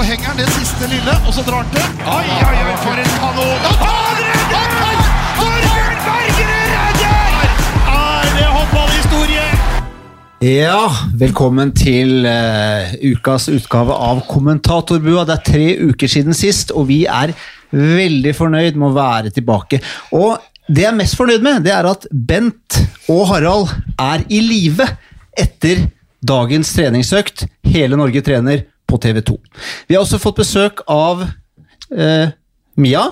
så 0.00 0.04
henger 0.08 0.30
han 0.30 0.38
det 0.40 0.46
siste 0.54 0.86
lille, 0.88 1.14
og 1.28 1.34
så 1.36 1.42
drar 1.44 1.60
han 1.60 1.72
til. 1.74 1.88
Oi, 2.08 2.28
oi, 2.32 2.60
oi, 2.64 2.76
for 2.80 3.00
en 3.02 3.10
kanon! 3.20 3.64
Han 3.82 4.20
redder! 4.24 5.02
Torbjørn 5.36 5.98
Bergerud 6.06 6.70
redder! 6.76 7.50
Er 7.90 8.30
det 8.38 8.46
håndballhistorie? 8.54 9.42
Ja, 10.46 10.78
velkommen 11.20 11.74
til 11.76 12.24
uh, 12.24 12.94
ukas 13.10 13.50
utgave 13.52 13.98
av 14.08 14.22
Kommentatorbua. 14.30 15.26
Det 15.28 15.36
er 15.36 15.44
tre 15.50 15.68
uker 15.90 16.14
siden 16.14 16.38
sist, 16.38 16.72
og 16.72 16.88
vi 16.88 17.02
er 17.04 17.34
veldig 17.76 18.32
fornøyd 18.40 18.80
med 18.80 18.88
å 18.88 18.96
være 18.96 19.36
tilbake. 19.36 19.82
Og 20.16 20.40
det 20.64 20.86
jeg 20.86 20.94
er 20.94 21.00
mest 21.02 21.20
fornøyd 21.20 21.44
med, 21.44 21.60
det 21.68 21.76
er 21.76 21.92
at 21.92 22.08
Bent 22.08 22.80
og 23.12 23.26
Harald 23.34 23.68
er 24.00 24.24
i 24.32 24.40
live 24.48 24.88
etter 25.36 25.90
dagens 26.24 26.72
treningsøkt. 26.72 27.50
Hele 27.68 28.00
Norge 28.00 28.24
trener 28.24 28.64
på 28.90 28.98
TV 29.02 29.22
2. 29.30 29.38
Vi 29.88 29.96
har 29.96 30.04
også 30.04 30.20
fått 30.22 30.40
besøk 30.42 30.84
av 30.90 31.24
eh, 31.24 32.32
Mia, 32.80 33.06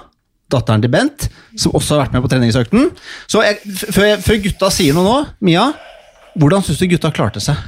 datteren 0.51 0.83
til 0.85 0.93
Bent, 0.93 1.29
som 1.59 1.75
også 1.77 1.97
har 1.97 2.07
vært 2.07 2.15
med 2.17 2.25
på 2.25 2.31
treningsøkten. 2.33 2.91
Så 3.29 3.43
jeg, 3.45 3.59
før, 3.89 4.07
jeg, 4.13 4.21
før 4.25 4.39
gutta 4.47 4.71
sier 4.75 4.97
noe 4.97 5.07
nå, 5.07 5.17
Mia, 5.49 5.67
hvordan 6.39 6.65
syns 6.65 6.81
du 6.81 6.87
gutta 6.91 7.11
klarte 7.15 7.43
seg? 7.45 7.59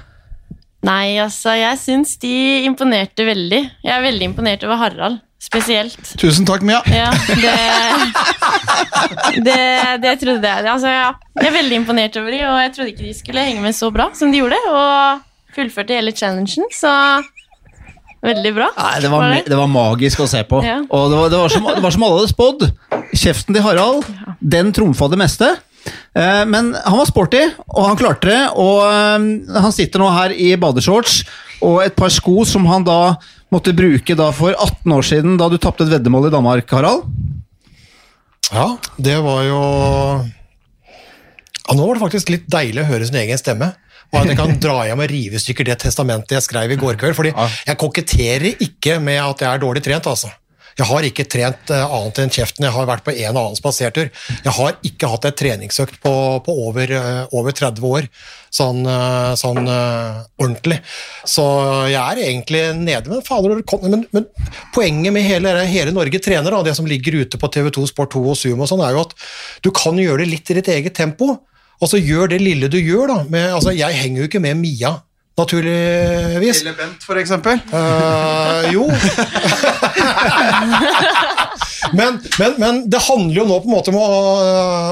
Nei, 0.87 1.19
altså, 1.21 1.53
jeg 1.59 1.77
syns 1.77 2.15
de 2.23 2.33
imponerte 2.65 3.27
veldig. 3.29 3.59
Jeg 3.85 3.93
er 3.93 4.05
veldig 4.07 4.31
imponert 4.31 4.63
over 4.65 4.79
Harald, 4.81 5.19
spesielt. 5.43 5.99
Tusen 6.21 6.47
takk, 6.49 6.65
Mia. 6.65 6.81
Ja, 6.89 7.11
det 7.43 7.57
Det, 9.45 9.57
det 10.03 10.15
trodde 10.23 10.49
jeg. 10.49 10.65
Altså, 10.71 10.89
ja. 10.89 11.11
Jeg 11.37 11.51
er 11.51 11.57
veldig 11.59 11.77
imponert 11.83 12.17
over 12.21 12.33
dem, 12.33 12.47
og 12.49 12.63
jeg 12.63 12.73
trodde 12.77 12.93
ikke 12.95 13.07
de 13.09 13.19
skulle 13.19 13.45
henge 13.45 13.65
med 13.65 13.77
så 13.77 13.91
bra 13.93 14.09
som 14.17 14.33
de 14.33 14.41
gjorde. 14.41 14.59
Og 14.71 15.21
fullførte 15.57 15.97
hele 15.99 16.15
challengen, 16.17 16.67
så 16.73 16.93
Veldig 18.21 18.53
bra. 18.53 18.69
Nei, 18.77 18.95
det 19.01 19.11
var, 19.13 19.27
det? 19.33 19.43
det 19.49 19.57
var 19.57 19.71
magisk 19.73 20.21
å 20.21 20.29
se 20.29 20.43
på. 20.45 20.61
Ja. 20.67 20.81
Og 20.85 21.09
det 21.13 21.19
var, 21.21 21.33
det, 21.33 21.41
var 21.41 21.53
som, 21.53 21.69
det 21.73 21.85
var 21.85 21.95
som 21.95 22.05
alle 22.05 22.21
hadde 22.21 22.33
spådd. 22.35 22.65
Kjeften 23.17 23.57
til 23.57 23.65
Harald, 23.65 24.09
den 24.41 24.75
trumfa 24.77 25.09
det 25.13 25.21
meste. 25.23 25.49
Eh, 26.13 26.43
men 26.51 26.75
han 26.75 26.99
var 26.99 27.09
sporty, 27.09 27.41
og 27.71 27.87
han 27.89 28.01
klarte 28.01 28.29
det. 28.29 28.41
Og 28.61 28.83
eh, 28.85 29.63
han 29.65 29.75
sitter 29.77 30.03
nå 30.03 30.11
her 30.13 30.35
i 30.37 30.53
badeshorts 30.61 31.23
og 31.65 31.83
et 31.85 31.97
par 31.97 32.13
sko 32.13 32.43
som 32.49 32.65
han 32.71 32.85
da 32.87 33.17
måtte 33.53 33.75
bruke 33.77 34.15
da 34.17 34.31
for 34.37 34.55
18 34.55 34.95
år 34.97 35.07
siden, 35.07 35.37
da 35.41 35.49
du 35.51 35.59
tapte 35.61 35.85
et 35.85 35.93
veddemål 35.93 36.29
i 36.29 36.35
Danmark, 36.35 36.71
Harald. 36.73 37.09
Ja, 38.51 38.75
det 38.99 39.15
var 39.23 39.45
jo 39.47 39.59
ja, 40.83 41.75
Nå 41.77 41.85
var 41.85 41.95
det 41.95 42.03
faktisk 42.03 42.33
litt 42.33 42.49
deilig 42.51 42.83
å 42.83 42.89
høre 42.89 43.07
sin 43.07 43.21
egen 43.21 43.39
stemme. 43.39 43.73
Og 44.11 44.21
at 44.21 44.33
jeg 44.33 44.41
kan 44.41 44.57
dra 44.63 44.83
hjem 44.89 45.05
og 45.05 45.11
rive 45.13 45.39
i 45.39 45.43
stykker 45.43 45.69
det 45.71 45.79
testamentet 45.85 46.35
jeg 46.39 46.47
skrev 46.49 46.75
i 46.75 46.79
går 46.81 46.99
kveld. 47.01 47.17
fordi 47.17 47.35
jeg 47.37 47.79
koketterer 47.79 48.53
ikke 48.67 48.99
med 49.03 49.23
at 49.23 49.45
jeg 49.47 49.51
er 49.51 49.63
dårlig 49.63 49.85
trent, 49.87 50.11
altså. 50.11 50.33
Jeg 50.79 50.87
har 50.89 51.05
ikke 51.05 51.27
trent 51.29 51.73
eh, 51.75 51.95
annet 51.97 52.21
enn 52.23 52.33
kjeften. 52.33 52.65
Jeg 52.65 52.73
har 52.73 52.87
vært 52.89 53.05
på 53.05 53.13
en 53.13 53.35
og 53.35 53.41
annen 53.43 53.59
spasertur. 53.59 54.09
Jeg 54.47 54.55
har 54.57 54.79
ikke 54.87 55.11
hatt 55.13 55.27
et 55.29 55.37
treningsøkt 55.41 55.99
på, 56.03 56.13
på 56.47 56.55
over, 56.69 56.95
eh, 56.97 57.35
over 57.37 57.57
30 57.57 57.85
år, 57.91 58.09
sånn, 58.55 58.81
eh, 58.89 59.33
sånn 59.41 59.61
ordentlig. 59.67 60.81
Så 61.29 61.45
jeg 61.91 62.01
er 62.01 62.23
egentlig 62.25 62.63
nede, 62.79 63.13
men 63.13 63.25
fader 63.27 63.59
men, 63.83 64.07
men 64.15 64.29
poenget 64.75 65.15
med 65.15 65.27
hele, 65.27 65.55
hele 65.69 65.95
Norge 65.97 66.23
trener, 66.23 66.55
da, 66.55 66.63
det 66.65 66.77
som 66.79 66.89
ligger 66.89 67.21
ute 67.25 67.41
på 67.41 67.53
TV2 67.53 67.91
Sport 67.91 68.15
2 68.17 68.25
og 68.33 68.39
Sumo, 68.39 68.65
og 68.65 68.73
sånn, 68.73 68.85
er 68.87 68.97
jo 68.97 69.05
at 69.05 69.15
du 69.67 69.73
kan 69.75 69.99
gjøre 70.01 70.25
det 70.25 70.33
litt 70.33 70.55
i 70.55 70.61
ditt 70.61 70.73
eget 70.73 70.97
tempo. 70.97 71.35
Altså 71.81 71.97
Gjør 72.01 72.29
det 72.35 72.41
lille 72.43 72.69
du 72.69 72.79
gjør. 72.79 73.07
da. 73.09 73.23
Med, 73.29 73.55
altså, 73.55 73.71
jeg 73.77 73.97
henger 73.97 74.23
jo 74.23 74.29
ikke 74.29 74.43
med 74.43 74.55
Mia, 74.61 74.93
naturligvis. 75.41 76.61
Eller 76.61 76.77
Bent, 76.77 77.07
for 77.07 77.21
eksempel. 77.21 77.63
Uh, 77.73 78.69
jo. 78.75 78.85
men, 81.99 82.21
men, 82.37 82.51
men 82.61 82.83
det 82.93 83.01
handler 83.07 83.41
jo 83.41 83.47
nå 83.49 83.57
på 83.63 83.71
en 83.71 83.75
måte 83.75 83.95
om 83.95 83.99
å, 84.01 84.05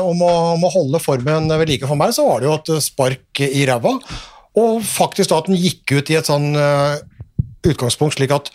om 0.09 0.19
å, 0.25 0.33
om 0.55 0.65
å 0.65 0.73
holde 0.73 1.03
formen 1.05 1.53
ved 1.53 1.75
like. 1.75 1.91
For 1.91 2.01
meg 2.01 2.17
så 2.17 2.25
var 2.31 2.41
det 2.41 2.49
jo 2.49 2.57
et 2.57 2.73
spark 2.89 3.45
i 3.45 3.69
ræva, 3.69 3.93
og 4.59 4.73
faktisk 4.87 5.31
da 5.31 5.43
at 5.43 5.53
den 5.53 5.61
gikk 5.61 5.99
ut 5.99 6.11
i 6.11 6.19
et 6.19 6.33
sånn 6.33 6.49
uh, 6.57 6.97
utgangspunkt 7.69 8.17
slik 8.17 8.33
at 8.35 8.49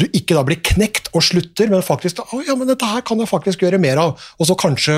du 0.00 0.06
ikke 0.16 0.36
da 0.36 0.44
blir 0.46 0.60
knekt 0.64 1.10
og 1.16 1.24
slutter, 1.24 1.68
men 1.72 1.84
faktisk 1.84 2.20
da, 2.20 2.26
oh, 2.32 2.42
ja, 2.44 2.56
men 2.56 2.68
dette 2.70 2.88
her 2.88 3.02
kan 3.06 3.20
jeg 3.20 3.28
faktisk 3.28 3.64
gjøre 3.64 3.80
mer 3.82 4.00
av. 4.00 4.30
Og 4.40 4.48
så 4.48 4.56
kanskje 4.58 4.96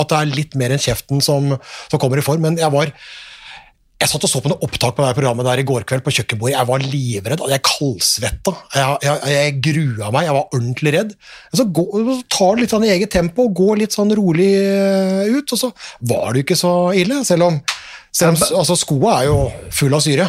at 0.00 0.12
det 0.12 0.18
er 0.18 0.34
litt 0.34 0.58
mer 0.58 0.74
enn 0.74 0.82
kjeften 0.82 1.22
som, 1.24 1.54
som 1.90 2.02
kommer 2.02 2.20
i 2.20 2.26
form. 2.26 2.44
Men 2.44 2.60
jeg 2.60 2.72
var 2.74 2.92
jeg 3.96 4.10
satt 4.10 4.24
og 4.26 4.28
så 4.28 4.40
på 4.44 4.50
noe 4.52 4.60
opptak 4.60 4.92
på 4.92 5.00
det 5.00 5.08
her 5.08 5.16
programmet 5.16 5.46
der 5.48 5.60
i 5.62 5.64
går 5.64 5.86
kveld 5.88 6.02
på 6.04 6.12
kjøkkenbordet. 6.18 6.52
Jeg 6.52 6.68
var 6.68 6.82
livredd. 6.84 7.44
Jeg 7.48 7.62
kaldsvetta. 7.64 8.52
Jeg, 8.76 8.96
jeg, 9.06 9.30
jeg 9.32 9.54
grua 9.64 10.10
meg. 10.12 10.26
Jeg 10.26 10.36
var 10.36 10.50
ordentlig 10.50 10.92
redd. 10.98 11.14
Så, 11.48 11.64
gå, 11.64 11.84
så 12.04 12.16
tar 12.36 12.50
det 12.58 12.66
litt 12.66 12.74
sånn 12.74 12.84
i 12.84 12.92
eget 12.92 13.14
tempo, 13.14 13.46
og 13.48 13.56
går 13.56 13.80
litt 13.80 13.96
sånn 13.96 14.12
rolig 14.18 14.50
eh, 14.60 15.32
ut, 15.32 15.48
og 15.48 15.62
så 15.62 15.72
var 16.12 16.28
det 16.28 16.42
jo 16.42 16.44
ikke 16.44 16.58
så 16.60 16.74
ille. 16.98 17.22
Selv 17.24 17.48
om, 17.48 17.56
selv 18.12 18.34
om 18.34 18.60
altså, 18.60 18.76
skoa 18.76 19.16
er 19.22 19.30
jo 19.30 19.38
full 19.80 19.96
av 19.96 20.04
syre. 20.04 20.28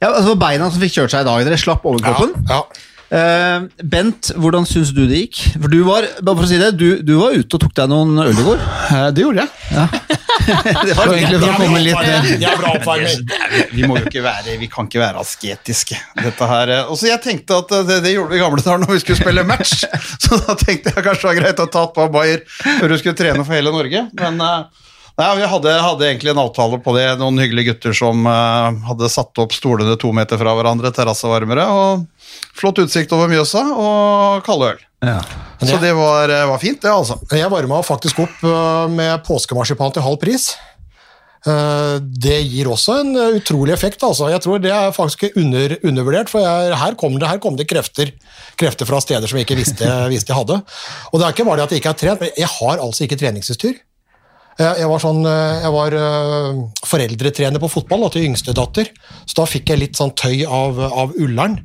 Ja, 0.00 0.14
altså 0.14 0.32
Beina 0.40 0.70
som 0.72 0.80
fikk 0.80 0.96
kjørt 0.96 1.12
seg 1.12 1.26
i 1.26 1.28
dag. 1.28 1.44
Dere 1.44 1.60
slapp 1.60 1.84
overkroppen. 1.92 2.32
Ja, 2.48 2.62
Eh, 3.06 3.66
Bent, 3.86 4.32
hvordan 4.34 4.66
syns 4.66 4.90
du 4.96 5.04
det 5.06 5.24
gikk? 5.26 5.42
For 5.60 5.70
du 5.70 5.80
var, 5.86 6.08
bare 6.20 6.38
for 6.40 6.46
å 6.46 6.50
si 6.50 6.58
det, 6.60 6.72
du, 6.78 6.88
du 7.06 7.14
var 7.20 7.36
ute 7.36 7.58
og 7.58 7.62
tok 7.62 7.74
deg 7.78 7.90
noen 7.92 8.18
øl 8.24 8.32
i 8.34 8.46
går. 8.46 8.62
Det 9.14 9.26
gjorde 9.26 9.46
jeg. 9.46 10.16
Det 10.46 10.94
var 10.94 11.10
egentlig 11.10 11.40
for 11.40 11.48
å 11.48 11.56
komme 11.58 11.80
litt 11.82 11.96
ned. 12.06 12.26
Det 12.38 12.46
er 12.46 12.58
bra 12.60 12.72
oppvarming. 12.76 13.24
Vi 13.72 13.86
må 13.88 13.96
jo 13.98 14.04
ikke 14.06 14.22
være, 14.22 14.56
vi 14.60 14.68
kan 14.70 14.86
ikke 14.86 15.00
være 15.02 15.22
asketiske. 15.24 15.98
Dette 16.20 16.48
her, 16.50 16.70
eh, 16.76 16.90
og 16.90 16.98
så 17.00 17.08
jeg 17.10 17.22
tenkte 17.24 17.58
at 17.62 17.72
det, 17.88 17.96
det 18.04 18.12
gjorde 18.14 18.30
vi 18.34 18.38
i 18.38 18.42
gamle 18.44 18.62
dager 18.62 18.82
når 18.84 18.92
vi 18.94 19.00
skulle 19.02 19.18
spille 19.18 19.46
match. 19.48 19.80
Så 20.22 20.38
da 20.38 20.54
tenkte 20.60 20.92
jeg 20.94 21.02
kanskje 21.02 21.22
det 21.24 21.30
var 21.32 21.38
greit 21.40 21.62
å 21.62 21.66
ta 21.72 21.82
et 21.88 21.94
par 21.96 22.12
bayer 22.14 22.44
før 22.62 22.92
du 22.92 22.96
skulle 23.00 23.18
trene 23.18 23.42
for 23.42 23.56
hele 23.56 23.72
Norge. 23.74 24.04
Men 24.20 24.38
eh, 24.46 24.84
nei, 25.20 25.30
vi 25.40 25.48
hadde, 25.48 25.72
hadde 25.86 26.08
egentlig 26.08 26.32
en 26.32 26.42
avtale 26.42 26.78
på 26.84 26.94
det. 26.96 27.06
Noen 27.20 27.40
hyggelige 27.42 27.72
gutter 27.72 27.96
som 27.96 28.26
uh, 28.28 28.72
hadde 28.90 29.10
satt 29.12 29.42
opp 29.42 29.54
stolene 29.56 29.96
to 30.00 30.12
meter 30.16 30.40
fra 30.40 30.54
hverandre, 30.58 30.92
terrassevarmere. 30.94 31.66
og 31.66 32.06
Flott 32.56 32.80
utsikt 32.82 33.12
over 33.16 33.30
Mjøsa 33.32 33.62
og 33.76 34.44
kalde 34.46 34.74
øl. 34.74 34.86
Så 35.60 35.76
det 35.80 35.92
var, 35.96 36.28
eh, 36.32 36.46
var 36.48 36.58
fint, 36.60 36.80
det, 36.82 36.90
altså. 36.90 37.18
Jeg 37.32 37.50
varma 37.52 37.82
faktisk 37.84 38.18
opp 38.24 38.42
øh, 38.44 38.88
med 38.92 39.22
påskemarsipan 39.24 39.92
til 39.94 40.04
halv 40.04 40.18
pris. 40.20 40.50
Eh, 41.46 41.96
Det 42.00 42.38
gir 42.48 42.68
også 42.72 42.98
en 43.04 43.12
utrolig 43.38 43.72
effekt. 43.76 44.02
Altså. 44.02 44.28
Jeg 44.32 44.42
tror 44.44 44.60
det 44.60 44.72
er 44.72 44.92
faktisk 44.96 45.28
under, 45.36 45.76
undervurdert, 45.84 46.32
for 46.32 46.42
jeg, 46.44 46.76
her 46.80 46.96
kom 46.98 47.18
det, 47.20 47.28
her 47.28 47.38
kom 47.38 47.56
det 47.56 47.68
krefter, 47.70 48.12
krefter 48.58 48.88
fra 48.88 49.00
steder 49.04 49.28
som 49.28 49.38
jeg 49.38 49.46
ikke 49.46 49.60
visste, 49.60 49.86
visste 50.12 50.32
jeg 50.32 50.40
hadde. 50.40 50.60
Og 51.12 51.20
det 51.20 51.28
er 51.28 51.36
ikke 51.36 51.48
bare 51.48 51.62
det 51.62 51.68
at 51.68 51.76
jeg 51.76 51.84
ikke 51.84 51.94
har 51.94 52.00
trent, 52.02 52.24
men 52.24 52.34
jeg 52.36 52.52
har 52.58 52.82
altså 52.88 53.06
ikke 53.06 53.20
treningsutstyr. 53.20 53.78
Jeg, 54.56 54.88
var, 54.88 55.00
sånn, 55.02 55.20
øh, 55.28 55.56
jeg 55.60 55.72
var 55.74 55.94
øh, 56.00 56.60
foreldretrener 56.88 57.60
på 57.60 57.68
fotball 57.68 58.06
da, 58.06 58.12
til 58.14 58.28
yngste 58.30 58.54
datter, 58.56 58.88
så 59.28 59.42
da 59.42 59.48
fikk 59.50 59.72
jeg 59.72 59.82
litt 59.82 59.98
sånn 60.00 60.14
tøy 60.16 60.46
av, 60.48 60.80
av 60.86 61.12
Ullern. 61.20 61.58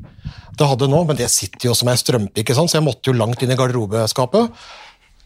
Det 0.59 0.67
hadde 0.67 0.89
nå, 0.91 0.99
men 1.07 1.17
det 1.17 1.29
sitter 1.31 1.69
jo 1.69 1.75
som 1.77 1.89
ei 1.91 1.97
strømpe, 1.99 2.43
ikke 2.43 2.55
sant? 2.57 2.71
så 2.71 2.81
jeg 2.81 2.85
måtte 2.85 3.09
jo 3.09 3.15
langt 3.17 3.41
inn 3.41 3.53
i 3.53 3.57
garderobeskapet. 3.57 4.51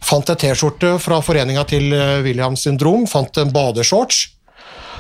Fant 0.06 0.30
ei 0.30 0.38
T-skjorte 0.38 0.96
fra 1.02 1.18
foreninga 1.26 1.66
til 1.70 1.90
eh, 1.96 2.22
Williams 2.26 2.68
syndrom, 2.68 3.08
fant 3.10 3.42
en 3.42 3.54
badeshorts. 3.54 4.28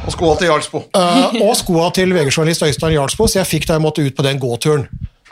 Og 0.05 0.13
skoa 0.13 0.33
til 0.39 0.49
Jarlsbo. 0.49 0.81
Uh, 0.93 1.37
og 1.45 1.53
skoa 1.57 1.87
til 1.95 2.11
VG-journalist 2.13 2.65
Øystein 2.65 2.97
Jarlsbo, 2.97 3.29
så 3.29 3.39
jeg 3.39 3.49
fikk 3.49 3.69
da 3.69 3.77
jeg 3.77 3.85
måtte 3.85 4.03
ut 4.03 4.17
på 4.17 4.25
den 4.25 4.41
gåturen. 4.41 4.89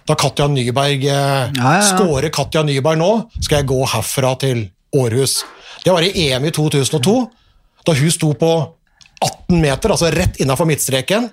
Da 0.07 0.15
Katja 0.19 0.49
Nyberg 0.51 1.05
eh, 1.07 1.51
ja, 1.55 1.73
ja. 1.77 1.83
Skårer 1.87 2.31
Katja 2.33 2.63
Nyberg 2.67 2.99
nå, 2.99 3.11
skal 3.39 3.61
jeg 3.61 3.69
gå 3.71 3.79
herfra 3.93 4.33
til 4.41 4.65
Århus. 4.97 5.41
Det 5.83 5.91
var 5.91 6.05
i 6.05 6.27
EM 6.27 6.45
i 6.47 6.53
2002, 6.53 7.15
da 7.83 7.95
hun 7.97 8.13
sto 8.13 8.31
på 8.39 8.51
18 9.23 9.59
meter, 9.59 9.93
altså 9.93 10.11
rett 10.13 10.39
innafor 10.43 10.67
midtstreken. 10.69 11.29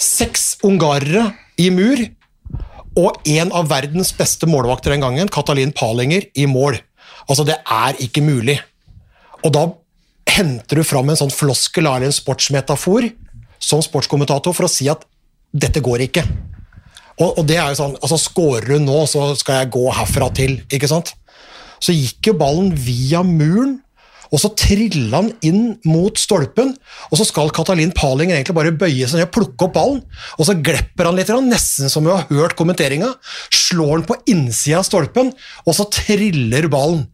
Seks 0.00 0.58
ungarere 0.66 1.30
i 1.60 1.70
mur, 1.72 2.00
og 2.98 3.24
en 3.26 3.50
av 3.54 3.70
verdens 3.70 4.12
beste 4.14 4.46
målvakter 4.50 4.94
den 4.94 5.02
gangen, 5.04 5.30
Katalin 5.32 5.74
Palinger, 5.74 6.28
i 6.34 6.46
mål. 6.50 6.78
Altså, 7.28 7.46
det 7.46 7.56
er 7.62 7.98
ikke 8.04 8.22
mulig. 8.24 8.58
Og 9.44 9.52
da 9.54 9.66
henter 10.34 10.80
du 10.80 10.86
fram 10.86 11.10
en 11.10 11.18
sånn 11.18 11.32
floskel 11.32 11.86
eller 11.86 12.08
en 12.08 12.14
sportsmetafor 12.14 13.08
som 13.62 13.82
sportskommentator 13.84 14.54
for 14.56 14.66
å 14.66 14.72
si 14.72 14.88
at 14.90 15.04
dette 15.54 15.82
går 15.84 16.06
ikke. 16.08 16.24
Og, 17.20 17.38
og 17.38 17.44
det 17.46 17.58
er 17.60 17.70
jo 17.70 17.78
sånn, 17.78 17.98
altså 18.02 18.18
Skårer 18.18 18.74
du 18.74 18.82
nå, 18.82 19.04
så 19.10 19.28
skal 19.38 19.62
jeg 19.62 19.74
gå 19.76 19.84
herfra 19.94 20.30
til. 20.34 20.58
ikke 20.72 20.90
sant? 20.90 21.14
Så 21.84 21.92
gikk 21.92 22.30
jo 22.30 22.38
ballen 22.40 22.70
via 22.80 23.20
muren, 23.26 23.80
og 24.32 24.40
så 24.40 24.50
trilla 24.58 25.20
han 25.20 25.28
inn 25.46 25.76
mot 25.86 26.16
stolpen. 26.18 26.72
Og 27.10 27.20
så 27.20 27.26
skal 27.28 27.52
Katalin 27.54 27.92
Palinger 27.94 28.34
egentlig 28.38 28.56
bare 28.56 28.72
bøye 28.74 29.06
seg 29.06 29.20
ned 29.20 29.28
og 29.28 29.34
plukke 29.36 29.68
opp 29.68 29.74
ballen. 29.76 30.00
Og 30.38 30.48
så 30.48 30.56
glepper 30.58 31.10
han 31.10 31.18
litt, 31.18 31.30
nesten 31.46 31.92
som 31.92 32.06
vi 32.06 32.14
har 32.14 32.26
hørt 32.32 32.56
kommenteringa. 32.58 33.12
Slår 33.54 34.00
den 34.00 34.08
på 34.08 34.18
innsida 34.32 34.80
av 34.80 34.88
stolpen, 34.88 35.30
og 35.62 35.76
så 35.76 35.86
triller 35.92 36.66
ballen 36.72 37.04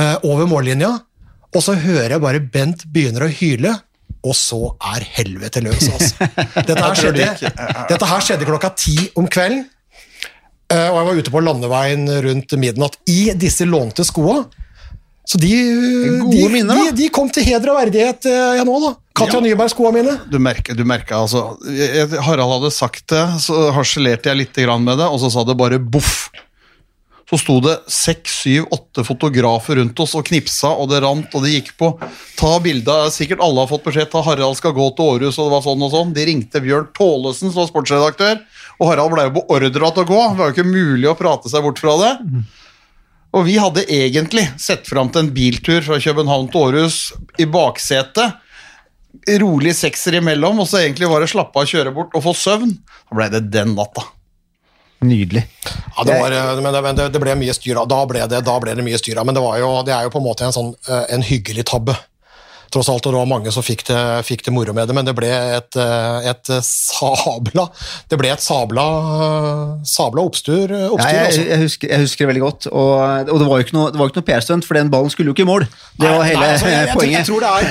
eh, 0.00 0.16
over 0.26 0.50
mållinja. 0.50 0.96
Og 1.50 1.62
så 1.62 1.76
hører 1.78 2.16
jeg 2.16 2.24
bare 2.24 2.42
Bent 2.42 2.86
begynner 2.90 3.26
å 3.26 3.30
hyle, 3.30 3.76
og 4.26 4.34
så 4.36 4.58
er 4.96 5.06
helvete 5.16 5.62
løs, 5.64 5.86
altså. 5.94 6.26
Dette 6.68 6.82
her 6.82 6.98
skjedde, 6.98 7.28
dette 7.88 8.08
her 8.10 8.24
skjedde 8.24 8.48
klokka 8.48 8.72
ti 8.76 8.96
om 9.18 9.28
kvelden. 9.30 9.64
Eh, 10.70 10.88
og 10.88 10.96
jeg 11.00 11.06
var 11.08 11.20
ute 11.20 11.34
på 11.34 11.42
landeveien 11.42 12.08
rundt 12.26 12.56
midnatt 12.60 12.98
i 13.10 13.32
disse 13.38 13.66
lånte 13.66 14.06
skoa. 14.06 14.44
Så 15.30 15.38
de, 15.38 15.50
de, 16.30 16.44
minner, 16.50 16.78
de, 16.88 16.92
de 16.96 17.08
kom 17.14 17.28
til 17.30 17.44
heder 17.46 17.70
og 17.70 17.78
verdighet, 17.78 18.24
eh, 18.26 18.56
jeg 18.58 18.66
nå, 18.66 18.76
da. 18.82 18.92
Katja 19.20 19.38
Ja. 19.38 19.44
Nyberg-skoa 19.44 19.92
mine. 19.94 20.16
Du 20.30 20.38
merker, 20.42 20.74
du 20.74 20.82
merker 20.88 21.20
altså 21.20 21.58
Harald 22.24 22.54
hadde 22.56 22.70
sagt 22.74 23.04
det, 23.12 23.24
så 23.44 23.68
harselerte 23.76 24.30
jeg 24.30 24.40
litt 24.40 24.60
med 24.80 24.98
det, 24.98 25.06
og 25.06 25.20
så 25.22 25.30
sa 25.30 25.44
det 25.46 25.58
bare 25.58 25.78
boff. 25.78 26.30
Så 27.30 27.38
sto 27.38 27.60
det 27.62 27.76
seks, 27.86 28.40
syv, 28.42 28.64
åtte 28.74 29.04
fotografer 29.06 29.78
rundt 29.78 30.00
oss 30.02 30.16
og 30.18 30.24
knipsa, 30.26 30.72
og 30.74 30.88
det 30.90 30.98
rant, 31.04 31.30
og 31.30 31.44
det 31.46 31.52
gikk 31.52 31.76
på. 31.78 31.92
Ta 32.40 32.56
bilde 32.62 32.96
Sikkert 33.14 33.44
alle 33.44 33.62
har 33.62 33.70
fått 33.70 33.84
beskjed 33.86 34.10
ta 34.10 34.24
Harald 34.26 34.58
skal 34.58 34.74
gå 34.74 34.88
til 34.98 35.12
Århus, 35.12 35.38
og 35.38 35.46
det 35.46 35.54
var 35.54 35.62
sånn 35.68 35.84
og 35.86 35.92
sånn. 35.94 36.10
De 36.16 36.26
ringte 36.26 36.62
Bjørn 36.64 36.90
Tålesen, 36.96 37.52
som 37.52 37.62
var 37.62 37.70
sportsredaktør, 37.70 38.42
og 38.80 38.90
Harald 38.90 39.14
ble 39.14 39.28
jo 39.28 39.36
beordra 39.38 39.92
til 39.94 40.02
å 40.02 40.10
gå. 40.10 40.20
Det 40.26 40.40
var 40.42 40.50
jo 40.50 40.56
ikke 40.58 40.74
mulig 40.74 41.10
å 41.12 41.16
prate 41.22 41.52
seg 41.52 41.62
bort 41.68 41.78
fra 41.78 41.96
det. 42.02 42.12
Og 43.30 43.46
vi 43.46 43.56
hadde 43.62 43.86
egentlig 43.86 44.48
sett 44.58 44.88
fram 44.90 45.14
til 45.14 45.22
en 45.22 45.34
biltur 45.34 45.84
fra 45.86 46.02
København 46.02 46.50
til 46.50 46.64
Århus 46.66 47.00
i 47.38 47.46
baksetet. 47.46 48.40
Rolig 49.38 49.76
sekser 49.78 50.18
imellom, 50.18 50.58
og 50.62 50.66
så 50.66 50.82
egentlig 50.82 51.10
bare 51.10 51.30
slappe 51.30 51.62
av, 51.62 51.70
kjøre 51.70 51.94
bort 51.94 52.16
og 52.18 52.26
få 52.26 52.34
søvn. 52.34 52.74
Da 53.06 53.18
ble 53.18 53.30
det 53.30 53.46
den 53.54 53.76
natta. 53.78 54.02
Nydelig. 55.00 55.46
Ja, 55.96 56.04
det, 56.04 56.20
var, 56.20 56.32
eh, 56.32 56.60
men 56.60 56.96
det, 56.96 57.08
det, 57.14 57.20
ble 57.22 57.34
mye 57.40 57.54
styr. 57.56 57.78
da. 57.78 57.86
Da 57.88 58.04
ble 58.08 58.26
det, 58.28 58.42
da 58.44 58.58
ble 58.60 58.76
det 58.76 58.84
mye 58.84 59.00
styr. 59.00 59.16
av. 59.20 59.26
Men 59.28 59.36
det, 59.36 59.42
var 59.44 59.56
jo, 59.60 59.72
det 59.86 59.94
er 59.96 60.06
jo 60.06 60.12
på 60.12 60.20
en 60.20 60.26
måte 60.26 60.44
en, 60.44 60.54
sånn, 60.54 60.74
eh, 60.88 61.04
en 61.16 61.24
hyggelig 61.24 61.64
tabbe. 61.72 61.96
Tross 62.70 62.86
alt, 62.92 63.02
og 63.08 63.14
det 63.14 63.18
var 63.18 63.26
mange 63.26 63.50
som 63.50 63.64
fikk 63.66 63.82
det, 63.88 64.00
fikk 64.28 64.44
det 64.46 64.52
moro 64.54 64.70
med 64.76 64.86
det, 64.86 64.94
men 64.94 65.06
det 65.08 65.14
ble 65.18 65.26
et, 65.26 65.74
eh, 65.74 66.28
et 66.30 66.50
sabla 66.62 67.64
Det 68.06 68.14
ble 68.20 68.30
et 68.30 68.44
sabla, 68.44 68.84
sabla 69.90 70.22
oppstyr. 70.22 70.70
Ja, 70.70 70.84
jeg, 70.86 71.24
altså. 71.24 71.46
jeg, 71.48 71.58
husker, 71.64 71.90
jeg 71.90 72.04
husker 72.04 72.22
det 72.22 72.30
veldig 72.30 72.44
godt. 72.44 72.68
Og, 72.70 72.92
og 73.26 73.42
det 73.42 73.48
var 73.48 73.56
jo 73.56 73.66
ikke 73.66 73.78
noe, 73.78 73.90
noe 73.96 74.26
PR-stunt, 74.28 74.68
for 74.68 74.78
den 74.78 74.92
ballen 74.92 75.10
skulle 75.10 75.32
jo 75.32 75.34
ikke 75.34 75.48
i 75.48 75.50
mål. 75.50 75.66
Det 75.96 76.12
var 76.12 76.22
hele 76.28 76.44
nei, 76.44 76.52
altså, 76.58 76.68
jeg, 76.70 76.76
jeg, 76.76 76.92
tror- 76.92 77.00
poenget. 77.00 77.18
Jeg 77.18 77.26
tror 77.32 77.40
det 77.40 77.50
er 77.56 77.66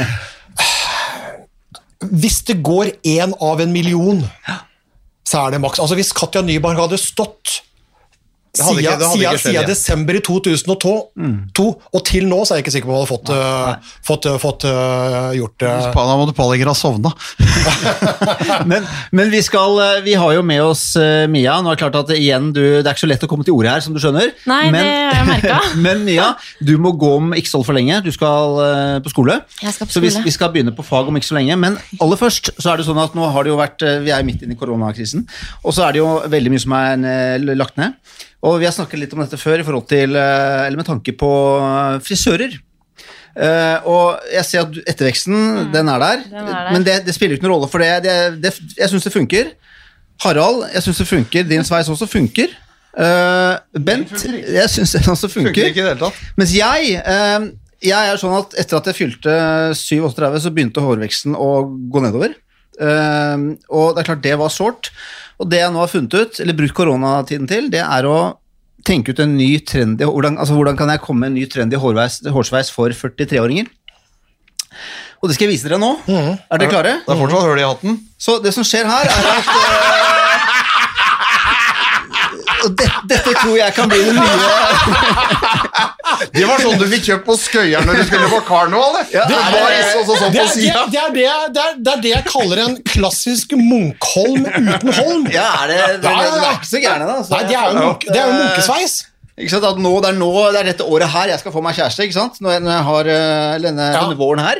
Hvis 2.25 2.41
det 2.49 2.57
går 2.65 2.91
én 3.13 3.37
av 3.39 3.63
en 3.63 3.71
million, 3.71 4.19
så 5.29 5.45
er 5.45 5.53
det 5.53 5.61
maks. 5.61 5.81
Altså 5.81 5.97
Hvis 5.99 6.13
Katja 6.17 6.41
Nyberg 6.45 6.79
hadde 6.81 6.97
stått 7.01 7.59
siden, 8.55 9.67
desember 9.67 10.17
i 10.17 10.21
2002, 10.25 10.93
to, 11.55 11.67
og 11.93 12.05
til 12.07 12.27
nå, 12.29 12.41
så 12.45 12.55
er 12.55 12.59
jeg 12.59 12.65
ikke 12.65 12.75
sikker 12.77 12.89
på 12.89 12.95
om 12.95 12.97
jeg 12.97 13.05
hadde 13.05 13.13
fått, 13.13 13.31
øh, 13.35 13.93
fått, 14.09 14.29
øh, 14.31 14.39
fått 14.41 14.65
uh, 14.69 15.29
gjort 15.37 15.55
det. 15.61 15.73
Da 15.95 16.17
måtte 16.19 16.35
Pallinger 16.37 16.71
ha 16.71 16.75
sovna. 16.77 17.13
Men, 18.69 18.85
men 19.15 19.29
vi, 19.31 19.41
skal, 19.45 19.77
eh, 19.81 20.01
vi 20.05 20.15
har 20.19 20.33
jo 20.35 20.41
med 20.45 20.61
oss 20.63 20.83
uh, 20.99 21.25
Mia. 21.31 21.59
Nå 21.63 21.71
er 21.71 21.77
det 21.77 21.81
klart 21.83 21.97
at 22.01 22.11
igjen, 22.15 22.49
du, 22.55 22.61
det 22.61 22.83
er 22.83 22.93
ikke 22.93 23.05
så 23.05 23.09
lett 23.09 23.25
å 23.25 23.29
komme 23.31 23.45
til 23.47 23.55
orde 23.55 23.71
her, 23.73 23.83
som 23.85 23.95
du 23.95 24.01
skjønner. 24.01 24.33
Nei, 24.49 24.61
men, 24.73 24.79
det 24.83 24.95
har 24.95 25.17
jeg 25.19 25.27
merket. 25.29 25.69
men 25.85 26.03
Mia, 26.07 26.31
du 26.65 26.75
må 26.81 26.93
gå 26.99 27.11
om 27.19 27.33
ikke 27.37 27.51
så 27.51 27.61
altfor 27.61 27.77
lenge. 27.77 28.01
Du 28.05 28.11
skal 28.15 28.59
uh, 28.59 28.97
på 29.05 29.13
skole. 29.13 29.39
Jeg 29.61 29.75
skal 29.75 29.89
på 29.89 29.95
skole. 29.95 30.11
så 30.11 30.21
vi, 30.21 30.27
vi 30.27 30.35
skal 30.35 30.53
begynne 30.53 30.75
på 30.75 30.85
fag 30.85 31.09
om 31.09 31.19
ikke 31.19 31.29
så 31.29 31.37
lenge. 31.37 31.57
Men 31.59 31.77
aller 31.99 32.19
først 32.19 32.53
så 32.57 32.73
er 32.73 32.81
det 32.81 32.87
sånn 32.87 33.01
at 33.01 33.15
nå 33.17 33.29
har 33.33 33.45
det 33.45 33.53
jo 33.53 33.59
vært 33.59 33.85
eh, 33.85 33.99
Vi 34.05 34.13
er 34.15 34.25
midt 34.27 34.45
inne 34.45 34.55
i 34.55 34.59
koronakrisen. 34.59 35.25
Og 35.63 35.75
så 35.75 35.87
er 35.87 35.95
det 35.95 36.03
jo 36.03 36.09
veldig 36.31 36.53
mye 36.53 36.63
som 36.65 36.75
er 36.79 37.07
eh, 37.13 37.55
lagt 37.59 37.79
ned. 37.79 37.97
Og 38.45 38.59
vi 38.61 38.67
har 38.67 38.75
snakket 38.75 39.01
litt 39.01 39.13
om 39.15 39.21
dette 39.23 39.39
før 39.39 39.59
i 39.59 39.67
forhold 39.67 39.87
til 39.89 40.15
eh, 40.15 40.65
Eller 40.65 40.79
med 40.79 40.87
tanke 40.87 41.15
på 41.19 41.31
eh, 41.59 41.99
frisører. 42.05 42.59
Uh, 43.39 43.85
og 43.87 44.31
jeg 44.33 44.43
ser 44.43 44.63
at 44.65 44.73
etterveksten, 44.89 45.35
etterveksten, 45.37 45.67
den 45.71 45.89
er 45.93 46.01
der. 46.01 46.23
Mm. 46.25 46.31
den 46.33 46.47
er 46.49 46.55
der. 46.57 46.71
Men 46.73 46.83
det, 46.83 46.95
det 47.05 47.13
spiller 47.15 47.37
ikke 47.37 47.45
noen 47.45 47.53
rolle, 47.53 47.69
for 47.71 47.79
det, 47.79 47.91
det, 48.03 48.15
det, 48.43 48.51
jeg 48.75 48.91
syns 48.91 49.05
det 49.05 49.13
funker. 49.13 49.51
Harald, 50.25 50.65
jeg 50.73 50.83
syns 50.83 50.99
det 50.99 51.07
funker. 51.07 51.45
Din 51.47 51.63
sveis 51.63 51.91
også 51.93 52.09
funker. 52.09 52.51
Uh, 52.97 53.61
Bent, 53.85 54.11
jeg 54.25 54.65
syns 54.73 54.95
den 54.97 55.07
også 55.13 55.29
Funker 55.29 55.53
funker. 55.53 55.69
ikke 55.69 55.79
i 55.79 55.85
det 55.85 55.91
hele 55.93 56.01
tatt. 56.01 56.19
Mens 56.41 56.55
jeg 56.57 56.97
uh, 57.05 57.47
jeg 57.85 58.11
er 58.11 58.19
sånn 58.19 58.35
at 58.41 58.57
etter 58.59 58.81
at 58.81 58.89
jeg 58.89 58.97
fylte 58.97 59.37
37, 59.77 60.41
så 60.43 60.51
begynte 60.51 60.83
hårveksten 60.83 61.37
å 61.39 61.51
gå 61.63 62.01
nedover. 62.03 62.33
Og 62.75 63.93
det 63.95 64.01
er 64.01 64.07
klart 64.09 64.25
det 64.25 64.35
var 64.41 64.51
sårt. 64.51 64.89
Og 65.39 65.47
det 65.49 65.61
jeg 65.61 65.71
nå 65.71 65.79
har 65.79 65.91
funnet 65.91 66.15
ut, 66.19 66.39
eller 66.43 66.57
brukt 66.57 66.75
koronatiden 66.75 67.47
til, 67.49 67.69
det 67.71 67.83
er 67.85 68.07
å 68.09 68.19
tenke 68.87 69.13
ut 69.13 69.19
en 69.23 69.35
ny 69.35 69.49
trendy 69.67 70.07
hvordan, 70.07 70.37
altså 70.39 70.55
hvordan 70.55 70.77
kan 70.79 70.91
jeg 70.91 71.01
komme 71.03 71.25
med 71.25 71.33
en 71.33 71.37
ny 71.39 71.45
trendy 71.51 71.79
hårveis, 71.79 72.21
hårsveis 72.31 72.71
for 72.75 72.95
43-åringer? 72.95 73.71
Og 75.19 75.27
det 75.27 75.35
skal 75.35 75.47
jeg 75.49 75.55
vise 75.57 75.67
dere 75.67 75.79
nå. 75.81 75.91
Er 76.07 76.61
dere 76.61 76.71
klare? 76.71 76.93
Det 77.03 77.11
er 77.11 77.19
fortsatt 77.19 77.49
hull 77.49 77.59
i 77.59 77.67
hatten. 77.67 77.97
Så 78.19 78.37
det 78.43 78.53
som 78.55 78.67
skjer 78.67 78.87
her, 78.87 79.09
er 79.09 79.31
at 79.33 80.08
tror 83.41 83.57
jeg 83.59 83.73
kan 83.75 83.89
bli 83.91 83.99
det 84.05 84.13
nye 84.15 84.37
Det 86.35 86.45
var 86.49 86.59
sånn 86.61 86.79
du 86.81 86.85
fikk 86.91 87.03
kjøpt 87.09 87.25
på 87.27 87.35
Skøyeren 87.39 87.85
når 87.87 87.99
du 87.99 88.03
skulle 88.09 88.29
på 88.31 88.39
karneval. 88.47 88.95
det. 88.97 89.03
Det 89.13 89.37
er 89.37 89.51
det- 89.53 89.91
så, 89.93 90.01
så, 90.07 90.13
Det 90.19 90.25
på 90.25 90.33
det, 90.33 90.47
sida. 90.55 90.85
det, 90.91 91.03
det, 91.15 91.27
det, 91.55 91.67
det 91.85 91.93
det 92.03 92.11
jeg 92.15 92.25
kaller 92.27 92.61
en 92.65 92.75
klassisk 92.83 93.53
Munkholm 93.59 94.45
uten 94.49 94.93
Holm. 94.99 95.27
Ja, 95.33 95.47
er 95.63 95.71
det, 95.71 95.77
det, 96.03 96.09
er 96.15 96.49
ikke 96.57 96.69
så 96.71 96.81
gærne, 96.83 97.07
da. 97.09 97.19
Så 97.23 97.35
Nei, 97.35 97.43
det 97.49 97.55
er 97.59 97.69
jo, 97.69 97.79
munk, 97.85 98.05
det 98.09 98.17
er 98.19 98.25
jo 98.27 98.35
munkesveis. 98.41 98.97
Ikke 99.39 99.53
sant, 99.53 99.63
at 99.69 99.77
nå, 99.79 99.93
det, 100.03 100.09
er 100.11 100.17
nå, 100.19 100.31
det 100.51 100.59
er 100.59 100.67
dette 100.73 100.83
året 100.89 101.07
her 101.13 101.29
jeg 101.31 101.39
skal 101.39 101.53
få 101.55 101.61
meg 101.63 101.77
kjæreste, 101.77 102.03
ikke 102.09 102.17
sant? 102.17 102.41
Når 102.43 102.57
jeg, 102.57 102.63
når 102.65 102.73
jeg 102.75 102.85
har 102.89 103.11
eh, 103.13 103.59
denne, 103.63 103.85
Ja. 103.93 104.01
denne 104.03 104.17
våren 104.19 104.43
her. 104.43 104.59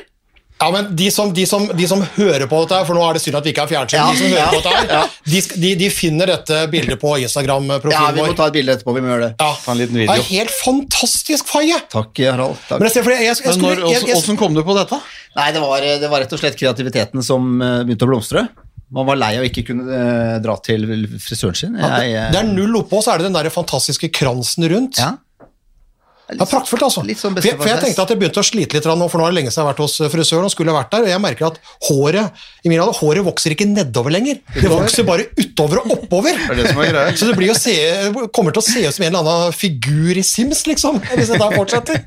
Ja, 0.59 0.67
men 0.75 0.89
de 0.99 1.05
som, 1.11 1.29
de, 1.33 1.45
som, 1.47 1.65
de 1.71 1.85
som 1.87 2.01
hører 2.17 2.43
på 2.51 2.57
dette, 2.65 2.79
for 2.87 2.97
nå 2.97 3.03
er 3.07 3.15
det 3.15 3.21
synd 3.23 3.37
at 3.39 3.45
vi 3.47 3.53
ikke 3.53 3.63
har 3.63 3.69
fjernsyn, 3.71 3.95
Ja, 3.95 4.07
de 4.11 4.17
som 4.19 4.33
hører 4.33 4.49
på 4.51 4.59
dette 4.59 4.73
her, 4.99 5.13
de, 5.31 5.41
de, 5.63 5.69
de 5.79 5.87
finner 5.95 6.31
dette 6.33 6.57
bildet 6.73 6.99
på 6.99 7.13
Instagram-profilen 7.23 7.95
vår. 7.95 7.95
Ja, 7.95 8.09
vi 8.17 8.25
må 8.27 8.35
ta 8.35 8.49
et 8.51 8.57
bilde 8.57 8.75
etterpå, 8.75 8.95
vi 8.97 9.03
må 9.05 9.13
gjøre 9.13 9.29
det. 9.29 9.31
Ja. 9.39 9.53
Ta 9.63 9.71
en 9.71 9.79
liten 9.79 9.95
Det 9.95 10.03
video. 10.03 10.17
er 10.17 10.27
helt 10.33 10.55
fantastisk 10.57 11.47
Faye! 11.47 11.79
Takk, 11.93 12.11
Harald. 12.27 12.59
Takk. 12.67 12.75
Men 12.81 12.89
jeg, 12.89 12.95
ser, 12.97 13.07
for 13.07 13.15
jeg, 13.15 13.23
jeg, 13.23 13.37
jeg, 13.39 13.45
Men 13.47 13.55
skulle, 13.59 13.69
når, 13.69 13.79
jeg, 13.79 13.85
hvordan, 14.01 14.09
jeg, 14.11 14.19
hvordan 14.19 14.41
kom 14.43 14.59
du 14.59 14.63
på 14.67 14.75
dette? 14.81 14.99
Nei, 15.39 15.47
det 15.55 15.63
var, 15.63 15.87
det 16.03 16.09
var 16.11 16.25
rett 16.25 16.35
og 16.35 16.41
slett 16.43 16.59
kreativiteten 16.59 17.23
som 17.23 17.47
eh, 17.63 17.77
begynte 17.87 18.09
å 18.09 18.11
blomstre. 18.11 18.45
Man 18.99 19.05
var 19.05 19.19
lei 19.21 19.31
av 19.37 19.45
ikke 19.45 19.63
kunne 19.67 19.85
eh, 19.95 20.35
dra 20.43 20.57
til 20.65 20.85
frisøren 21.21 21.55
sin. 21.55 21.75
Jeg, 21.79 22.13
eh, 22.17 22.29
det 22.33 22.39
er 22.43 22.47
null 22.51 22.79
oppå, 22.81 22.99
så 23.05 23.13
er 23.13 23.21
det 23.23 23.29
den 23.29 23.37
der 23.37 23.47
fantastiske 23.53 24.11
kransen 24.19 24.67
rundt. 24.75 24.99
ja. 24.99 25.15
Det 26.29 26.37
ja, 26.37 26.45
praktfullt, 26.45 26.83
altså. 26.85 27.01
Litt 27.05 27.17
sånn 27.17 27.33
for, 27.33 27.45
jeg, 27.45 27.57
for 27.57 27.69
jeg 27.71 27.81
tenkte 27.81 28.03
at 28.03 28.11
jeg 28.13 28.19
begynte 28.21 28.41
å 28.43 28.45
slite 28.45 28.77
litt 28.77 28.87
nå, 28.89 29.07
for 29.09 29.17
nå 29.21 29.25
er 29.25 29.33
det 29.33 29.37
lenge 29.39 29.53
siden 29.53 29.63
jeg 29.63 29.65
har 29.65 29.71
vært 29.71 29.81
hos 29.81 29.95
frisøren 30.13 30.45
og 30.45 30.53
skulle 30.53 30.75
vært 30.75 30.91
der, 30.93 31.07
og 31.07 31.09
jeg 31.09 31.23
merker 31.23 31.47
at 31.47 31.57
håret 31.87 32.43
i 32.61 32.69
min 32.69 32.83
alder, 32.83 32.97
håret 32.99 33.25
vokser 33.25 33.55
ikke 33.55 33.65
nedover 33.69 34.13
lenger. 34.13 34.41
Det 34.53 34.69
vokser 34.69 35.07
bare 35.07 35.25
utover 35.39 35.81
og 35.81 35.95
oppover. 35.97 36.37
Det 36.53 36.67
er 36.69 36.93
det 36.93 37.05
er. 37.05 37.17
Så 37.17 37.31
det 37.31 37.37
blir 37.39 37.53
å 37.53 37.57
se, 37.57 37.73
kommer 38.35 38.53
til 38.53 38.61
å 38.61 38.67
se 38.67 38.85
ut 38.85 38.93
som 38.93 39.07
en 39.07 39.15
eller 39.15 39.25
annen 39.25 39.57
figur 39.57 40.21
i 40.21 40.25
Sims, 40.25 40.65
liksom, 40.69 41.01
hvis 41.15 41.33
dette 41.33 41.49
fortsetter. 41.55 42.03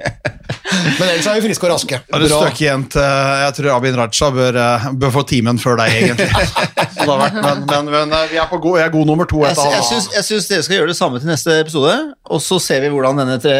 Men 0.62 1.08
ellers 1.08 1.26
er 1.26 1.38
vi 1.38 1.44
friske 1.48 1.66
og 1.66 1.72
raske. 1.72 1.98
Har 2.12 2.22
du 2.22 2.28
Bra. 2.28 2.38
støkk 2.44 2.60
igjen 2.62 2.84
til 2.92 3.02
Jeg 3.42 3.54
tror 3.58 3.68
Abin 3.76 3.96
Raja 3.98 4.28
bør, 4.34 4.58
eh, 4.62 4.86
bør 5.02 5.12
få 5.16 5.24
timen 5.28 5.58
før 5.62 5.78
deg, 5.80 5.96
egentlig. 5.98 6.28
Det 7.02 7.08
har 7.08 7.18
vært, 7.18 7.38
men, 7.42 7.62
men, 7.66 7.90
men 7.90 8.14
eh, 8.14 8.26
vi 8.30 8.38
er 8.38 8.48
på 8.50 8.60
god, 8.62 8.78
jeg 8.78 8.86
er 8.86 8.92
god 8.94 9.08
nummer 9.08 9.28
to 9.28 9.40
Jeg, 9.42 9.56
etter 9.56 9.74
jeg, 9.74 9.86
syns, 9.88 10.08
jeg 10.14 10.26
syns 10.28 10.48
dere 10.50 10.66
skal 10.66 10.78
gjøre 10.78 10.92
det 10.92 10.98
samme 10.98 11.22
til 11.22 11.30
neste 11.32 11.56
episode, 11.64 11.94
og 12.30 12.42
så 12.44 12.58
ser 12.62 12.84
vi 12.84 12.92
hvordan 12.92 13.22
denne 13.22 13.38
tre, 13.42 13.56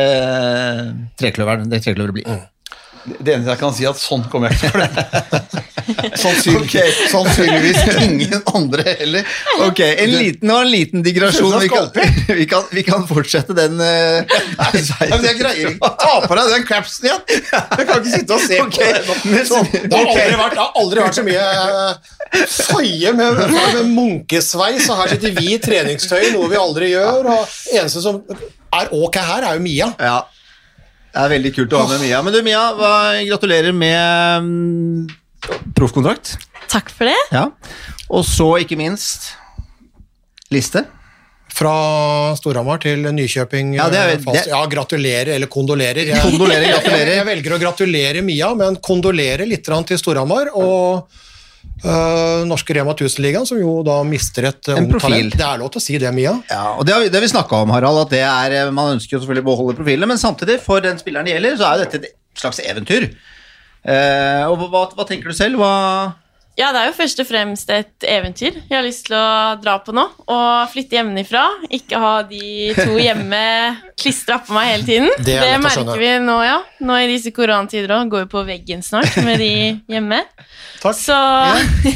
trekløveren, 1.21 1.71
det 1.71 1.85
trekløveret 1.85 2.19
blir. 2.21 2.43
Det 3.03 3.33
eneste 3.35 3.51
jeg 3.51 3.59
kan 3.59 3.73
si, 3.75 3.83
er 3.83 3.91
at 3.91 3.99
sånn 3.99 4.23
kommer 4.31 4.53
jeg 4.53 4.59
ikke 4.59 4.69
til 4.69 4.71
å 4.71 4.79
glemme. 4.79 5.63
Sannsynligvis 7.11 7.81
ingen 8.05 8.43
andre 8.55 8.95
heller. 9.01 9.33
Ok, 9.65 9.81
en 9.83 10.13
liten, 10.13 10.53
og 10.55 10.61
en 10.63 10.71
liten 10.71 11.03
digresjon. 11.03 11.57
Vi 11.65 11.71
kan, 11.73 11.89
vi, 12.41 12.47
kan, 12.51 12.69
vi 12.71 12.85
kan 12.87 13.07
fortsette 13.09 13.57
den 13.59 13.81
uh, 13.83 14.23
Nei, 14.63 15.09
men 15.11 15.27
jeg 15.27 15.39
greier 15.41 15.73
ikke 15.73 15.91
Ta 16.03 16.13
på 16.23 16.37
deg 16.39 16.53
den 16.55 16.67
capsen 16.69 17.09
igjen! 17.09 17.25
Jeg 17.27 17.89
kan 17.89 17.97
ikke 17.99 18.13
sitte 18.13 18.37
og 18.37 18.45
se 18.45 18.61
okay. 18.63 19.01
på 19.09 19.17
det. 19.33 19.43
Sånn. 19.51 19.67
Det 19.73 19.91
har 19.91 20.13
aldri 20.13 20.39
vært, 20.39 20.55
det 20.55 20.63
har 20.63 20.79
aldri 20.83 21.07
vært 21.07 21.19
så 21.19 21.25
mye 21.27 21.47
eh, 21.57 22.45
faie 22.53 23.15
med, 23.19 23.41
med 23.57 23.81
munkesveis, 23.97 24.87
og 24.93 25.03
her 25.03 25.17
sitter 25.17 25.35
vi 25.41 25.57
i 25.57 25.59
treningstøy, 25.63 26.31
noe 26.37 26.51
vi 26.53 26.61
aldri 26.61 26.93
gjør, 26.93 27.33
og 27.35 27.59
eneste 27.75 28.05
som 28.05 28.23
er 28.23 28.95
ok 28.95 29.19
her, 29.19 29.49
er 29.51 29.59
jo 29.59 29.65
Mia. 29.67 29.91
Ja. 29.99 30.21
Det 31.13 31.21
er 31.21 31.33
veldig 31.35 31.53
kult 31.55 31.75
å 31.77 31.83
ha 31.83 31.89
med 31.91 32.01
Mia. 32.01 32.23
Men 32.25 32.33
du, 32.33 32.41
Mia, 32.47 32.63
hva, 32.79 32.93
gratulerer 33.29 33.75
med 33.77 34.47
mm, 34.47 35.67
proffkontrakt. 35.77 36.37
Takk 36.73 36.89
for 36.95 37.11
det. 37.11 37.19
Ja. 37.35 37.47
Og 38.09 38.25
så, 38.25 38.49
ikke 38.63 38.79
minst, 38.81 39.35
liste. 40.53 40.87
Fra 41.53 41.73
Storhamar 42.39 42.81
til 42.81 43.05
Nykjøping. 43.13 43.75
Ja, 43.77 43.91
det 43.93 43.99
er- 44.01 44.15
eh, 44.15 44.33
det- 44.33 44.47
ja 44.49 44.63
gratulerer, 44.67 45.35
eller 45.35 45.47
kondolerer. 45.53 46.07
Jeg, 46.09 46.23
Kondolerer, 46.23 46.65
gratulerer. 46.79 47.15
jeg 47.21 47.27
velger 47.29 47.53
å 47.53 47.61
gratulere 47.61 48.23
Mia, 48.25 48.55
men 48.55 48.77
kondolere 48.77 49.47
litt 49.47 49.65
til 49.69 49.99
Storhamar. 50.01 50.49
Og 50.57 51.05
øh, 51.85 52.43
norske 52.49 52.75
Rema 52.77 52.95
1000-ligaen, 52.95 53.47
som 53.49 53.59
jo 53.61 53.83
da 53.87 53.99
mister 54.07 54.49
et 54.51 54.69
uh, 54.69 54.77
En 54.77 54.85
ungt 54.85 54.95
profil. 54.97 55.17
talent. 55.17 55.37
Det 55.39 55.47
er 55.49 55.61
lov 55.63 55.71
til 55.75 55.83
å 55.83 55.85
si 55.85 55.99
det, 56.03 56.13
Mia. 56.15 56.35
Ja, 56.51 56.65
og 56.77 56.87
Det 56.87 56.95
har 56.95 57.01
vi, 57.05 57.09
det 57.09 57.19
har 57.21 57.27
vi 57.27 57.33
snakka 57.35 57.63
om, 57.65 57.71
Harald. 57.75 58.03
at 58.07 58.11
det 58.15 58.23
er, 58.25 58.57
eh, 58.67 58.71
Man 58.71 58.97
ønsker 58.97 59.17
jo 59.17 59.23
selvfølgelig 59.25 59.45
å 59.47 59.51
beholde 59.51 59.77
profilene, 59.79 60.09
men 60.13 60.19
samtidig, 60.19 60.61
for 60.65 60.81
den 60.85 60.99
spilleren 60.99 61.27
det 61.29 61.37
gjelder, 61.37 61.57
så 61.61 61.69
er 61.69 61.79
jo 61.79 61.85
dette 61.85 62.03
et 62.07 62.43
slags 62.43 62.61
eventyr. 62.65 63.11
Uh, 63.83 64.47
og 64.53 64.69
hva, 64.71 64.87
hva 64.95 65.05
tenker 65.09 65.33
du 65.33 65.35
selv? 65.35 65.59
Hva 65.59 66.15
Ja, 66.59 66.69
det 66.75 66.83
er 66.83 66.89
jo 66.91 66.97
først 66.99 67.21
og 67.23 67.25
fremst 67.25 67.71
et 67.73 68.05
eventyr 68.05 68.59
jeg 68.59 68.75
har 68.75 68.85
lyst 68.85 69.07
til 69.07 69.15
å 69.17 69.55
dra 69.63 69.79
på 69.81 69.95
nå. 69.97 70.05
Og 70.29 70.73
flytte 70.73 70.99
hjemmefra. 70.99 71.47
Ikke 71.73 72.01
ha 72.03 72.13
de 72.29 72.75
to 72.77 72.99
hjemme 73.07 73.41
klistra 73.97 74.37
på 74.45 74.53
meg 74.57 74.69
hele 74.69 74.85
tiden. 74.85 75.09
Det 75.25 75.39
skjønne. 75.39 75.63
merker 75.65 76.03
vi 76.03 76.11
nå, 76.27 76.37
ja. 76.45 76.59
Nå 76.85 76.99
i 77.01 77.09
disse 77.09 77.33
koronatider 77.33 77.95
òg. 77.97 78.13
Går 78.13 78.27
jo 78.27 78.31
på 78.35 78.45
veggen 78.49 78.85
snart 78.85 79.17
med 79.25 79.41
de 79.41 79.53
hjemme. 79.95 80.21
Takk. 80.83 80.99
Så 80.99 81.17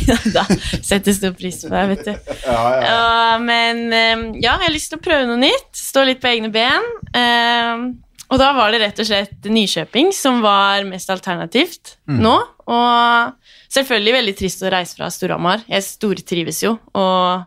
ja, 0.08 0.16
da 0.38 0.46
setter 0.48 1.12
jeg 1.12 1.18
stor 1.18 1.36
pris 1.36 1.60
på 1.66 1.74
deg, 1.74 1.92
vet 1.92 2.08
du. 2.08 2.32
Ja, 2.46 2.64
ja. 2.86 2.96
men 3.42 3.84
eh, 3.92 4.24
ja, 4.40 4.56
jeg 4.56 4.70
har 4.70 4.74
lyst 4.74 4.92
til 4.94 5.02
å 5.02 5.04
prøve 5.04 5.28
noe 5.28 5.42
nytt. 5.44 5.68
Stå 5.76 6.06
litt 6.08 6.22
på 6.24 6.32
egne 6.32 6.48
ben. 6.54 6.88
Eh, 7.12 7.86
og 8.26 8.40
da 8.40 8.50
var 8.56 8.72
det 8.74 8.80
rett 8.82 8.98
og 8.98 9.06
slett 9.06 9.44
Nykjøping 9.46 10.08
som 10.16 10.40
var 10.42 10.82
mest 10.88 11.12
alternativt 11.12 11.98
nå. 12.10 12.34
Og 12.66 13.45
selvfølgelig 13.72 14.16
veldig 14.18 14.36
trist 14.38 14.64
å 14.64 14.72
reise 14.72 14.98
fra 14.98 15.10
Storhamar. 15.12 15.64
Jeg 15.70 15.86
stortrives 15.86 16.62
jo, 16.64 16.76
og 16.96 17.46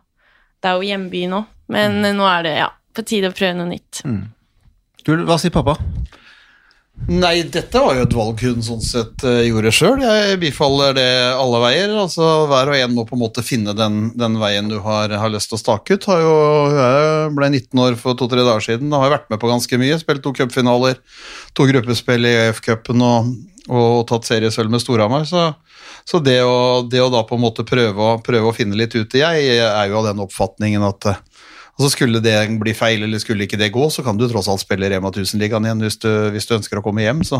det 0.60 0.70
er 0.70 0.76
jo 0.76 0.90
hjemby 0.90 1.24
nå. 1.30 1.44
Men 1.70 2.00
nå 2.02 2.26
er 2.26 2.46
det 2.46 2.54
ja, 2.58 2.70
på 2.96 3.06
tide 3.06 3.30
å 3.30 3.36
prøve 3.36 3.56
noe 3.60 3.70
nytt. 3.70 4.02
Gull, 5.06 5.24
hva 5.28 5.38
sier 5.40 5.54
pappa? 5.54 5.78
Nei, 7.08 7.40
dette 7.48 7.80
var 7.80 7.96
jo 7.96 8.04
et 8.04 8.14
valg 8.14 8.42
hun 8.44 8.60
sånn 8.62 8.82
sett 8.84 9.22
eh, 9.24 9.46
gjorde 9.48 9.72
sjøl. 9.72 10.02
Jeg 10.04 10.36
bifaller 10.42 10.92
det 10.98 11.08
alle 11.32 11.60
veier. 11.62 11.94
altså 11.96 12.26
Hver 12.50 12.70
og 12.70 12.76
en 12.76 12.92
må 12.92 13.06
på 13.08 13.16
en 13.16 13.22
måte 13.22 13.44
finne 13.44 13.72
den, 13.76 14.10
den 14.20 14.36
veien 14.42 14.68
du 14.68 14.76
har, 14.84 15.14
har 15.22 15.32
lyst 15.32 15.50
til 15.50 15.56
å 15.56 15.62
stake 15.62 15.96
ut. 15.96 16.08
Har 16.10 16.20
jo, 16.20 16.34
jeg 16.76 17.32
ble 17.38 17.48
19 17.56 17.82
år 17.86 17.96
for 18.00 18.18
to-tre 18.20 18.44
dager 18.44 18.66
siden. 18.66 18.92
og 18.92 19.06
har 19.06 19.14
vært 19.16 19.30
med 19.32 19.40
på 19.40 19.50
ganske 19.50 19.80
mye. 19.80 19.96
Spilt 20.02 20.22
to 20.26 20.34
cupfinaler, 20.36 21.00
to 21.56 21.66
gruppespill 21.70 22.28
i 22.28 22.36
EF-cupen 22.50 23.06
og, 23.06 23.32
og 23.70 24.06
tatt 24.10 24.26
seriesølv 24.28 24.72
med 24.72 24.82
Storhamar. 24.82 25.26
Så, 25.28 25.46
så 26.08 26.20
det, 26.24 26.40
å, 26.42 26.82
det 26.90 27.02
å 27.02 27.10
da 27.12 27.22
på 27.26 27.38
en 27.38 27.44
måte 27.44 27.66
prøve 27.68 28.12
å, 28.14 28.20
prøve 28.24 28.50
å 28.50 28.56
finne 28.56 28.78
litt 28.78 28.96
ut 28.96 29.14
i 29.14 29.22
Jeg 29.22 29.58
er 29.66 29.90
jo 29.90 30.00
av 30.00 30.10
den 30.10 30.22
oppfatningen 30.26 30.86
at 30.86 31.12
eh, 31.12 31.20
Altså 31.80 31.94
Skulle 31.94 32.20
det 32.20 32.34
bli 32.60 32.74
feil, 32.76 33.06
eller 33.06 33.20
skulle 33.22 33.46
ikke 33.46 33.56
det 33.56 33.70
gå, 33.72 33.86
så 33.88 34.02
kan 34.04 34.18
du 34.20 34.26
tross 34.28 34.50
alt 34.52 34.60
spille 34.60 34.90
Rema 34.92 35.08
1000-ligaen 35.08 35.64
igjen 35.64 35.80
hvis 35.80 35.96
du, 36.02 36.10
hvis 36.34 36.44
du 36.44 36.52
ønsker 36.58 36.76
å 36.76 36.82
komme 36.84 37.06
hjem. 37.06 37.22
Så, 37.24 37.38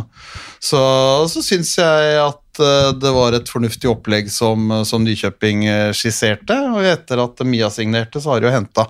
så, 0.64 0.80
så 1.28 1.42
syns 1.44 1.74
jeg 1.76 2.14
at 2.22 2.62
eh, 2.64 2.88
det 2.96 3.12
var 3.12 3.36
et 3.36 3.52
fornuftig 3.52 3.90
opplegg 3.92 4.32
som, 4.32 4.72
som 4.88 5.04
Nykjøping 5.04 5.66
eh, 5.68 5.90
skisserte. 5.92 6.56
Og 6.72 6.88
etter 6.88 7.20
at 7.20 7.44
Mia 7.44 7.68
signerte, 7.74 8.22
så 8.22 8.32
har 8.32 8.40
de 8.40 8.48
jo 8.48 8.54
henta 8.54 8.86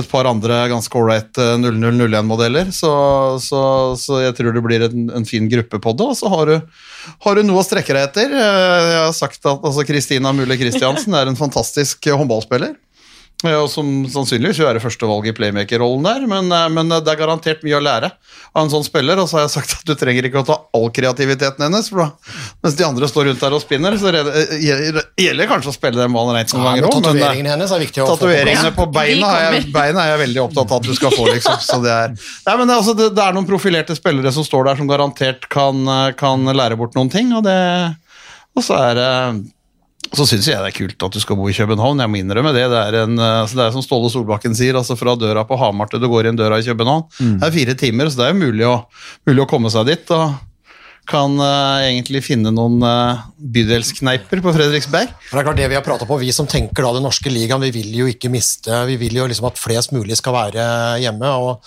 et 0.00 0.08
par 0.10 0.26
andre 0.30 0.58
ganske 0.72 0.98
ålreit 0.98 1.38
0001-modeller. 1.62 2.70
Så, 2.74 2.90
så, 3.44 3.62
så 4.00 4.20
jeg 4.24 4.36
tror 4.38 4.54
det 4.56 4.62
blir 4.64 4.84
en, 4.88 5.08
en 5.20 5.26
fin 5.28 5.48
gruppe 5.50 5.80
på 5.82 5.94
det. 5.98 6.06
Og 6.12 6.18
så 6.18 6.30
har 6.32 6.50
du, 6.50 6.56
har 7.26 7.38
du 7.40 7.42
noe 7.46 7.62
å 7.62 7.66
strekke 7.66 7.94
deg 7.96 8.08
etter. 8.08 8.34
Eh, 8.34 8.90
Jeg 8.90 9.02
har 9.06 9.16
sagt 9.16 9.40
at 9.44 9.64
altså, 9.66 9.86
Kristina 9.88 10.32
Mulle 10.36 10.58
Kristiansen 10.60 11.16
er 11.16 11.30
en 11.30 11.38
fantastisk 11.38 12.10
håndballspiller. 12.10 12.74
Ja, 13.40 13.56
og 13.62 13.70
som 13.72 13.88
sannsynligvis 14.12 14.58
vil 14.60 14.66
være 14.68 14.82
førstevalg 14.84 15.30
i 15.30 15.32
playmaker-rollen 15.32 16.04
der, 16.04 16.24
men, 16.28 16.50
eh, 16.52 16.66
men 16.76 16.90
det 16.92 17.08
er 17.08 17.16
garantert 17.16 17.62
mye 17.64 17.78
å 17.78 17.80
lære 17.80 18.10
av 18.52 18.66
en 18.66 18.72
sånn 18.72 18.84
spiller. 18.84 19.16
Og 19.22 19.30
så 19.30 19.38
har 19.38 19.46
jeg 19.46 19.54
sagt 19.54 19.72
at 19.78 19.86
du 19.88 19.94
trenger 19.96 20.26
ikke 20.28 20.42
å 20.42 20.46
ta 20.50 20.56
all 20.76 20.90
kreativiteten 20.92 21.64
hennes, 21.64 21.88
for 21.88 22.02
da, 22.02 22.34
mens 22.60 22.76
de 22.76 22.84
andre 22.84 23.08
står 23.08 23.30
rundt 23.30 23.40
der 23.40 23.56
og 23.56 23.62
spinner, 23.62 23.96
så 23.96 24.12
det 24.12 25.06
gjelder 25.16 25.48
kanskje 25.48 25.72
å 25.72 25.76
spille 25.78 25.96
den 25.96 26.12
ballen 26.12 26.36
rent 26.36 26.52
som 26.52 26.60
Ja, 26.60 26.74
ganger 26.74 26.90
òg, 26.90 26.92
men 26.92 27.00
eh, 27.00 27.06
Tatoveringene 27.06 27.54
hennes 27.54 27.72
er 27.72 27.84
viktig 27.86 28.02
å 28.04 28.08
få 28.10 28.10
på 28.10 28.18
plass. 28.18 28.26
Tatoveringene 28.26 28.74
på 28.76 28.86
beina, 28.98 29.30
er 29.38 29.56
jeg, 29.56 29.70
beina 29.72 30.04
er 30.04 30.12
jeg 30.12 30.22
veldig 30.26 30.42
opptatt 30.44 30.74
av 30.74 30.82
at 30.82 30.90
du 30.90 30.98
skal 30.98 31.14
få, 31.16 31.28
liksom. 31.30 31.62
Så 31.64 31.78
det 31.86 31.94
er, 31.94 32.12
Nei, 32.50 32.58
men 32.60 32.68
det, 32.68 32.76
altså, 32.76 32.96
det, 32.98 33.08
det 33.16 33.24
er 33.24 33.38
noen 33.38 33.48
profilerte 33.48 33.96
spillere 33.96 34.34
som 34.36 34.44
står 34.44 34.68
der 34.68 34.82
som 34.82 34.90
garantert 34.90 35.48
kan, 35.48 35.80
eh, 35.96 36.10
kan 36.20 36.44
lære 36.44 36.76
bort 36.80 36.98
noen 36.98 37.08
ting, 37.12 37.32
og 37.32 37.46
det 37.48 37.56
Og 38.58 38.64
så 38.66 38.76
er 38.90 38.94
det 38.98 39.10
så 40.10 40.26
syns 40.26 40.48
jeg 40.50 40.58
det 40.58 40.72
er 40.72 40.74
kult 40.74 41.06
at 41.06 41.14
du 41.14 41.20
skal 41.22 41.38
bo 41.38 41.46
i 41.50 41.54
København. 41.54 42.02
Jeg 42.02 42.10
må 42.10 42.18
innrømme 42.18 42.52
det. 42.56 42.66
Det 42.72 42.82
er, 42.82 43.00
en, 43.04 43.16
eh, 43.18 43.40
altså 43.44 43.60
det 43.60 43.64
er 43.66 43.74
som 43.76 43.84
Ståle 43.86 44.10
Solbakken 44.10 44.56
sier, 44.58 44.78
altså 44.78 44.98
fra 44.98 45.14
døra 45.18 45.46
på 45.46 45.58
Hamar 45.60 45.90
til 45.90 46.02
du 46.02 46.08
går 46.10 46.30
inn 46.30 46.38
døra 46.38 46.58
i 46.58 46.66
København. 46.66 47.06
Det 47.40 47.46
er 47.46 47.56
fire 47.56 47.76
timer, 47.78 48.10
så 48.10 48.22
det 48.22 48.28
er 48.28 48.32
jo 48.34 48.44
mulig 48.44 48.66
å, 48.66 48.76
mulig 49.28 49.44
å 49.44 49.50
komme 49.50 49.72
seg 49.72 49.90
dit. 49.92 50.16
og 50.16 50.38
kan 51.10 51.32
uh, 51.42 51.82
egentlig 51.82 52.20
finne 52.22 52.52
noen 52.54 52.76
uh, 52.84 53.22
bydelskneiper 53.34 54.42
på 54.44 54.52
Fredriksberg. 54.54 55.10
For 55.26 55.38
det 55.38 55.42
er 55.42 55.46
klart 55.48 55.58
det 55.58 55.68
Vi 55.72 55.78
har 55.78 55.86
pratet 55.86 56.06
på, 56.06 56.18
vi 56.20 56.30
som 56.34 56.46
tenker 56.50 56.86
da 56.86 56.92
den 56.94 57.06
norske 57.06 57.32
ligaen, 57.32 57.64
vi 57.64 57.72
vil 57.74 57.96
jo 58.02 58.06
ikke 58.10 58.30
miste 58.30 58.84
Vi 58.86 58.98
vil 59.00 59.16
jo 59.18 59.26
liksom 59.30 59.48
at 59.48 59.58
flest 59.58 59.94
mulig 59.96 60.20
skal 60.20 60.36
være 60.36 60.66
hjemme. 61.02 61.26
og 61.26 61.64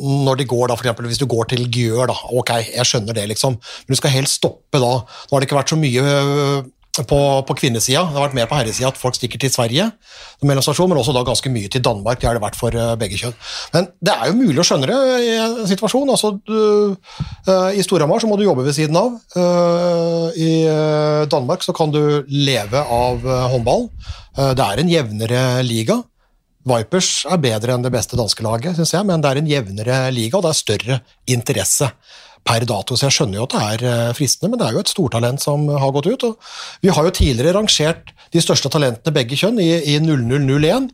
Når 0.00 0.42
de 0.42 0.48
går 0.50 0.68
da, 0.68 0.76
for 0.76 0.84
eksempel, 0.84 1.08
Hvis 1.08 1.22
du 1.22 1.28
går 1.30 1.52
til 1.54 1.64
Gjør, 1.70 2.10
da, 2.10 2.18
ok, 2.36 2.52
jeg 2.66 2.90
skjønner 2.90 3.16
det, 3.16 3.30
liksom, 3.32 3.56
men 3.56 3.96
du 3.96 4.00
skal 4.02 4.12
helst 4.18 4.42
stoppe 4.42 4.82
da. 4.82 4.92
Nå 5.00 5.32
har 5.32 5.40
det 5.40 5.48
ikke 5.48 5.60
vært 5.62 5.72
så 5.72 5.80
mye 5.80 6.04
på, 7.08 7.18
på 7.46 7.56
kvinnesida, 7.58 8.02
det 8.06 8.16
har 8.16 8.26
vært 8.26 8.36
mer 8.36 8.48
på 8.50 8.58
herresida 8.58 8.90
at 8.90 8.98
folk 9.00 9.16
stikker 9.16 9.40
til 9.40 9.52
Sverige, 9.52 9.86
men 10.42 10.60
også 10.60 11.14
da 11.14 11.24
ganske 11.26 11.52
mye 11.52 11.70
til 11.72 11.82
Danmark. 11.84 12.20
Det 12.20 12.28
har 12.28 12.38
det 12.38 12.44
vært 12.44 12.58
for 12.58 12.74
øh, 12.74 12.94
begge 13.00 13.18
kjønn. 13.20 13.36
Men 13.74 13.88
det 14.00 14.14
er 14.14 14.30
jo 14.30 14.38
mulig 14.38 14.62
å 14.62 14.66
skjønne 14.66 14.90
det 14.90 14.98
i 15.26 15.34
en 15.38 15.56
situasjon. 15.70 16.10
altså 16.10 16.32
du, 16.46 16.96
øh, 17.48 17.70
I 17.76 17.82
Storhamar 17.86 18.24
må 18.28 18.36
du 18.36 18.44
jobbe 18.44 18.66
ved 18.66 18.76
siden 18.76 18.96
av. 18.96 19.18
Øh, 19.36 20.36
I 20.36 20.52
Danmark 21.30 21.62
så 21.66 21.74
kan 21.76 21.92
du 21.94 22.24
leve 22.28 22.84
av 22.84 23.26
håndball. 23.52 23.88
Eh, 24.36 24.54
Det 24.54 24.64
er 24.64 24.80
en 24.80 24.94
jevnere 24.94 25.62
liga. 25.62 26.02
Vipers 26.70 27.24
er 27.24 27.40
bedre 27.40 27.74
enn 27.74 27.84
det 27.84 27.92
beste 27.92 28.18
danske 28.18 28.44
laget, 28.44 28.76
synes 28.76 28.92
jeg, 28.92 29.06
men 29.08 29.22
det 29.22 29.30
er 29.30 29.38
en 29.40 29.48
jevnere 29.48 30.00
liga, 30.12 30.36
og 30.36 30.44
det 30.44 30.50
er 30.50 30.58
større 30.58 30.98
interesse 31.26 31.88
per 32.46 32.64
dato. 32.68 32.96
Så 32.96 33.08
jeg 33.08 33.16
skjønner 33.18 33.40
jo 33.40 33.46
at 33.46 33.54
det 33.54 33.62
er 33.62 33.84
eh, 33.90 34.12
fristende, 34.16 34.50
men 34.52 34.60
det 34.60 34.68
er 34.68 34.76
jo 34.76 34.84
et 34.84 34.92
stortalent 34.92 35.42
som 35.42 35.66
har 35.68 35.92
gått 35.96 36.08
ut. 36.10 36.26
og 36.28 36.52
Vi 36.84 36.92
har 36.94 37.06
jo 37.06 37.14
tidligere 37.14 37.56
rangert 37.58 38.14
de 38.30 38.42
største 38.42 38.70
talentene 38.72 39.14
begge 39.14 39.38
kjønn 39.38 39.58
i, 39.62 39.70
i 39.92 39.98
0001. 40.02 40.90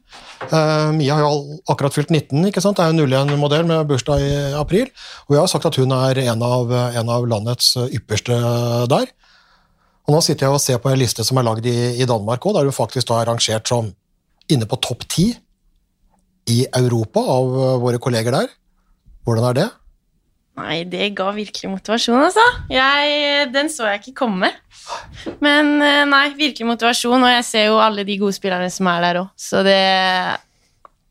Uh, 0.51 0.93
Mia 0.97 1.17
har 1.17 1.25
jo 1.25 1.59
akkurat 1.73 1.95
fylt 1.95 2.11
19, 2.13 2.49
ikke 2.49 2.63
sant? 2.65 2.77
det 2.77 2.85
er 2.85 2.93
jo 2.93 3.07
en 3.07 3.31
01-modell 3.31 3.69
med 3.69 3.87
bursdag 3.89 4.25
i 4.25 4.33
april. 4.57 4.91
Og 5.29 5.37
jeg 5.37 5.43
har 5.43 5.53
sagt 5.53 5.69
at 5.69 5.79
hun 5.81 5.95
er 5.97 6.23
en 6.27 6.45
av, 6.45 6.73
en 6.73 7.13
av 7.13 7.29
landets 7.29 7.75
ypperste 7.87 8.41
der. 8.93 9.09
Og 10.07 10.15
nå 10.15 10.23
sitter 10.23 10.47
jeg 10.47 10.55
og 10.55 10.63
ser 10.63 10.79
på 10.83 10.93
en 10.93 11.01
liste 11.01 11.25
som 11.27 11.39
er 11.41 11.47
lagd 11.47 11.67
i, 11.67 11.77
i 11.99 12.07
Danmark 12.09 12.45
òg, 12.47 12.55
der 12.57 12.69
hun 12.69 12.77
faktisk 12.77 13.09
da 13.11 13.21
er 13.21 13.31
rangert 13.33 13.67
som 13.69 13.91
inne 14.53 14.69
på 14.71 14.79
topp 14.79 15.03
ti 15.11 15.33
i 16.47 16.61
Europa 16.79 17.21
av 17.21 17.57
eh, 17.59 17.73
våre 17.83 18.01
kolleger 18.03 18.35
der. 18.35 18.53
Hvordan 19.27 19.49
er 19.49 19.59
det? 19.59 19.67
Nei, 20.57 20.77
det 20.89 21.11
ga 21.19 21.29
virkelig 21.37 21.69
motivasjon, 21.69 22.23
altså. 22.31 22.45
Jeg, 22.73 23.49
den 23.53 23.69
så 23.73 23.91
jeg 23.91 24.01
ikke 24.01 24.23
komme. 24.25 24.49
Men 25.45 25.75
eh, 25.85 26.05
nei, 26.09 26.25
virkelig 26.39 26.69
motivasjon, 26.71 27.21
og 27.21 27.33
jeg 27.35 27.45
ser 27.45 27.67
jo 27.69 27.81
alle 27.83 28.07
de 28.09 28.17
gode 28.21 28.37
spillerne 28.37 28.71
som 28.73 28.89
er 28.89 29.05
der 29.05 29.23
òg, 29.25 29.33
så 29.37 29.65
det 29.67 29.81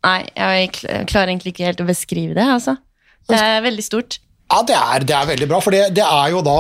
Nei, 0.05 0.19
jeg 0.37 0.69
klarer 1.09 1.31
egentlig 1.31 1.55
ikke 1.55 1.65
helt 1.65 1.79
å 1.81 1.87
beskrive 1.87 2.35
det, 2.37 2.43
altså. 2.45 2.75
Det 3.25 3.39
er 3.41 3.63
veldig 3.65 3.81
stort. 3.81 4.19
Ja, 4.53 4.59
det 4.61 4.75
er, 4.77 5.05
det 5.09 5.15
er 5.17 5.29
veldig 5.31 5.47
bra, 5.49 5.61
for 5.65 5.73
det, 5.73 5.87
det 5.97 6.03
er 6.05 6.27
jo 6.29 6.43
da 6.45 6.59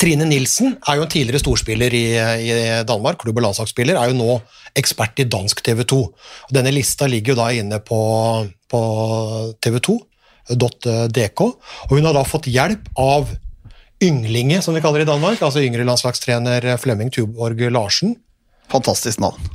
Trine 0.00 0.24
Nilsen 0.24 0.78
er 0.88 0.96
jo 0.96 1.04
en 1.04 1.12
tidligere 1.12 1.42
storspiller 1.42 1.92
i, 1.92 2.04
i 2.16 2.54
Danmark, 2.88 3.20
klubb- 3.20 3.36
og 3.36 3.44
landslagsspiller, 3.44 3.98
er 4.00 4.08
jo 4.08 4.16
nå 4.16 4.38
ekspert 4.80 5.20
i 5.20 5.26
dansk 5.28 5.60
TV 5.66 5.84
2. 5.92 5.98
Denne 6.56 6.72
lista 6.72 7.08
ligger 7.10 7.34
jo 7.34 7.40
da 7.42 7.50
inne 7.52 7.82
på, 7.84 8.00
på 8.72 8.80
tv2.dk, 9.60 10.09
og 10.50 11.94
hun 11.94 12.08
har 12.08 12.16
da 12.16 12.24
fått 12.26 12.50
hjelp 12.50 12.90
av 12.98 13.30
ynglinge, 14.02 14.62
som 14.64 14.74
de 14.74 14.82
kaller 14.82 15.02
det 15.02 15.08
i 15.08 15.12
Danmark, 15.12 15.42
altså 15.44 15.62
yngre 15.62 15.84
landslagstrener 15.84 16.66
Flemming 16.80 17.12
Tuborg 17.12 17.60
Larsen. 17.70 18.16
Fantastisk 18.72 19.20
navn. 19.20 19.50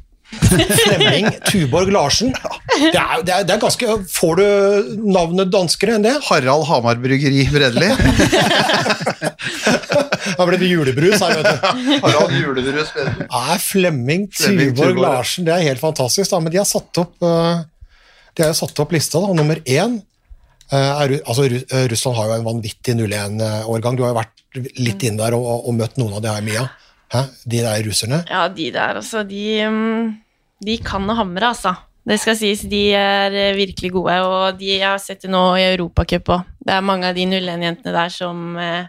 Flemming 0.85 1.29
Tuborg 1.51 1.91
Larsen. 1.93 2.33
Det 2.33 2.97
er, 2.97 3.21
det, 3.23 3.33
er, 3.33 3.43
det 3.45 3.53
er 3.55 3.59
ganske 3.61 3.97
Får 4.11 4.39
du 4.39 4.95
navnet 5.13 5.51
danskere 5.53 5.95
enn 5.95 6.05
det? 6.05 6.15
Harald 6.27 6.65
Hamar 6.69 6.99
Bryggeri 7.01 7.45
Bredli. 7.51 7.91
Da 10.35 10.43
ble 10.47 10.57
det 10.59 10.67
julebrus 10.67 11.21
her, 11.21 11.37
vet 11.37 11.45
du. 11.47 11.91
Harald 12.03 12.33
Julebrus 12.33 12.89
Bredli. 12.95 13.27
Nei, 13.29 13.57
Flemming 13.61 14.25
Tuborg 14.33 14.73
Tuborg. 14.73 14.99
Larsen, 15.03 15.45
det 15.47 15.53
er 15.53 15.67
helt 15.69 15.79
fantastisk. 15.79 16.31
Da. 16.31 16.41
Men 16.43 16.51
de 16.51 16.59
har 16.59 16.67
satt 16.67 16.99
opp, 16.99 17.13
eh, 17.23 17.61
de 18.35 18.43
har 18.43 18.55
satt 18.57 18.81
opp 18.83 18.95
lista. 18.95 19.21
Da. 19.21 19.35
Nummer 19.37 19.61
én 19.63 19.99
eh, 20.01 20.03
altså, 20.71 21.45
eh, 21.45 21.87
Russland 21.91 22.17
har 22.17 22.27
jo 22.29 22.37
en 22.39 22.47
vanvittig 22.47 22.95
01-årgang. 22.95 23.97
Du 23.97 24.03
har 24.03 24.13
jo 24.13 24.19
vært 24.19 24.77
litt 24.79 25.03
inn 25.03 25.17
der 25.19 25.35
og, 25.37 25.67
og 25.67 25.73
møtt 25.77 25.97
noen 25.97 26.17
av 26.17 26.23
de 26.23 26.31
her, 26.31 26.45
Mia. 26.45 26.67
Hæ? 27.13 27.25
De 27.45 27.61
der 27.61 27.83
russerne. 27.85 28.23
Ja, 28.29 28.47
de 28.49 28.71
der, 28.73 29.01
altså, 29.01 29.23
de, 29.27 29.43
mm, 29.69 30.15
de 30.65 30.77
kan 30.83 31.05
å 31.09 31.17
hamre, 31.17 31.51
altså. 31.53 31.75
Det 32.05 32.19
skal 32.21 32.35
sies, 32.37 32.61
de 32.69 32.83
er 32.93 33.33
eh, 33.33 33.55
virkelig 33.57 33.91
gode, 33.95 34.17
og 34.25 34.59
de 34.59 34.75
jeg 34.75 34.85
har 34.85 35.01
sett 35.01 35.23
det 35.25 35.31
nå 35.33 35.41
i 35.57 35.65
Europacup 35.71 36.29
òg. 36.35 36.51
Det 36.65 36.75
er 36.75 36.85
mange 36.85 37.09
av 37.09 37.17
de 37.17 37.25
01-jentene 37.25 37.95
der 37.95 38.13
som 38.13 38.59
eh, 38.61 38.85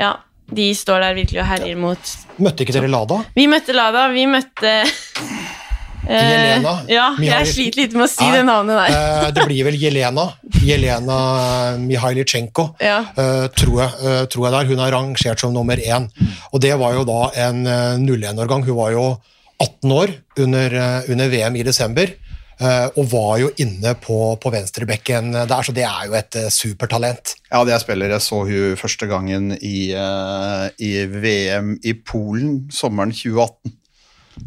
Ja, 0.00 0.16
de 0.50 0.66
står 0.74 1.04
der 1.04 1.14
virkelig 1.14 1.42
og 1.42 1.46
herjer 1.46 1.78
mot 1.78 2.12
Møtte 2.42 2.64
ikke 2.64 2.74
dere 2.74 2.90
Lada? 2.90 3.20
Vi 3.36 3.46
møtte 3.50 3.74
Lada, 3.76 4.08
vi 4.10 4.26
møtte 4.30 4.72
Eh, 6.08 6.62
Ja, 6.88 7.14
Mihail- 7.18 7.44
jeg 7.44 7.46
sliter 7.46 7.76
litt 7.82 7.92
med 7.94 8.06
å 8.06 8.08
si 8.08 8.24
Nei, 8.24 8.36
det 8.38 8.44
navnet 8.46 8.76
der. 8.88 9.26
eh, 9.26 9.30
det 9.36 9.44
blir 9.46 9.64
vel 9.64 9.74
Jelena. 9.78 10.32
Jelena 10.64 11.18
Mihailichenko, 11.78 12.74
Ja. 12.80 13.00
eh, 13.16 13.48
tror, 13.48 13.76
jeg, 13.80 13.92
eh, 14.04 14.24
tror 14.26 14.44
jeg 14.48 14.52
der. 14.52 14.64
Hun 14.66 14.80
er 14.80 14.90
rangert 14.92 15.38
som 15.40 15.52
nummer 15.52 15.76
én. 15.76 16.08
Og 16.52 16.60
det 16.60 16.76
var 16.78 16.94
jo 16.94 17.04
da 17.04 17.30
en 17.48 17.66
eh, 17.66 17.96
01-årgang. 17.98 18.64
Hun 18.64 18.76
var 18.76 18.90
jo 18.92 19.18
18 19.60 19.90
år 19.92 20.14
under, 20.38 20.74
eh, 20.74 21.02
under 21.10 21.28
VM 21.28 21.56
i 21.56 21.62
desember. 21.62 22.06
eh, 22.62 22.90
Og 22.96 23.08
var 23.08 23.38
jo 23.38 23.48
inne 23.56 23.94
på, 23.94 24.38
på 24.38 24.50
venstrebekken 24.52 25.32
der, 25.32 25.62
så 25.62 25.72
det 25.72 25.82
er 25.84 26.06
jo 26.06 26.12
et 26.12 26.36
eh, 26.36 26.48
supertalent. 26.50 27.34
Ja, 27.50 27.64
det 27.64 27.72
er 27.72 27.78
spiller, 27.78 28.08
jeg 28.10 28.20
så 28.20 28.44
hun 28.44 28.76
første 28.76 29.08
gangen 29.08 29.52
i, 29.62 29.92
eh, 29.94 30.68
i 30.78 31.06
VM 31.06 31.78
i 31.82 31.94
Polen 31.94 32.68
sommeren 32.70 33.12
2018. 33.12 33.72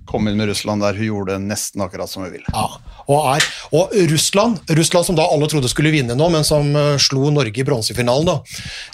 Kom 0.10 0.28
inn 0.28 0.38
med 0.40 0.50
Russland 0.50 0.84
der 0.84 0.98
hun 0.98 1.10
gjorde 1.10 1.38
nesten 1.44 1.84
akkurat 1.84 2.10
som 2.10 2.24
hun 2.24 2.32
ville. 2.34 2.48
Ja, 2.54 2.66
og, 3.04 3.20
er, 3.36 3.46
og 3.75 3.94
Russland, 4.12 4.62
Russland 4.80 5.10
som 5.10 5.18
da 5.20 5.28
alle 5.30 5.50
trodde 5.52 5.70
skulle 5.72 5.94
vinne 5.94 6.16
nå, 6.18 6.30
men 6.34 6.48
som 6.48 6.72
uh, 6.75 6.96
slo 7.02 7.30
Norge 7.34 7.62
i 7.62 7.68
bronsefinalen, 7.68 8.30
da, 8.30 8.40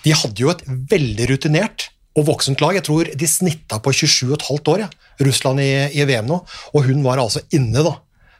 de 0.05 0.17
hadde 0.17 0.43
jo 0.43 0.51
et 0.53 0.65
veldig 0.65 1.29
rutinert 1.33 1.89
og 2.17 2.27
voksent 2.31 2.61
lag. 2.63 2.75
Jeg 2.79 2.87
tror 2.89 3.11
de 3.21 3.29
snitta 3.29 3.79
på 3.83 3.93
27,5 3.95 4.73
år, 4.73 4.85
ja. 4.85 4.91
Russland 5.23 5.61
i, 5.63 5.71
i 5.99 6.05
VM 6.07 6.29
nå. 6.29 6.41
Og 6.73 6.85
hun 6.87 7.03
var 7.05 7.21
altså 7.21 7.43
inne 7.55 7.83
da, 7.85 7.95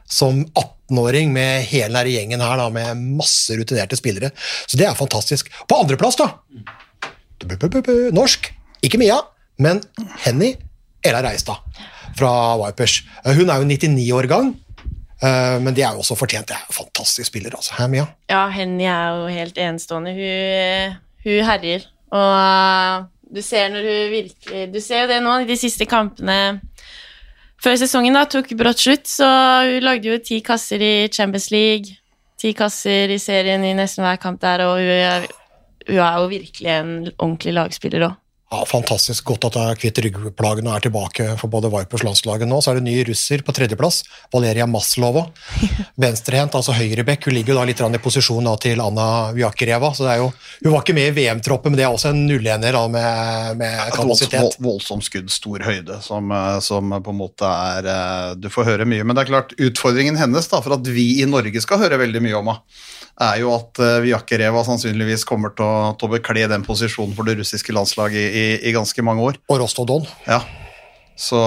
som 0.09 0.41
18-åring 0.47 1.33
med 1.35 1.67
hele 1.69 1.93
denne 1.93 2.15
gjengen 2.15 2.43
her, 2.43 2.59
da, 2.59 2.69
med 2.73 3.03
masse 3.19 3.55
rutinerte 3.59 3.99
spillere. 3.99 4.31
Så 4.65 4.79
det 4.79 4.87
er 4.89 4.97
fantastisk. 4.97 5.51
På 5.69 5.83
andreplass, 5.83 6.19
da 6.19 6.33
Norsk. 8.15 8.49
Ikke 8.83 8.99
Mia, 8.99 9.19
men 9.59 9.81
Henny 10.23 10.53
Ella 11.05 11.21
Reistad 11.23 11.61
fra 12.17 12.31
Vipers. 12.65 13.03
Eh, 13.25 13.35
Hun 13.37 13.49
er 13.49 13.61
jo 13.61 13.67
99 13.69 14.11
år 14.15 14.27
gang, 14.27 14.49
eh, 15.23 15.59
men 15.61 15.73
det 15.75 15.83
er 15.85 15.93
jo 15.95 16.03
også 16.03 16.17
fortjent. 16.19 16.47
Det 16.49 16.55
er 16.57 16.65
jo 16.67 16.73
fantastisk 16.81 17.27
spiller, 17.31 17.55
altså. 17.55 17.75
Her, 17.77 17.87
Mia? 17.87 18.07
Ja, 18.29 18.47
Henny 18.49 18.83
er 18.89 19.19
jo 19.21 19.27
helt 19.33 19.57
enestående. 19.57 20.15
Hun, 20.17 20.97
hun 21.25 21.45
herjer. 21.47 21.85
Og 22.11 23.07
du 23.35 23.41
ser 23.45 23.69
når 23.69 23.85
hun 23.85 24.11
virkelig 24.11 24.71
Du 24.73 24.79
ser 24.81 25.03
jo 25.03 25.09
det 25.11 25.19
nå 25.21 25.35
i 25.43 25.45
de 25.45 25.57
siste 25.61 25.85
kampene 25.85 26.57
før 27.61 27.75
sesongen 27.77 28.15
da, 28.15 28.23
tok 28.25 28.53
brått 28.57 28.79
slutt, 28.79 29.09
så 29.11 29.27
hun 29.67 29.83
lagde 29.83 30.07
jo 30.07 30.15
ti 30.23 30.37
kasser 30.41 30.79
i 30.79 30.93
Champions 31.11 31.49
League, 31.51 31.91
ti 32.39 32.53
kasser 32.55 33.11
i 33.11 33.17
serien 33.19 33.65
i 33.67 33.73
nesten 33.75 34.05
hver 34.05 34.15
kamp 34.23 34.39
der, 34.39 34.63
og 34.63 34.79
hun 34.79 34.87
er, 34.95 35.25
hun 35.89 35.99
er 35.99 36.15
jo 36.21 36.29
virkelig 36.31 36.71
en 36.71 36.93
ordentlig 37.17 37.53
lagspiller 37.57 38.05
òg. 38.07 38.15
Ja, 38.49 38.63
Fantastisk 38.65 39.27
godt 39.29 39.45
at 39.45 39.57
jeg 39.59 39.69
er 39.71 39.77
kvitt 39.77 39.99
ryggplagene 40.01 40.71
og 40.71 40.79
er 40.79 40.83
tilbake 40.87 41.25
for 41.37 41.51
både 41.53 41.69
Vipers 41.69 42.01
landslaget 42.01 42.49
nå. 42.49 42.57
Så 42.65 42.71
er 42.71 42.79
det 42.79 42.87
ny 42.87 42.95
russer 43.05 43.43
på 43.45 43.53
tredjeplass, 43.53 43.99
Valeria 44.33 44.65
Maslova. 44.65 45.27
Venstrehendt, 46.01 46.57
altså 46.57 46.73
høyrebekk. 46.73 47.27
Hun 47.29 47.37
ligger 47.37 47.53
jo 47.53 47.59
da 47.59 47.67
litt 47.69 47.83
i 47.85 48.01
posisjon 48.01 48.49
da 48.49 48.55
til 48.57 48.81
Anna 48.81 49.05
Vjakereva. 49.37 49.91
så 49.93 50.07
det 50.07 50.15
er 50.15 50.23
jo, 50.23 50.31
Hun 50.63 50.73
var 50.73 50.81
ikke 50.81 50.97
med 50.97 51.11
i 51.11 51.13
VM-troppen, 51.19 51.75
men 51.75 51.77
det 51.77 51.85
er 51.85 51.93
også 51.93 52.09
en 52.09 52.25
nullener 52.25 52.73
da 52.73 52.81
med, 52.89 53.59
med 53.61 53.77
volds, 53.77 53.99
kapasitet. 53.99 54.57
Et 54.57 54.65
voldsomt 54.65 55.05
skudd, 55.05 55.29
stor 55.29 55.67
høyde, 55.69 56.01
som, 56.01 56.33
eh, 56.33 56.57
som 56.65 56.97
på 57.05 57.13
en 57.13 57.21
måte 57.21 57.53
er 57.75 57.91
eh, 57.93 58.31
Du 58.41 58.49
får 58.49 58.71
høre 58.71 58.89
mye. 58.89 59.05
Men 59.05 59.13
det 59.13 59.27
er 59.27 59.33
klart, 59.35 59.53
utfordringen 59.61 60.17
hennes 60.17 60.49
da, 60.49 60.63
for 60.65 60.79
at 60.79 60.89
vi 60.89 61.19
i 61.21 61.29
Norge 61.29 61.61
skal 61.61 61.85
høre 61.85 62.01
veldig 62.01 62.25
mye 62.25 62.41
om 62.41 62.49
henne, 62.55 62.65
er 63.19 63.41
jo 63.41 63.51
at 63.55 63.81
uh, 63.83 63.99
Vjakereva 64.05 64.63
sannsynligvis 64.67 65.27
kommer 65.27 65.51
til 65.55 65.67
å, 65.67 65.91
til 65.99 66.07
å 66.09 66.13
bekle 66.15 66.47
den 66.51 66.65
posisjonen 66.65 67.15
for 67.17 67.27
det 67.27 67.39
russiske 67.41 67.75
landslaget 67.75 68.19
i, 68.19 68.31
i, 68.31 68.47
i 68.69 68.75
ganske 68.75 69.05
mange 69.05 69.25
år. 69.27 69.41
Og 69.51 69.61
Rostodon. 69.63 70.07
Ja. 70.29 70.43
Så, 71.19 71.39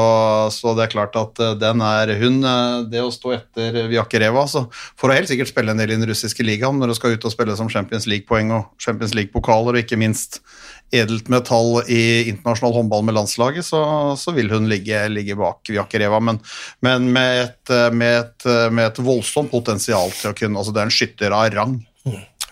så 0.52 0.74
det 0.76 0.84
er 0.84 0.92
klart 0.92 1.14
at 1.16 1.38
eh, 1.40 1.54
den 1.56 1.80
er 1.80 2.10
hun 2.20 2.42
eh, 2.44 2.82
Det 2.92 3.00
å 3.00 3.12
stå 3.12 3.30
etter 3.38 3.78
Vjakereva 3.88 4.42
så 4.50 4.66
får 5.00 5.08
hun 5.08 5.16
helt 5.16 5.30
sikkert 5.30 5.48
spille 5.48 5.72
en 5.72 5.80
del 5.80 5.94
i 5.94 5.96
den 5.96 6.04
russiske 6.10 6.44
ligaen 6.44 6.76
når 6.76 6.92
hun 6.92 6.98
skal 6.98 7.16
ut 7.16 7.24
og 7.24 7.32
spille 7.32 7.56
som 7.56 7.70
Champions 7.72 8.04
League-poeng 8.10 8.52
og 8.52 8.68
Champions 8.82 9.16
League-pokaler, 9.16 9.72
og 9.72 9.80
ikke 9.80 9.96
minst 9.96 10.42
edelt 10.92 11.30
metall 11.32 11.80
i 11.88 12.28
internasjonal 12.30 12.74
håndball 12.76 13.06
med 13.06 13.16
landslaget, 13.16 13.64
så, 13.66 13.80
så 14.18 14.34
vil 14.36 14.52
hun 14.52 14.68
ligge, 14.70 15.00
ligge 15.12 15.36
bak 15.38 15.70
Viakereva. 15.72 16.20
men, 16.20 16.40
men 16.84 17.08
med, 17.14 17.46
et, 17.46 17.72
med, 17.96 18.18
et, 18.20 18.50
med 18.70 18.90
et 18.90 19.00
voldsomt 19.02 19.50
potensial 19.50 20.12
til 20.16 20.32
å 20.32 20.36
kunne 20.36 20.60
Altså, 20.62 20.74
det 20.74 20.82
er 20.82 20.90
en 20.90 20.94
skytter 20.94 21.34
av 21.34 21.48
rang. 21.54 21.78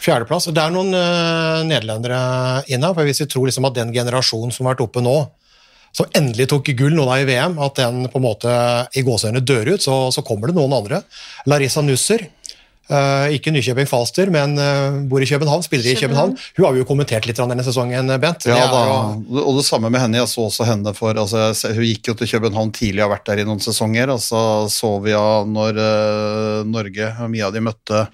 Fjerdeplass. 0.00 0.48
Det 0.54 0.62
er 0.62 0.72
noen 0.72 0.94
uh, 0.96 1.60
nederlendere 1.68 2.20
inne. 2.72 2.94
for 2.96 3.06
Hvis 3.06 3.20
vi 3.22 3.28
tror 3.30 3.50
liksom 3.50 3.68
at 3.68 3.76
den 3.76 3.92
generasjonen 3.94 4.54
som 4.54 4.66
har 4.66 4.74
vært 4.74 4.86
oppe 4.86 5.02
nå, 5.04 5.18
som 5.92 6.08
endelig 6.16 6.46
tok 6.52 6.70
gull 6.78 6.94
nå 6.94 7.04
da 7.08 7.18
i 7.20 7.26
VM, 7.28 7.58
at 7.62 7.80
den 7.80 8.04
på 8.10 8.20
en 8.20 8.24
måte 8.24 8.52
i 8.96 9.02
gåseøynene 9.06 9.42
dør 9.44 9.72
ut, 9.74 9.84
så, 9.84 9.96
så 10.14 10.24
kommer 10.26 10.50
det 10.50 10.56
noen 10.56 10.76
andre. 10.76 11.02
Larissa 11.50 11.82
Nusser. 11.84 12.28
Eh, 12.92 13.36
ikke 13.36 13.52
Nykjøping 13.54 13.88
Falster, 13.88 14.30
men 14.34 14.56
uh, 14.58 14.98
bor 15.10 15.22
i 15.22 15.28
København, 15.28 15.62
spiller 15.66 15.92
i 15.92 15.96
København. 15.98 16.34
Hun 16.58 16.66
har 16.66 16.74
vi 16.74 16.82
jo 16.82 16.88
kommentert 16.88 17.26
litt 17.28 17.40
denne 17.40 17.64
sesongen, 17.66 18.12
Bent. 18.20 18.46
Ja, 18.50 18.58
det 18.60 18.68
da, 18.72 18.82
jo- 19.30 19.44
og 19.44 19.58
det 19.58 19.64
samme 19.66 19.90
med 19.92 20.02
henne. 20.02 20.20
Jeg 20.20 20.30
så 20.32 20.44
også 20.48 20.66
henne 20.68 20.92
for 20.96 21.14
altså, 21.14 21.48
Hun 21.72 21.86
gikk 21.86 22.12
jo 22.12 22.16
til 22.18 22.30
København 22.34 22.72
tidlig, 22.76 23.02
og 23.02 23.08
har 23.08 23.16
vært 23.16 23.30
der 23.30 23.42
i 23.42 23.48
noen 23.48 23.62
sesonger. 23.64 24.12
Og 24.14 24.22
så 24.24 24.42
så 24.70 24.92
vi 25.04 25.14
henne 25.16 25.50
når 25.50 25.80
uh, 25.80 26.68
Norge 26.68 27.12
og 27.20 27.30
mye 27.32 27.46
av 27.48 27.54
de 27.56 27.62
møtte, 27.64 28.04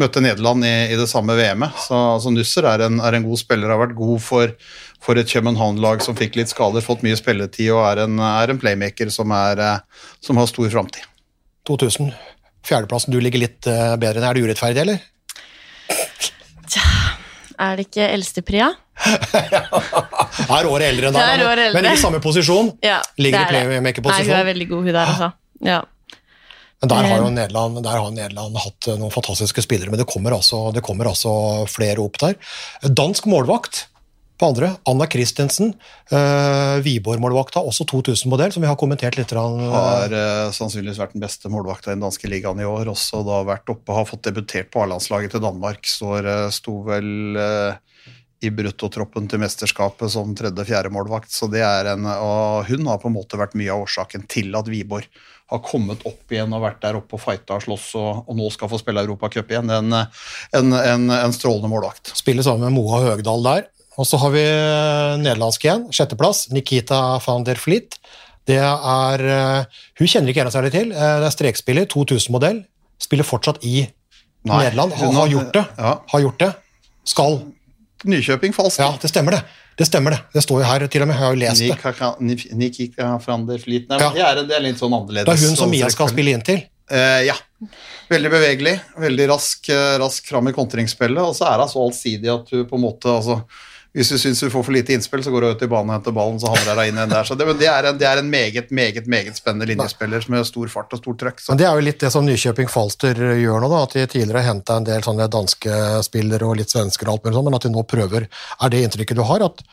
møtte 0.00 0.22
Nederland 0.24 0.64
i, 0.64 0.74
i 0.92 0.98
det 1.00 1.08
samme 1.10 1.36
VM-et. 1.38 1.82
Så, 1.86 1.98
altså, 2.16 2.32
Nusser 2.34 2.68
er 2.70 2.86
en, 2.86 3.00
er 3.00 3.18
en 3.18 3.26
god 3.26 3.40
spiller, 3.40 3.72
har 3.72 3.82
vært 3.82 3.98
god 3.98 4.22
for, 4.24 4.54
for 5.02 5.20
et 5.20 5.30
København-lag 5.30 6.04
som 6.04 6.18
fikk 6.18 6.38
litt 6.40 6.52
skader, 6.52 6.84
fått 6.84 7.04
mye 7.06 7.18
spilletid 7.18 7.72
og 7.74 7.84
er 7.88 8.04
en, 8.06 8.18
er 8.30 8.52
en 8.52 8.60
playmaker 8.60 9.12
som, 9.14 9.32
er, 9.36 9.62
eh, 9.64 10.04
som 10.24 10.40
har 10.40 10.48
stor 10.50 10.68
framtid. 10.72 11.06
2000. 11.68 12.12
Fjerdeplassen, 12.66 13.12
du 13.14 13.20
ligger 13.22 13.40
litt 13.42 13.66
eh, 13.70 13.94
bedre 14.00 14.20
enn 14.20 14.28
Er 14.30 14.36
det 14.36 14.44
urettferdig, 14.44 14.82
eller? 14.84 14.98
Er 17.60 17.76
det 17.76 17.86
ikke 17.88 18.06
eldstepria? 18.14 18.70
Er 20.50 20.66
året 20.68 20.86
eldre 20.90 21.08
enn 21.10 21.16
deg, 21.16 21.42
men- 21.44 21.72
men 21.76 21.88
i 21.92 21.96
samme 22.00 22.20
posisjon. 22.24 22.70
Ja, 22.84 23.00
Ligger 23.20 23.40
i 23.40 23.42
er 23.42 23.50
playmaker-posisjon? 23.52 24.30
Hun 24.30 24.40
er 24.40 24.44
veldig 24.48 24.68
god, 24.70 24.84
hun 24.84 24.92
der, 24.94 25.06
altså. 25.06 25.28
Ja. 25.66 25.80
Men 26.80 26.88
der 26.88 26.96
har 27.10 27.18
jo 27.20 27.26
Eh. 27.28 27.34
Nederland, 27.36 27.82
der 27.84 27.90
har 28.00 28.10
Nederland 28.10 28.56
hatt 28.56 28.88
eh, 28.88 28.96
noen 28.96 29.12
fantastiske 29.12 29.62
spillere, 29.62 29.90
men 29.92 29.98
det 30.00 30.06
kommer 30.08 30.32
altså, 30.32 30.72
det 30.72 30.82
kommer 30.82 31.04
altså 31.10 31.66
flere 31.68 31.98
opp 32.00 32.16
der. 32.22 32.34
Dansk 32.82 33.26
målvakt 33.28 33.86
på 34.40 34.48
andre, 34.48 34.70
Anna 34.88 35.06
Christensen. 35.10 35.74
Uh, 36.08 36.80
Wiborg-målvakta, 36.84 37.60
også 37.60 37.84
2000-modell, 37.90 38.54
som 38.54 38.64
vi 38.64 38.70
har 38.70 38.78
kommentert 38.80 39.18
litt. 39.20 39.28
grann, 39.34 39.60
eh, 39.60 39.74
Har 39.74 40.14
uh, 40.14 40.54
sannsynligvis 40.56 41.00
vært 41.02 41.16
den 41.16 41.24
beste 41.24 41.52
målvakta 41.52 41.90
i 41.90 41.98
den 41.98 42.06
danske 42.06 42.30
ligaen 42.30 42.62
i 42.62 42.68
år. 42.68 42.88
Også 42.92 43.20
da 43.26 43.42
vært 43.46 43.68
oppe, 43.72 43.94
har 43.96 44.08
fått 44.08 44.24
debutert 44.30 44.72
på 44.72 44.84
A-landslaget 44.84 45.36
til 45.36 45.44
Danmark. 45.44 45.84
Står, 45.86 46.24
eh, 46.24 46.46
sto 46.54 46.80
vel 46.86 47.36
eh, 47.36 48.06
i 48.40 48.52
bruttotroppen 48.54 49.28
til 49.28 49.42
mesterskapet 49.42 50.12
som 50.14 50.32
tredje-fjerde 50.36 50.92
målvakt. 50.94 51.32
Så 51.34 51.50
det 51.52 51.60
er 51.66 51.92
en, 51.92 52.08
og 52.08 52.70
hun 52.70 52.88
har 52.88 53.02
på 53.02 53.10
en 53.10 53.18
måte 53.18 53.40
vært 53.40 53.58
mye 53.60 53.74
av 53.74 53.84
årsaken 53.84 54.24
til 54.30 54.56
at 54.56 54.70
Wiborg 54.72 55.08
har 55.50 55.60
kommet 55.66 56.04
opp 56.06 56.30
igjen 56.32 56.52
og 56.54 56.62
vært 56.62 56.80
der 56.84 56.96
oppe 56.96 57.18
og 57.18 57.22
fighta 57.24 57.58
og 57.58 57.64
slåss 57.64 57.90
og, 57.98 58.22
og 58.30 58.38
nå 58.38 58.46
skal 58.54 58.70
få 58.70 58.78
spille 58.80 59.02
Europacup 59.02 59.50
igjen. 59.50 59.72
En, 59.74 59.98
en, 60.56 60.72
en, 60.78 61.10
en 61.18 61.36
strålende 61.36 61.68
målvakt. 61.72 62.14
Spiller 62.16 62.46
sammen 62.46 62.70
med 62.70 62.78
Moa 62.78 63.02
Høgdal 63.10 63.44
der. 63.44 63.68
Og 63.98 64.06
så 64.06 64.16
har 64.22 64.30
vi 64.34 64.42
eh, 64.46 65.16
nederlandsk 65.20 65.64
igjen, 65.66 65.86
sjetteplass, 65.94 66.46
Nikita 66.54 67.18
van 67.26 67.44
der 67.44 67.58
Flit. 67.60 67.98
Det 68.48 68.56
er 68.62 69.24
eh, 69.26 69.80
Hun 70.00 70.08
kjenner 70.08 70.32
ikke 70.32 70.44
jeg 70.44 70.54
særlig 70.54 70.72
til. 70.74 70.92
Eh, 70.94 71.16
Det 71.20 71.28
er 71.28 71.34
strekspiller, 71.34 71.88
2000-modell. 71.90 72.62
Spiller 73.00 73.26
fortsatt 73.26 73.62
i 73.66 73.82
Nei, 74.46 74.62
Nederland. 74.64 74.94
Har, 74.96 75.06
hun 75.10 75.18
har 75.20 75.28
gjort 75.28 75.52
det. 75.56 75.64
ja. 75.78 75.94
Har 76.14 76.20
gjort 76.24 76.38
det. 76.40 76.50
Skal. 77.10 77.40
Nykjøping 78.08 78.54
falsk. 78.56 78.80
Ja, 78.80 78.92
det 79.02 79.10
stemmer 79.12 79.36
det. 79.36 79.42
Det 79.80 79.86
stemmer 79.88 80.14
det. 80.14 80.20
Det 80.34 80.42
står 80.44 80.62
jo 80.62 80.66
her 80.68 80.86
til 80.92 81.02
og 81.04 81.08
med. 81.08 81.16
Jeg 81.16 81.24
har 81.24 81.34
jo 81.34 81.40
lest 81.40 81.60
det. 81.60 82.50
Nikita 82.56 83.10
van 83.26 83.46
der 83.48 83.60
Flit. 83.60 83.88
Nei, 83.90 83.98
Ja. 84.00 84.08
men 84.10 84.16
det, 84.16 84.26
er, 84.28 84.42
det 84.48 84.56
er 84.56 84.64
litt 84.64 84.80
sånn 84.80 84.92
annerledes. 84.96 85.28
Det 85.28 85.34
er 85.36 85.48
hun 85.50 85.56
som 85.60 85.70
Mia 85.72 85.88
skal 85.92 86.08
spille 86.12 86.32
inn 86.36 86.44
til. 86.46 86.62
Uh, 86.90 87.20
ja. 87.26 87.36
Veldig 88.10 88.30
bevegelig, 88.32 88.74
veldig 88.98 89.26
rask, 89.30 89.68
rask 90.02 90.26
fram 90.32 90.48
i 90.50 90.54
kontringsspillet, 90.56 91.20
og 91.22 91.36
så 91.38 91.46
er 91.52 91.60
hun 91.62 91.70
så 91.70 91.84
allsidig 91.84 92.32
at 92.32 92.48
du 92.50 92.64
på 92.66 92.76
en 92.80 92.82
måte 92.82 93.12
altså, 93.12 93.36
Hvis 93.90 94.12
du 94.12 94.18
syns 94.22 94.38
du 94.38 94.46
får 94.52 94.62
for 94.62 94.74
lite 94.74 94.94
innspill, 94.94 95.22
så 95.26 95.32
går 95.34 95.42
du 95.42 95.46
ut 95.50 95.62
i 95.66 95.68
banen 95.70 95.90
og 95.90 95.96
henter 95.96 96.14
ballen, 96.14 96.36
så 96.38 96.52
havner 96.52 96.78
deg 96.78 96.92
inn 96.92 96.98
i 96.98 97.02
den 97.02 97.10
der. 97.10 97.26
Så 97.26 97.34
det, 97.34 97.46
men 97.48 97.58
det, 97.58 97.66
er 97.66 97.88
en, 97.90 97.98
det 97.98 98.06
er 98.06 98.20
en 98.20 98.30
meget, 98.30 98.70
meget 98.70 99.08
meget 99.10 99.40
spennende 99.40 99.66
linjespiller 99.66 100.22
som 100.22 100.36
har 100.38 100.46
stor 100.46 100.70
fart 100.70 100.94
og 100.94 101.02
stor 101.02 101.16
trøkk. 101.24 101.42
Så. 101.42 101.50
Men 101.50 101.58
det 101.58 101.66
er 101.66 101.74
jo 101.74 101.86
litt 101.88 102.04
det 102.04 102.12
som 102.14 102.28
Nykjøping 102.28 102.70
Falster 102.70 103.18
gjør 103.18 103.64
nå, 103.64 103.72
da, 103.72 103.82
at 103.88 103.98
de 103.98 104.06
tidligere 104.14 104.44
har 104.44 104.52
henta 104.52 104.78
en 104.78 104.86
del 104.86 105.02
sånne 105.06 105.26
danske 105.34 105.82
spillere 106.06 106.46
og 106.46 106.60
litt 106.62 106.70
svensker, 106.70 107.10
og 107.10 107.18
alt 107.18 107.26
mulig 107.26 107.38
sånn, 107.40 107.48
men 107.50 107.58
at 107.58 107.66
de 107.66 107.74
nå 107.74 107.84
prøver 107.90 108.28
Er 108.30 108.70
det 108.70 108.84
inntrykket 108.86 109.18
du 109.18 109.24
har? 109.26 109.42
At 109.50 109.64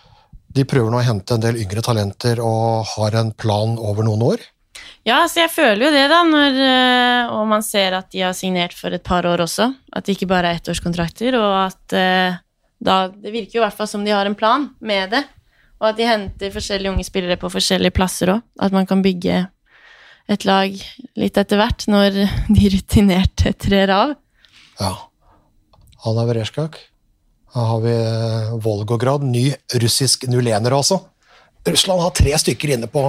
de 0.58 0.66
prøver 0.66 0.90
nå 0.90 0.98
å 0.98 1.06
hente 1.06 1.38
en 1.38 1.44
del 1.44 1.62
yngre 1.62 1.86
talenter 1.86 2.42
og 2.42 2.90
har 2.96 3.20
en 3.22 3.30
plan 3.38 3.78
over 3.78 4.08
noen 4.08 4.26
år? 4.32 4.42
Ja, 5.06 5.22
så 5.30 5.44
jeg 5.46 5.54
føler 5.54 5.88
jo 5.88 5.94
det, 5.94 6.08
da, 6.12 6.24
når 6.28 6.58
eh, 6.66 7.36
Og 7.38 7.46
man 7.54 7.64
ser 7.66 7.96
at 8.00 8.10
de 8.12 8.26
har 8.26 8.36
signert 8.38 8.74
for 8.76 8.94
et 8.94 9.06
par 9.06 9.30
år 9.30 9.46
også. 9.46 9.70
At 9.94 10.08
det 10.08 10.18
ikke 10.18 10.30
bare 10.34 10.52
er 10.52 10.60
ettårskontrakter, 10.60 11.38
og 11.38 11.54
at 11.68 11.96
eh, 11.96 12.42
da 12.80 13.08
Det 13.10 13.34
virker 13.34 13.58
jo 13.58 13.62
i 13.62 13.66
hvert 13.66 13.78
fall 13.78 13.90
som 13.90 14.04
de 14.06 14.14
har 14.14 14.28
en 14.30 14.38
plan 14.38 14.70
med 14.80 15.12
det. 15.16 15.24
Og 15.82 15.92
at 15.92 15.98
de 15.98 16.08
henter 16.10 16.54
forskjellige 16.54 16.92
unge 16.94 17.06
spillere 17.06 17.38
på 17.42 17.52
forskjellige 17.54 17.94
plasser 17.94 18.34
òg. 18.34 18.44
At 18.62 18.74
man 18.74 18.88
kan 18.90 19.04
bygge 19.06 19.46
et 20.28 20.46
lag 20.46 20.74
litt 21.18 21.38
etter 21.40 21.60
hvert, 21.60 21.88
når 21.88 22.22
de 22.58 22.72
rutinerte 22.74 23.54
trer 23.58 23.94
av. 23.94 24.16
Ja. 24.82 24.94
Han 26.06 26.22
er 26.22 26.30
Vereshkak. 26.30 26.78
Da 27.54 27.66
har 27.72 27.80
vi 27.82 27.94
eh, 27.94 28.56
Volgograd, 28.62 29.24
ny 29.26 29.50
russisk 29.82 30.28
nulener 30.30 30.76
også. 30.78 31.00
Russland 31.68 32.04
har 32.04 32.14
tre 32.16 32.36
stykker 32.38 32.76
inne 32.76 32.90
på 32.92 33.02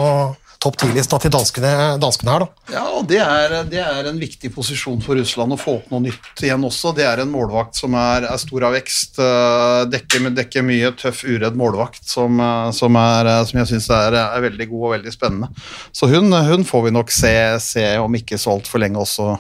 topp 0.59 0.79
ti-lista 0.81 1.19
til 1.23 1.31
danskene, 1.31 1.71
danskene 2.03 2.33
her, 2.35 2.45
da. 2.45 2.73
Ja, 2.75 2.83
og 2.99 3.07
det 3.11 3.21
er, 3.23 3.55
det 3.71 3.79
er 3.83 4.09
en 4.11 4.19
viktig 4.19 4.51
posisjon 4.55 5.01
for 5.05 5.19
Russland 5.19 5.55
å 5.55 5.59
få 5.61 5.77
opp 5.79 5.93
noe 5.93 6.03
nytt 6.09 6.43
igjen 6.43 6.65
også. 6.67 6.91
Det 6.97 7.07
er 7.07 7.23
en 7.23 7.31
målvakt 7.31 7.79
som 7.79 7.95
er, 7.99 8.27
er 8.27 8.41
stor 8.43 8.67
av 8.67 8.75
vekst, 8.75 9.21
eh, 9.23 9.83
dekker, 9.93 10.31
dekker 10.35 10.67
mye 10.67 10.91
tøff, 10.99 11.23
uredd 11.29 11.59
målvakt 11.59 12.03
som, 12.11 12.41
eh, 12.43 12.71
som, 12.75 12.99
er, 12.99 13.31
eh, 13.31 13.43
som 13.47 13.61
jeg 13.63 13.71
syns 13.73 13.91
er, 13.95 14.19
er 14.19 14.47
veldig 14.49 14.69
god 14.73 14.87
og 14.89 14.95
veldig 14.97 15.15
spennende. 15.15 15.51
Så 15.95 16.11
hun, 16.11 16.35
hun 16.35 16.67
får 16.67 16.89
vi 16.89 16.95
nok 16.97 17.15
se, 17.15 17.35
se 17.63 17.87
om 18.03 18.19
ikke 18.19 18.41
så 18.41 18.57
altfor 18.57 18.83
lenge 18.83 19.03
også. 19.05 19.37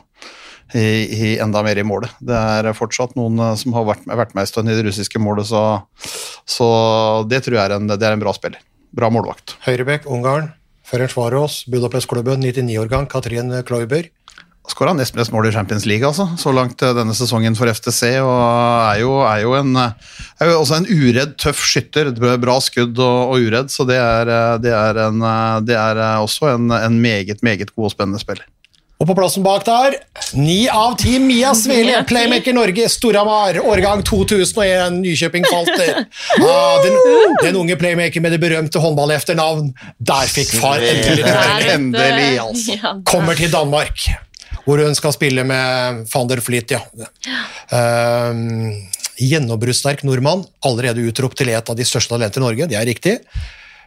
I, 0.76 0.84
i, 0.84 1.28
enda 1.40 1.62
mer 1.64 1.78
i 1.80 1.82
målet. 1.86 2.12
Det 2.20 2.36
er 2.36 2.66
fortsatt 2.76 3.14
noen 3.16 3.40
som 3.56 3.72
har 3.72 3.86
vært, 3.88 4.02
vært 4.04 4.34
med 4.36 4.44
en 4.44 4.50
stund 4.50 4.68
i 4.68 4.74
det 4.76 4.84
russiske 4.84 5.16
målet, 5.16 5.48
så, 5.48 5.62
så 6.44 6.68
det 7.24 7.40
tror 7.46 7.56
jeg 7.56 7.62
er 7.64 7.78
en, 7.78 7.88
det 7.88 7.96
er 7.96 8.12
en 8.12 8.20
bra 8.20 8.36
spiller. 8.36 8.60
Bra 8.92 9.08
målvakt. 9.08 9.56
Høyrebekk, 9.64 10.04
Ungarn. 10.12 10.50
Ferencvaros, 10.88 11.64
Budapest-klubben, 11.68 12.42
99-årgang, 12.44 13.08
Katrin 13.10 13.52
Kloiber. 13.68 14.08
Skåra 14.68 14.92
nest 14.92 15.14
mest 15.16 15.32
mål 15.32 15.48
i 15.48 15.52
Champions 15.52 15.86
League 15.88 16.04
altså, 16.04 16.26
så 16.36 16.52
langt 16.52 16.82
eh, 16.84 16.92
denne 16.96 17.14
sesongen 17.16 17.56
for 17.56 17.70
FTC. 17.72 18.18
og 18.20 18.40
Er 18.92 19.00
jo, 19.00 19.14
er 19.24 19.40
jo, 19.46 19.54
en, 19.56 19.72
er 19.80 20.50
jo 20.50 20.58
også 20.60 20.82
en 20.82 20.90
uredd, 20.92 21.38
tøff 21.40 21.62
skytter. 21.70 22.12
Bra 22.40 22.58
skudd 22.64 23.00
og, 23.00 23.32
og 23.32 23.48
uredd, 23.48 23.72
så 23.72 23.88
det 23.88 23.96
er, 23.96 24.28
eh, 24.34 24.58
det 24.64 24.74
er, 24.76 25.02
en, 25.08 25.24
det 25.64 25.78
er 25.78 26.02
også 26.20 26.52
en, 26.52 26.70
en 26.76 27.00
meget, 27.00 27.42
meget 27.42 27.72
god 27.74 27.88
og 27.88 27.96
spennende 27.96 28.20
spiller. 28.20 28.44
Og 28.98 29.06
på 29.06 29.14
plassen 29.14 29.44
bak 29.46 29.62
der, 29.62 29.94
ni 30.34 30.64
av 30.66 30.96
ti 30.98 31.20
Mia 31.22 31.52
Svele, 31.54 32.00
Playmaker 32.08 32.54
Norge, 32.56 32.88
Storhamar, 32.90 33.60
årgang 33.62 34.02
2001, 34.06 34.96
Nykjøping 35.04 35.46
Falter. 35.46 36.00
Ah, 36.42 36.80
den, 36.82 36.96
den, 37.44 37.58
unge 37.60 37.76
playmaker 37.78 38.24
med 38.24 38.34
det 38.34 38.40
berømte 38.42 38.82
håndballefternavn. 38.82 39.70
Der 40.02 40.32
fikk 40.32 40.50
far 40.58 40.82
endelig. 40.82 41.22
Endelig, 41.76 42.32
altså. 42.42 42.94
Kommer 43.06 43.38
til 43.38 43.52
Danmark, 43.54 44.08
hvor 44.64 44.82
hun 44.82 44.98
skal 44.98 45.14
spille 45.14 45.46
med 45.46 46.02
van 46.10 46.32
der 46.32 46.42
Flit, 46.42 46.74
ja. 46.74 46.82
Um, 47.70 48.74
Gjennombruddssterk 49.18 50.02
nordmann, 50.06 50.42
allerede 50.66 51.06
utropt 51.06 51.38
til 51.38 51.54
et 51.54 51.70
av 51.70 51.78
de 51.78 51.86
største 51.86 52.16
talenter 52.16 52.42
i 52.42 52.46
Norge, 52.48 52.68
det 52.70 52.78
er 52.78 52.86
riktig. 52.86 53.16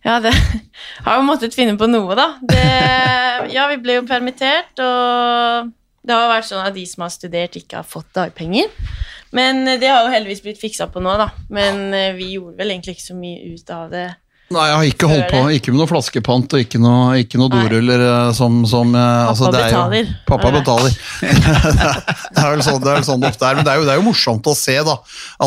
Ja, 0.05 0.19
det 0.21 0.31
har 1.05 1.13
jo 1.19 1.23
måttet 1.27 1.53
finne 1.53 1.77
på 1.77 1.85
noe, 1.85 2.15
da. 2.17 2.41
Det, 2.41 2.65
ja, 3.53 3.67
vi 3.69 3.77
ble 3.83 3.93
jo 3.99 4.03
permittert, 4.09 4.73
og 4.81 5.69
det 6.05 6.13
har 6.15 6.29
vært 6.29 6.49
sånn 6.49 6.63
at 6.65 6.75
de 6.75 6.85
som 6.89 7.05
har 7.05 7.13
studert, 7.13 7.57
ikke 7.57 7.81
har 7.81 7.87
fått 7.87 8.11
dagpenger. 8.17 8.69
Men 9.35 9.65
eh, 9.67 9.79
det 9.81 9.89
har 9.91 10.05
jo 10.05 10.13
heldigvis 10.13 10.43
blitt 10.45 10.61
fiksa 10.61 10.89
på 10.91 11.03
nå, 11.03 11.15
da. 11.21 11.31
Men 11.53 11.87
eh, 11.93 12.13
vi 12.17 12.35
gjorde 12.35 12.59
vel 12.61 12.75
egentlig 12.75 12.97
ikke 12.97 13.09
så 13.09 13.17
mye 13.17 13.55
ut 13.55 13.73
av 13.73 13.89
det 13.93 14.07
Nei, 14.53 14.63
jeg 14.69 14.75
har 14.77 14.87
ikke 14.91 15.07
holdt 15.09 15.31
på. 15.31 15.39
Ikke 15.57 15.71
med 15.73 15.79
noe 15.81 15.89
flaskepant 15.89 16.53
og 16.53 16.61
ikke 16.61 16.77
noe, 16.77 17.15
ikke 17.23 17.39
noe 17.41 17.49
doruller 17.49 18.01
eh, 18.05 18.27
som, 18.37 18.59
som 18.69 18.91
eh, 18.93 19.01
Pappa 19.01 19.31
altså, 19.31 19.47
betaler. 19.55 19.95
Jo, 20.03 20.17
pappa 20.29 20.51
betaler. 20.53 20.97
det, 21.25 22.43
er 22.43 22.51
vel 22.51 22.61
sånn, 22.61 22.77
det 22.83 22.91
er 22.91 22.99
vel 22.99 23.07
sånn 23.07 23.23
det 23.23 23.31
ofte 23.33 23.47
er. 23.49 23.57
Men 23.57 23.65
det 23.65 23.73
er, 23.73 23.79
jo, 23.79 23.87
det 23.87 23.95
er, 23.95 23.97
jo, 23.97 24.05
morsomt 24.05 24.49
å 24.51 24.53
se 24.53 24.75
da, 24.85 24.95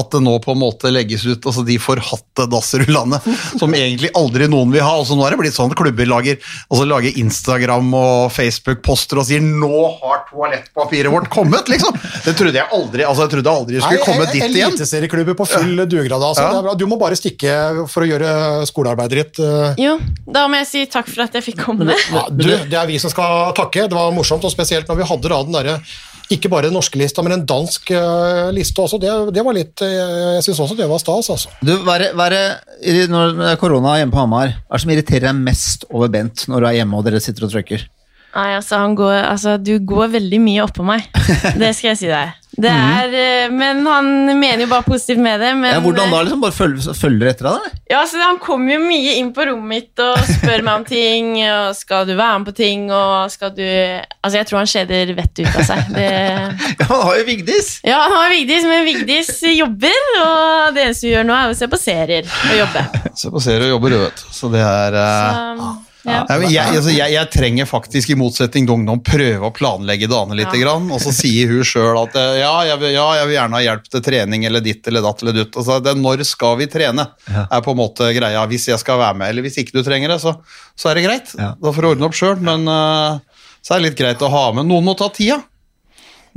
at 0.00 0.10
det 0.10 0.22
nå 0.26 0.34
på 0.42 0.56
en 0.56 0.60
måte 0.64 0.90
legges 0.90 1.28
ut 1.28 1.46
altså 1.46 1.62
de 1.68 1.76
forhatte 1.78 2.48
dassrullene 2.50 3.20
som 3.52 3.76
egentlig 3.78 4.10
aldri 4.18 4.48
noen 4.50 4.74
vil 4.74 4.82
ha. 4.82 4.96
Altså, 4.98 5.14
nå 5.14 5.28
er 5.28 5.36
det 5.36 5.40
blitt 5.44 5.54
sånn 5.54 5.70
at 5.70 5.78
klubber 5.78 6.10
lager, 6.10 6.42
altså, 6.66 6.88
lager 6.90 7.22
Instagram 7.22 7.94
og 8.00 8.34
Facebook-poster 8.34 9.22
og 9.22 9.28
sier 9.30 9.46
'nå 9.46 9.84
har 10.02 10.26
toalettpapiret 10.32 11.14
vårt 11.14 11.30
kommet', 11.30 11.70
liksom! 11.70 11.94
Det 12.26 12.34
trodde 12.34 12.58
jeg 12.58 12.66
aldri 12.74 13.06
altså, 13.06 13.28
jeg 13.28 13.36
trodde 13.36 13.54
aldri 13.62 13.78
skulle 13.78 14.02
komme 14.02 14.26
dit 14.32 14.42
igjen. 14.42 14.74
Eliteserieklubber 14.74 15.38
på 15.38 15.48
full 15.54 15.86
dugnad. 15.86 16.18
Altså. 16.18 16.50
Ja. 16.66 16.74
Du 16.74 16.88
må 16.90 16.98
bare 16.98 17.14
stikke 17.14 17.86
for 17.86 18.02
å 18.02 18.10
gjøre 18.10 18.34
skolen 18.66 18.87
skolearbeidet 18.88 19.18
ditt. 19.18 19.40
Eh. 19.44 19.84
Jo, 19.84 19.96
da 20.26 20.46
må 20.48 20.60
jeg 20.62 20.68
si 20.68 20.84
takk 20.90 21.08
for 21.10 21.26
at 21.26 21.34
jeg 21.36 21.44
fikk 21.50 21.64
komme. 21.66 21.88
Ja, 21.92 22.26
du, 22.30 22.44
det 22.44 22.76
er 22.76 22.86
vi 22.88 22.98
som 23.00 23.12
skal 23.12 23.52
takke. 23.56 23.88
Det 23.88 23.96
var 23.96 24.14
morsomt, 24.14 24.44
og 24.44 24.52
spesielt 24.52 24.88
når 24.88 25.02
vi 25.02 25.08
hadde 25.08 25.32
da 25.32 25.42
den 25.44 25.58
derre 25.58 25.80
ikke 26.28 26.50
bare 26.52 26.68
den 26.68 26.74
norske 26.76 26.98
lista, 27.00 27.22
men 27.24 27.38
en 27.38 27.44
dansk 27.48 27.88
uh, 27.96 28.50
liste 28.52 28.82
også. 28.82 28.98
Det, 29.00 29.12
det, 29.32 29.40
var 29.46 29.54
litt 29.56 29.80
uh, 29.80 30.34
Jeg 30.36 30.42
syns 30.44 30.58
også 30.60 30.76
det 30.76 30.88
var 30.90 31.00
stas, 31.00 31.30
altså. 31.32 31.52
Du, 31.64 31.72
hva 31.86 31.96
er, 31.96 32.10
er, 32.12 32.98
når 33.08 33.32
det 33.38 33.46
er 33.54 33.60
korona 33.60 33.94
hjemme 33.96 34.12
på 34.12 34.20
Hamar, 34.20 34.52
hva 34.66 34.76
er 34.76 34.76
det 34.76 34.84
som 34.84 34.92
irriterer 34.92 35.30
deg 35.30 35.40
mest 35.46 35.86
over 35.88 36.12
Bent 36.12 36.44
når 36.52 36.60
du 36.60 36.68
er 36.68 36.76
hjemme 36.82 37.00
og 37.00 37.08
dere 37.08 37.22
sitter 37.24 37.48
og 37.48 37.54
trykker? 37.54 37.86
Nei, 38.34 38.50
altså, 38.58 38.82
går, 38.92 39.14
altså, 39.22 39.56
du 39.56 39.78
går 39.88 40.12
veldig 40.18 40.42
mye 40.44 40.66
oppå 40.68 40.84
meg. 40.84 41.08
Det 41.56 41.72
skal 41.78 41.94
jeg 41.94 42.00
si 42.02 42.12
deg. 42.12 42.36
Det 42.58 42.70
mhm. 42.74 42.92
er, 42.98 43.48
mm. 43.48 43.58
Men 43.58 43.86
han 43.86 44.08
mener 44.38 44.64
jo 44.64 44.70
bare 44.72 44.86
positivt 44.86 45.22
med 45.22 45.40
det. 45.40 45.52
Men, 45.60 45.76
ja, 45.76 45.82
hvordan 45.82 46.10
da? 46.10 46.22
liksom 46.26 46.42
Bare 46.42 46.56
følger, 46.56 46.96
følger 46.98 47.30
etter 47.30 47.48
deg? 47.48 47.76
Ja, 47.90 48.00
altså, 48.02 48.18
Han 48.24 48.40
kommer 48.42 48.74
jo 48.74 48.80
mye 48.82 49.14
inn 49.20 49.30
på 49.34 49.46
rommet 49.46 49.68
mitt 49.68 50.02
og 50.02 50.18
spør 50.26 50.64
meg 50.66 50.72
om 50.80 50.86
ting. 50.88 51.30
og 51.46 51.76
Skal 51.78 52.08
du 52.08 52.14
være 52.18 52.42
med 52.42 52.50
på 52.50 52.56
ting? 52.58 52.86
og 52.94 53.30
skal 53.30 53.52
du... 53.54 53.64
Altså, 53.64 54.38
Jeg 54.40 54.48
tror 54.50 54.62
han 54.62 54.70
skjeder 54.70 55.14
vettet 55.14 55.44
ut 55.46 55.60
av 55.60 55.68
seg. 55.70 55.92
Det... 55.94 56.08
ja, 56.80 56.88
Han 56.90 57.04
har 57.06 57.20
jo 57.20 57.26
Vigdis! 57.28 57.72
Ja, 57.86 57.98
han 58.06 58.16
har 58.16 58.32
Vigdis, 58.34 58.66
men 58.66 58.86
Vigdis 58.88 59.34
jobber. 59.54 60.00
Og 60.24 60.74
det 60.74 60.88
eneste 60.88 61.08
vi 61.08 61.14
gjør 61.14 61.28
nå, 61.28 61.36
er 61.36 61.52
å 61.52 61.58
se 61.58 61.70
på 61.70 61.80
serier 61.80 62.26
og 62.26 62.56
jobbe. 62.64 62.86
Se 63.18 63.30
på 63.34 63.42
serier 63.42 63.66
og 63.66 63.76
jobbe, 63.76 63.98
vet 63.98 64.20
Så 64.30 64.50
det 64.52 64.60
er 64.62 64.94
uh... 64.94 65.62
Så, 65.62 65.87
ja. 66.08 66.38
Jeg, 66.48 66.76
altså, 66.76 66.92
jeg, 66.94 67.12
jeg, 67.14 67.30
trenger 67.32 67.68
faktisk, 67.68 68.12
i 68.12 68.16
motsetning 68.18 68.66
til 68.68 68.74
ungdom, 68.78 69.02
prøve 69.04 69.48
å 69.48 69.52
planlegge 69.54 70.08
dagene 70.10 70.38
litt. 70.38 70.50
Ja. 70.54 70.62
Grann, 70.64 70.88
og 70.94 71.02
så 71.02 71.12
sier 71.14 71.52
hun 71.52 71.66
sjøl 71.66 71.98
at 72.00 72.16
eh, 72.18 72.40
ja 72.40 72.52
jeg, 72.70 72.80
vil, 72.82 72.94
ja 72.96 73.06
jeg, 73.20 73.28
vil, 73.28 73.36
gjerne 73.36 73.58
ha 73.58 73.64
hjelp 73.66 73.90
til 73.92 74.04
trening 74.08 74.46
eller 74.48 74.64
ditt 74.64 74.88
eller 74.90 75.04
datt 75.04 75.24
eller 75.24 75.38
dutt. 75.40 75.58
Altså, 75.60 75.78
det, 75.84 75.94
når 76.00 76.24
skal 76.28 76.58
vi 76.60 76.70
trene, 76.70 77.08
er 77.28 77.64
på 77.64 77.74
en 77.74 77.80
måte 77.80 78.10
greia. 78.16 78.46
Hvis 78.50 78.68
jeg 78.72 78.80
skal 78.82 79.00
være 79.02 79.20
med, 79.20 79.32
eller 79.32 79.46
hvis 79.46 79.60
ikke 79.62 79.78
du 79.78 79.84
trenger 79.86 80.14
det, 80.14 80.20
så, 80.24 80.34
så 80.78 80.92
er 80.92 80.98
det 80.98 81.06
greit. 81.08 81.36
Da 81.36 81.74
får 81.74 81.84
du 81.84 81.92
ordne 81.92 82.08
opp 82.08 82.18
sjøl. 82.18 82.38
Men 82.44 82.66
uh, 82.70 83.44
så 83.64 83.74
er 83.74 83.82
det 83.82 83.90
litt 83.90 84.00
greit 84.00 84.22
å 84.24 84.32
ha 84.32 84.48
med. 84.56 84.68
Noen 84.70 84.86
må 84.86 84.96
ta 84.98 85.10
tida. 85.12 85.40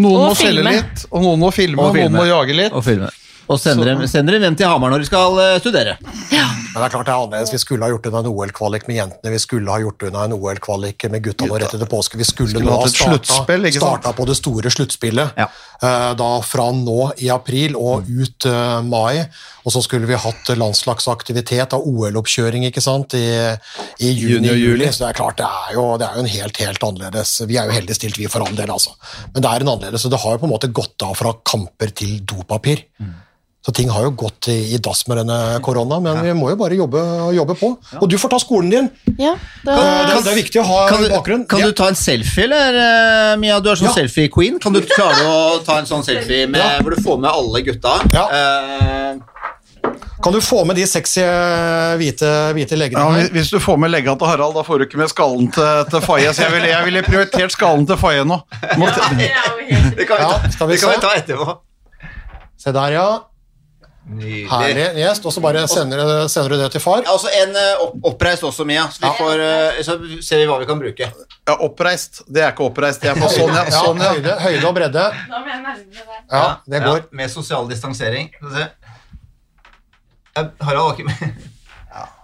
Noen 0.01 0.17
og 0.17 0.29
må 0.31 0.35
filme. 0.35 0.63
selge 0.63 0.77
litt, 0.81 1.03
og 1.11 1.23
noen 1.23 1.41
må 1.41 1.49
filme, 1.53 1.81
og, 1.81 1.91
og 1.91 1.99
noen 1.99 2.15
må 2.15 2.25
jage 2.25 2.55
litt. 2.57 2.73
Og 2.75 2.83
filme. 2.85 3.11
Og 3.51 3.59
sender 3.59 3.91
dem, 3.91 4.01
sender 4.07 4.37
dem 4.37 4.45
hjem 4.47 4.55
til 4.61 4.69
Hamar 4.71 4.93
når 4.93 5.03
de 5.03 5.09
skal 5.09 5.39
studere. 5.59 5.59
studere. 5.59 5.97
Men 6.71 6.79
det 6.79 6.85
er 6.87 6.93
klart 6.93 7.05
det 7.09 7.11
er 7.11 7.19
annerledes. 7.19 7.51
Vi 7.51 7.59
skulle 7.59 7.83
ha 7.83 7.91
gjort 7.91 8.05
unna 8.07 8.21
en 8.23 8.29
OL-kvalik 8.31 8.85
med 8.87 8.95
jentene, 8.95 9.31
vi 9.33 9.39
skulle 9.43 9.67
ha 9.73 9.79
gjort 9.83 10.05
unna 10.07 10.23
en 10.29 10.35
OL-kvalik 10.37 11.03
med 11.11 11.23
gutta 11.25 11.49
nå 11.49 11.57
rett 11.59 11.73
etter 11.75 11.89
påske. 11.91 12.15
Vi 12.19 12.23
skulle, 12.27 12.53
Skulle 12.53 12.69
nå 12.69 12.77
ha 12.79 12.87
starta, 12.87 13.43
starta 13.75 14.13
på 14.15 14.25
det 14.29 14.37
store 14.39 14.71
sluttspillet. 14.71 15.33
Ja. 15.37 15.49
Eh, 15.81 16.13
Da 16.21 16.29
fra 16.45 16.69
nå 16.71 17.11
i 17.19 17.29
april 17.33 17.75
og 17.75 18.05
Mm. 18.07 18.21
ut 18.23 18.45
eh, 18.45 18.81
mai. 18.81 19.25
Og 19.65 19.71
så 19.75 19.81
skulle 19.83 20.07
vi 20.07 20.15
hatt 20.15 20.47
landslagsaktivitet 20.57 21.73
av 21.73 21.81
OL-oppkjøring 21.85 22.63
ikke 22.69 22.81
sant? 22.81 23.13
I, 23.13 23.57
i 23.99 24.11
juni 24.15 24.49
og 24.49 24.57
juli. 24.57 24.85
Så 24.91 25.03
det 25.05 25.09
er 25.11 25.19
klart, 25.19 25.37
det 25.41 25.45
er, 25.47 25.73
jo, 25.75 25.97
det 25.97 26.07
er 26.07 26.15
jo 26.15 26.23
en 26.25 26.31
helt 26.31 26.57
helt 26.57 26.83
annerledes 26.87 27.33
Vi 27.47 27.57
er 27.57 27.65
jo 27.69 27.75
heldig 27.75 27.95
stilt, 27.97 28.17
vi, 28.17 28.27
for 28.31 28.45
all 28.45 28.55
del, 28.55 28.71
altså. 28.71 28.95
Men 29.33 29.41
det 29.43 29.51
er 29.51 29.65
en 29.65 29.73
annerledes, 29.75 30.05
og 30.07 30.11
det 30.15 30.21
har 30.23 30.31
jo 30.37 30.41
på 30.43 30.49
en 30.49 30.53
måte 30.55 30.71
gått 30.71 31.03
av 31.05 31.15
fra 31.19 31.33
kamper 31.45 31.91
til 31.93 32.19
dopapir. 32.25 32.85
Mm. 33.01 33.13
Så 33.61 33.69
ting 33.77 33.89
har 33.93 34.01
jo 34.07 34.09
gått 34.17 34.47
i, 34.49 34.73
i 34.73 34.77
dass 34.81 35.03
med 35.07 35.19
denne 35.21 35.35
korona, 35.61 35.99
men 36.01 36.17
vi 36.25 36.31
må 36.33 36.47
jo 36.49 36.55
bare 36.57 36.73
jobbe, 36.79 37.01
jobbe 37.37 37.53
på. 37.59 37.67
Og 38.01 38.07
du 38.09 38.15
får 38.17 38.31
ta 38.33 38.39
skolen 38.41 38.71
din. 38.73 38.87
Ja, 39.21 39.35
det, 39.65 39.75
Eh, 39.75 40.07
Det, 40.07 40.23
det 40.25 40.31
er 40.31 40.39
viktig 40.39 40.61
å 40.61 40.65
ha 40.65 40.79
Kan, 40.89 41.03
du, 41.03 41.09
bakgrunn. 41.13 41.43
kan 41.47 41.59
Ja. 41.61 41.67
du 41.67 41.73
ta 41.77 41.87
en 41.89 41.95
selfie, 41.95 42.43
eller, 42.47 42.73
eh, 42.81 43.35
Mia? 43.37 43.59
Du 43.61 43.69
er 43.69 43.75
sånn 43.75 43.91
Ja. 43.91 43.93
selfie-queen. 44.01 44.57
Kan 44.59 44.73
du 44.73 44.81
klare 44.81 45.21
å 45.29 45.63
ta 45.63 45.77
en 45.77 45.85
sånn 45.85 46.01
selfie 46.03 46.47
med, 46.49 46.57
Ja. 46.59 46.79
hvor 46.81 46.95
du 46.95 47.01
får 47.03 47.19
med 47.19 47.29
alle 47.29 47.61
gutta? 47.61 48.01
Ja. 48.13 48.25
Uh, 48.33 49.19
Kan 50.23 50.33
du 50.33 50.39
få 50.39 50.65
med 50.65 50.75
de 50.75 50.83
sexy 50.85 51.21
hvite, 51.97 52.53
hvite 52.53 52.77
leggene 52.77 52.99
Ja, 53.01 53.27
hvis- 53.33 53.49
du 53.49 53.57
får 53.59 53.77
med 53.79 53.89
legga 53.91 54.15
til 54.17 54.27
Harald, 54.27 54.53
da 54.53 54.61
får 54.63 54.77
du 54.79 54.85
ikke 54.85 54.97
med 54.97 55.09
skallen 55.09 55.51
til, 55.51 55.85
til 55.89 55.99
Faye. 56.01 56.29
Så 56.33 56.43
jeg 56.45 56.51
ville, 56.51 56.67
jeg 56.67 56.85
ville 56.85 57.01
prioritert 57.03 57.51
skallen 57.51 57.85
til 57.87 57.97
Faye 57.97 58.23
nå. 58.23 58.37
Må, 58.77 58.85
det 58.85 59.31
er 59.31 59.49
jo 59.49 59.75
helt 59.75 59.97
det 59.97 60.07
kan 60.07 60.17
vi 60.17 60.23
ta, 60.23 60.67
det 60.67 60.79
kan 60.81 60.89
vi 60.93 61.01
ta 61.01 61.13
etterpå. 61.17 61.57
Se 62.57 62.71
der, 62.71 62.91
ja. 62.91 63.19
Nydelig. 64.09 64.47
Herlig. 64.49 64.85
gjest. 64.97 65.25
og 65.25 65.33
så 65.33 65.41
bare 65.43 65.61
sender, 65.69 66.27
sender 66.27 66.49
du 66.49 66.57
det 66.63 66.71
til 66.73 66.81
far. 66.81 67.03
Ja, 67.05 67.13
også 67.13 67.29
en 67.37 67.53
eh, 67.55 67.83
opp, 67.85 67.93
oppreist 68.11 68.43
også, 68.43 68.65
Mia. 68.65 68.87
Så, 68.91 68.99
vi 69.03 69.07
Ja. 69.07 69.13
får, 69.13 69.43
eh, 69.45 69.81
så 69.85 69.97
ser 70.25 70.37
vi 70.41 70.47
hva 70.49 70.57
vi 70.59 70.65
kan 70.65 70.79
bruke. 70.81 71.11
ja, 71.47 71.55
oppreist. 71.67 72.21
Det 72.27 72.41
er 72.41 72.51
ikke 72.51 72.65
oppreist. 72.65 73.01
Det 73.01 73.11
er 73.11 73.15
på 73.21 73.29
sånn, 73.29 73.53
ja. 73.53 73.63
Ja, 73.69 73.83
Sånn, 73.85 74.01
ja. 74.01 74.09
høyde, 74.15 74.35
høyde 74.41 74.65
og 74.67 74.75
bredde. 74.75 75.05
Da 75.29 75.39
må 75.39 75.45
jeg 75.47 75.61
nærme 75.61 75.77
meg. 75.77 76.25
Ja, 76.31 76.57
det 76.67 76.81
går. 76.83 77.03
med 77.11 77.29
sosial 77.31 77.69
distansering. 77.69 78.31
Skal 78.35 78.49
vi 78.49 78.55
se. 78.55 78.67
Eh, 80.37 80.45
Harald 80.65 80.83
var 80.85 80.93
ikke 80.97 81.05
med. 81.05 81.47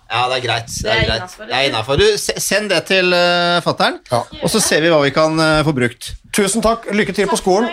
Ja, 0.09 0.21
det 0.31 0.37
er 0.37 0.43
greit. 0.47 0.67
Det 0.81 0.91
er 0.91 1.01
greit. 1.05 1.33
Det 1.37 1.51
er 1.51 1.65
innafor. 1.67 1.99
Send 2.39 2.69
det 2.71 2.85
til 2.87 3.11
uh, 3.11 3.59
fattern, 3.61 3.97
Ja. 4.09 4.21
og 4.41 4.49
så 4.49 4.61
ser 4.63 4.79
vi 4.81 4.87
hva 4.87 5.01
vi 5.03 5.09
kan 5.11 5.35
få 5.67 5.73
brukt. 5.75 6.13
Tusen 6.33 6.61
takk. 6.63 6.85
Lykke 6.95 7.13
til 7.13 7.27
på 7.27 7.35
skolen. 7.35 7.67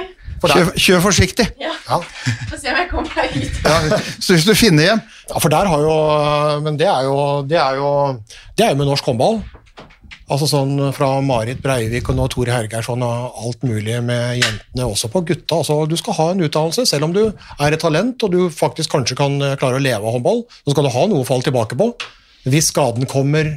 Kjør, 0.52 0.70
kjør 0.86 1.02
forsiktig. 1.04 1.48
Ja, 1.60 1.72
ja. 1.88 1.98
Få 2.50 2.58
se 2.60 2.70
om 2.72 2.78
jeg 2.80 2.88
kommer 2.90 3.18
meg 3.18 3.34
ut. 3.38 3.58
Ja, 3.64 3.98
så 4.18 4.36
hvis 4.36 4.46
du 4.48 4.54
finner 4.58 4.88
hjem 4.90 5.02
ja, 5.04 5.40
for 5.40 5.52
der 5.52 5.68
har 5.70 5.84
jo 5.84 5.94
Men 6.64 6.76
det 6.80 6.88
er 6.90 7.06
jo 7.06 7.16
Det 7.48 7.56
er 7.56 7.78
jo, 7.80 7.90
det 8.56 8.66
er 8.66 8.74
jo 8.74 8.80
med 8.80 8.90
norsk 8.90 9.06
håndball. 9.08 9.38
Altså 10.24 10.48
sånn 10.48 10.78
Fra 10.96 11.10
Marit 11.24 11.60
Breivik 11.64 12.08
og 12.08 12.16
nå 12.16 12.26
Tore 12.32 12.54
Hergeirsson 12.54 13.02
og 13.04 13.40
alt 13.44 13.66
mulig 13.66 13.98
med 14.04 14.38
jentene, 14.40 14.86
også 14.86 15.10
på 15.12 15.24
gutta. 15.28 15.60
Altså, 15.60 15.82
du 15.88 15.96
skal 16.00 16.16
ha 16.18 16.28
en 16.32 16.44
utdannelse, 16.46 16.86
selv 16.88 17.08
om 17.08 17.12
du 17.16 17.22
er 17.26 17.76
et 17.76 17.82
talent 17.82 18.24
og 18.24 18.32
du 18.32 18.40
faktisk 18.52 18.94
kanskje 18.94 19.18
kan 19.20 19.36
eh, 19.44 19.56
klare 19.60 19.80
å 19.80 19.84
leve 19.84 20.00
av 20.00 20.16
håndball. 20.16 20.44
Så 20.64 20.72
skal 20.72 20.88
du 20.88 20.94
ha 20.94 21.04
noe 21.10 21.24
å 21.24 21.28
falle 21.28 21.44
tilbake 21.44 21.76
på. 21.80 21.90
Hvis 22.48 22.70
skaden 22.72 23.08
kommer, 23.10 23.52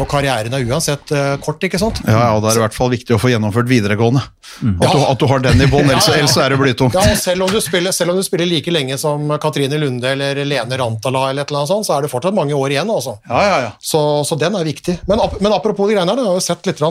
og 0.00 0.06
karrieren 0.10 0.54
er 0.56 0.64
uansett 0.66 1.12
eh, 1.14 1.34
kort, 1.42 1.62
ikke 1.66 1.80
sant. 1.80 2.00
Ja, 2.06 2.16
ja, 2.16 2.28
og 2.36 2.44
det 2.44 2.52
er 2.52 2.60
i 2.60 2.62
hvert 2.64 2.76
fall 2.76 2.90
viktig 2.92 3.16
å 3.16 3.20
få 3.20 3.30
gjennomført 3.32 3.68
videregående. 3.70 4.22
At, 4.22 4.86
du, 4.88 5.00
at 5.04 5.20
du 5.20 5.26
har 5.30 5.42
den 5.44 5.62
i 5.62 5.68
bånn, 5.70 5.88
ellers, 5.92 6.08
ellers 6.14 6.36
er 6.42 6.54
det 6.54 6.60
blytungt. 6.60 6.96
Ja, 6.96 7.12
og 7.12 7.20
selv 7.20 7.46
om, 7.46 7.52
du 7.52 7.60
spiller, 7.64 7.94
selv 7.96 8.14
om 8.14 8.20
du 8.20 8.24
spiller 8.26 8.48
like 8.50 8.72
lenge 8.72 8.98
som 9.00 9.34
Katrine 9.42 9.80
Lunde 9.82 10.12
eller 10.16 10.42
Lene 10.48 10.80
Rantala, 10.80 11.26
eller 11.30 11.44
et 11.44 11.52
eller 11.52 11.64
annet 11.64 11.72
sånt, 11.74 11.88
så 11.88 11.96
er 11.96 12.06
det 12.06 12.12
fortsatt 12.12 12.36
mange 12.36 12.56
år 12.56 12.76
igjen. 12.76 12.92
altså. 12.92 13.18
Ja, 13.28 13.42
ja, 13.46 13.58
ja. 13.66 13.72
Så, 13.80 14.02
så 14.28 14.38
den 14.40 14.58
er 14.58 14.68
viktig. 14.68 14.98
Men, 15.10 15.24
men 15.40 15.56
apropos 15.56 15.90
de 15.90 15.98
greiene 15.98 16.14
her, 16.14 16.22
jeg 16.22 16.30
har 16.32 16.40
jo 16.40 16.46
sett 16.46 16.70
litt, 16.70 16.84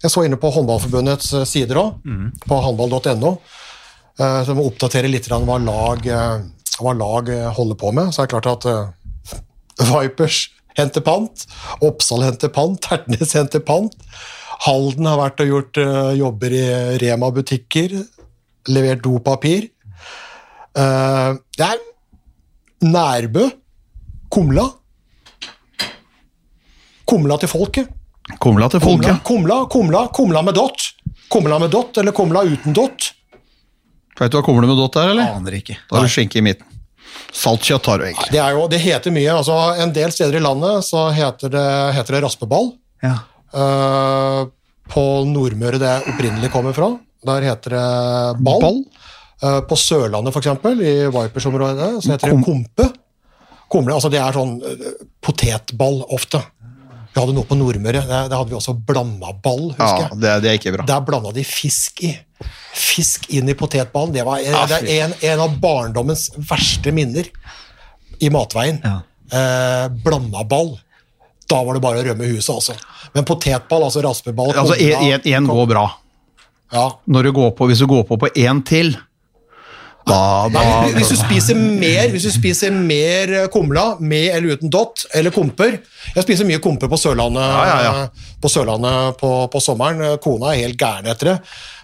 jeg 0.00 0.14
så 0.14 0.24
inne 0.26 0.38
på 0.40 0.52
Håndballforbundets 0.54 1.34
eh, 1.40 1.48
sider 1.48 1.82
òg, 1.82 1.98
på 2.46 2.62
håndball.no, 2.64 3.34
så 4.20 4.44
som 4.44 4.58
oppdaterer 4.60 5.08
litt 5.08 5.28
hva 5.30 5.56
lag, 5.64 6.06
eh, 6.06 6.40
hva 6.80 6.92
lag 6.96 7.28
eh, 7.32 7.48
holder 7.56 7.78
på 7.80 7.92
med. 7.96 8.12
Så 8.12 8.22
er 8.22 8.28
det 8.28 8.34
klart 8.34 8.50
at 8.50 8.66
eh, 8.68 9.38
Vipers 9.90 10.48
henter 10.78 11.04
pant, 11.04 11.46
Oppsal 11.84 12.24
henter 12.26 12.52
pant, 12.54 12.78
Tertnes 12.84 13.34
henter 13.36 13.62
pant. 13.64 13.94
Halden 14.66 15.08
har 15.08 15.20
vært 15.20 15.40
og 15.44 15.52
gjort 15.54 15.80
uh, 15.80 16.10
jobber 16.18 16.52
i 16.52 16.64
Rema-butikker, 17.00 17.94
levert 18.68 19.04
dopapir. 19.06 19.70
Uh, 20.76 21.40
det 21.56 21.70
er 21.70 21.80
Nærbø, 22.84 23.48
Kumla. 24.30 24.66
Kumla 27.10 27.40
til 27.42 27.50
folket. 27.50 27.88
Kumla 28.38 28.68
til 28.70 28.82
folket. 28.84 29.24
kumla, 29.26 29.64
kumla, 29.72 30.04
kumla 30.14 30.42
med 30.46 30.54
dott. 30.54 30.92
Kumla 31.30 31.58
med 31.58 31.72
dott 31.74 31.98
eller 31.98 32.14
kumla 32.14 32.44
uten 32.46 32.76
dott. 32.76 33.10
Veit 34.20 34.30
du 34.30 34.36
hva 34.38 34.44
kumle 34.46 34.68
med 34.68 34.78
dott 34.78 34.98
er, 35.00 35.14
eller? 35.14 35.32
Aner 35.34 35.56
ikke. 35.58 35.80
Da 35.88 35.98
har 35.98 36.06
du 36.06 36.12
skinke 36.12 36.38
i 36.38 36.44
midten. 36.44 36.69
Saltkjøtt 37.30 37.86
har 37.90 38.00
du 38.00 38.06
egentlig. 38.08 38.30
Det, 38.34 38.40
er 38.42 38.56
jo, 38.56 38.64
det 38.70 38.80
heter 38.82 39.14
mye. 39.14 39.34
altså 39.34 39.56
En 39.80 39.92
del 39.94 40.12
steder 40.14 40.38
i 40.38 40.44
landet 40.44 40.86
så 40.86 41.08
heter 41.14 41.52
det, 41.52 41.66
heter 41.96 42.16
det 42.16 42.22
raspeball. 42.26 42.72
Ja. 43.04 43.16
Uh, 43.54 44.46
på 44.90 45.04
Nordmøre 45.26 45.78
det 45.80 45.92
opprinnelig 46.10 46.50
kommer 46.52 46.74
fra, 46.76 46.90
der 47.26 47.46
heter 47.46 47.76
det 47.76 47.84
ball. 48.42 48.64
Ball? 48.64 48.80
Uh, 49.40 49.60
på 49.64 49.78
Sørlandet, 49.78 50.34
for 50.34 50.42
eksempel, 50.42 50.82
i 50.84 50.94
Vipers-området, 51.10 51.92
så 52.02 52.12
heter 52.14 52.34
det 52.34 52.42
kompe. 52.44 52.90
Kumle, 53.70 53.94
altså 53.94 54.10
det 54.10 54.18
er 54.18 54.34
sånn 54.34 54.56
eh, 54.66 54.86
potetball 55.22 56.00
ofte. 56.10 56.40
Vi 57.10 57.18
hadde 57.20 57.34
noe 57.34 57.46
på 57.48 57.56
Nordmøre, 57.58 58.04
der, 58.06 58.28
der 58.30 58.36
hadde 58.38 58.52
vi 58.52 58.56
også 58.58 58.74
blanda 58.86 59.32
ball, 59.42 59.70
husker 59.72 60.04
Ja, 60.04 60.08
jeg. 60.12 60.18
det, 60.22 60.34
det 60.44 60.50
er 60.52 60.58
ikke 60.60 60.72
bra. 60.76 60.84
Der 60.86 61.00
blanda 61.06 61.32
de 61.34 61.42
fisk 61.44 62.04
i. 62.06 62.12
Fisk 62.76 63.26
inn 63.34 63.50
i 63.50 63.56
potetballen. 63.58 64.12
Det, 64.14 64.22
var, 64.28 64.38
det 64.70 64.78
er 64.94 65.08
en, 65.08 65.14
en 65.32 65.42
av 65.48 65.56
barndommens 65.62 66.28
verste 66.48 66.92
minner 66.94 67.26
i 68.22 68.30
matveien. 68.30 68.78
Ja. 68.84 69.00
Eh, 69.30 69.88
blandaball. 70.06 70.76
Da 71.50 71.58
var 71.66 71.74
det 71.74 71.82
bare 71.82 71.98
å 71.98 72.06
rømme 72.06 72.28
huset, 72.30 72.52
altså. 72.54 72.76
Men 73.16 73.26
potetball, 73.26 73.82
altså 73.88 74.04
raspeball 74.06 74.52
Altså, 74.54 74.76
Én 74.78 75.46
går 75.50 75.66
bra. 75.66 75.88
ja. 76.70 76.84
Når 77.10 77.26
du 77.26 77.32
går 77.40 77.50
på, 77.58 77.66
hvis 77.66 77.82
du 77.82 77.88
går 77.90 78.04
på 78.06 78.20
på 78.22 78.30
én 78.38 78.62
til, 78.66 78.92
da, 80.08 80.48
da 80.48 80.60
Nei, 80.64 80.92
hvis 80.96 81.10
du 81.12 81.16
spiser 81.18 81.58
mer 81.58 82.08
Hvis 82.12 82.24
du 82.24 82.30
spiser 82.32 82.72
mer 82.72 83.34
eh, 83.42 83.48
kumla, 83.52 83.98
med 84.00 84.30
eller 84.36 84.56
uten 84.56 84.72
dott, 84.72 85.04
eller 85.14 85.34
komper 85.34 85.76
Jeg 85.76 86.24
spiser 86.24 86.48
mye 86.48 86.62
komper 86.62 86.88
på 86.90 86.98
Sørlandet 87.00 87.44
Ja, 87.44 87.76
ja, 87.84 87.92
på, 88.40 88.48
Sørlandet 88.48 89.18
på, 89.20 89.30
på 89.52 89.60
sommeren. 89.60 90.16
Kona 90.24 90.54
er 90.54 90.64
helt 90.64 90.80
gæren 90.80 91.10
etter 91.12 91.34
det. 91.34 91.36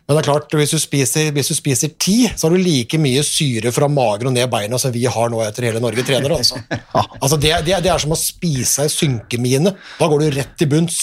Men 0.06 0.16
det 0.16 0.22
er 0.22 0.28
klart, 0.28 0.54
hvis 0.54 0.70
du, 0.70 0.78
spiser, 0.78 1.32
hvis 1.34 1.50
du 1.50 1.56
spiser 1.58 1.90
ti, 1.98 2.14
så 2.30 2.46
har 2.46 2.54
du 2.54 2.62
like 2.62 2.98
mye 3.02 3.24
syre 3.26 3.72
fra 3.74 3.88
magen 3.90 4.30
og 4.30 4.36
ned 4.36 4.46
beina 4.52 4.78
som 4.78 4.94
vi 4.94 5.02
har 5.10 5.32
nå 5.32 5.40
etter 5.42 5.66
hele 5.66 5.82
Norge 5.82 6.04
trener. 6.06 6.36
Altså. 6.38 6.62
Altså, 7.20 7.36
det, 7.42 7.52
det, 7.66 7.80
det 7.82 7.90
er 7.90 8.00
som 8.00 8.14
å 8.14 8.18
spise 8.20 8.86
ei 8.86 8.92
synkemine. 8.92 9.74
Da 9.98 10.08
går 10.08 10.22
du 10.22 10.38
rett 10.38 10.54
til 10.56 10.70
bunns. 10.70 11.00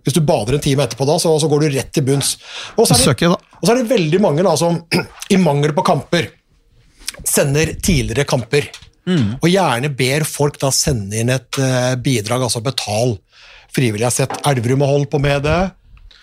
Hvis 0.00 0.16
du 0.16 0.22
bader 0.24 0.56
en 0.56 0.64
time 0.64 0.88
etterpå, 0.88 1.04
da, 1.06 1.18
så, 1.20 1.34
så 1.42 1.50
går 1.52 1.66
du 1.66 1.76
rett 1.76 1.92
til 1.92 2.06
bunns. 2.08 2.34
Og 2.74 2.88
så 2.88 2.96
er 2.96 3.20
det. 3.20 3.38
Og 3.60 3.66
så 3.66 3.72
er 3.74 3.82
det 3.82 3.90
veldig 3.92 4.20
mange 4.24 4.44
da, 4.46 4.56
som 4.58 4.80
i 5.34 5.38
mangel 5.40 5.76
på 5.76 5.84
kamper 5.86 6.30
sender 7.26 7.74
tidligere 7.82 8.28
kamper. 8.28 8.70
Og 9.40 9.48
gjerne 9.50 9.90
ber 9.96 10.24
folk 10.28 10.58
da 10.60 10.70
sende 10.74 11.20
inn 11.20 11.32
et 11.32 11.58
uh, 11.60 11.96
bidrag, 12.00 12.44
altså 12.46 12.62
betal 12.64 13.16
frivillig. 13.74 14.04
Jeg 14.04 14.10
har 14.10 14.16
sett 14.16 14.48
Elverum 14.50 14.84
har 14.84 14.92
holdt 14.92 15.10
på 15.12 15.20
med 15.22 15.44
det. 15.46 15.58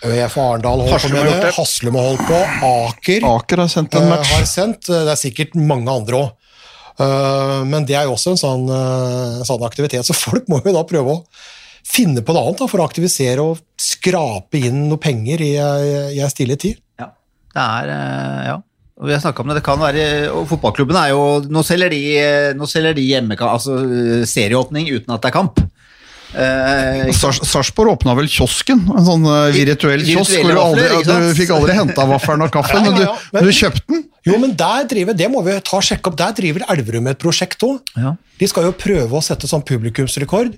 ØF 0.05 0.37
Arendal 0.37 0.83
holdt 0.85 0.93
Haslum 0.93 1.17
på 1.17 1.23
med 1.25 1.43
det. 1.43 1.51
Haslum 1.57 1.97
har 1.97 2.09
holdt 2.11 2.25
på. 2.29 2.41
Aker 2.69 3.27
Aker 3.31 3.63
har 3.63 3.71
sendt 3.73 3.97
en 3.97 4.09
match. 4.11 4.31
Uh, 4.31 4.37
har 4.37 4.49
sendt. 4.49 4.89
Det 4.91 5.13
er 5.13 5.19
sikkert 5.19 5.57
mange 5.59 5.93
andre 5.93 6.23
òg. 6.23 6.33
men 7.69 7.85
det 7.85 7.93
er 7.93 8.07
jo 8.07 8.15
også 8.15 8.31
en 8.33 8.39
sånn, 8.41 8.63
eh, 8.73 9.43
sånn 9.45 9.61
aktivitet, 9.67 10.01
så 10.01 10.15
folk 10.17 10.47
må 10.49 10.57
jo 10.65 10.71
da 10.73 10.81
prøve 10.81 11.11
å 11.13 11.19
finne 11.85 12.23
på 12.25 12.33
noe 12.33 12.47
annet 12.47 12.63
da, 12.63 12.67
for 12.71 12.81
å 12.81 12.87
aktivisere 12.89 13.43
og 13.43 13.59
skrape 13.77 14.57
inn 14.57 14.87
noe 14.89 14.97
penger 14.97 15.43
i, 15.45 15.51
ei 15.61 16.29
stille 16.33 16.57
tid. 16.57 16.79
Det 17.53 17.63
er 17.63 17.93
eh, 17.93 18.47
Ja. 18.51 18.57
Og 18.97 19.05
vi 19.05 19.13
har 19.13 19.19
snakket 19.21 19.43
om 19.43 19.51
det. 19.51 19.59
Det 19.59 19.63
kan 19.67 19.77
være 19.77 20.03
og 20.33 20.47
Fotballklubben 20.49 20.97
er 20.97 21.11
jo 21.13 21.21
Nå 21.53 21.61
selger 21.63 21.91
de, 21.93 21.99
eh, 22.17 22.53
nå 22.57 22.65
selger 22.65 22.95
de 22.97 23.03
hjemmekamp, 23.05 23.51
altså 23.59 23.75
eh, 23.85 24.23
serieåpning 24.25 24.87
uten 24.89 25.13
at 25.13 25.21
det 25.21 25.29
er 25.29 25.35
kamp. 25.35 25.59
Eh, 26.33 27.11
Sarpsborg 27.15 27.93
åpna 27.93 28.15
vel 28.17 28.27
kiosken, 28.27 28.81
en 28.91 29.05
sånn 29.05 29.23
virtuell 29.55 30.03
kiosk 30.03 30.41
hvor 30.41 30.49
du, 30.51 30.59
aldri, 30.59 30.87
du 31.07 31.29
fikk 31.37 31.53
aldri 31.55 31.77
henta 31.77 32.03
vaffelen 32.09 32.43
og 32.43 32.51
kaffen, 32.51 32.83
Ja, 32.83 32.91
ja, 32.91 33.05
ja, 33.05 33.13
men 33.31 33.37
men- 33.37 33.45
du, 33.45 33.51
du 33.51 33.55
kjøpte 33.61 33.85
den. 33.93 34.03
Jo, 34.27 34.37
men 34.43 34.55
der 34.59 34.83
driver, 34.91 35.15
det 35.15 35.29
må 35.31 35.39
vi 35.45 35.53
ta 35.63 35.77
og 35.77 35.85
sjekke 35.87 36.09
opp, 36.11 36.17
der 36.19 36.33
driver 36.35 36.65
Elverum 36.73 37.07
et 37.07 37.21
prosjekt 37.21 37.63
òg. 37.63 37.77
Ja. 37.95 38.15
De 38.41 38.47
skal 38.51 38.65
jo 38.67 38.73
prøve 38.75 39.15
å 39.15 39.23
sette 39.23 39.47
sånn 39.47 39.63
publikumsrekord. 39.63 40.57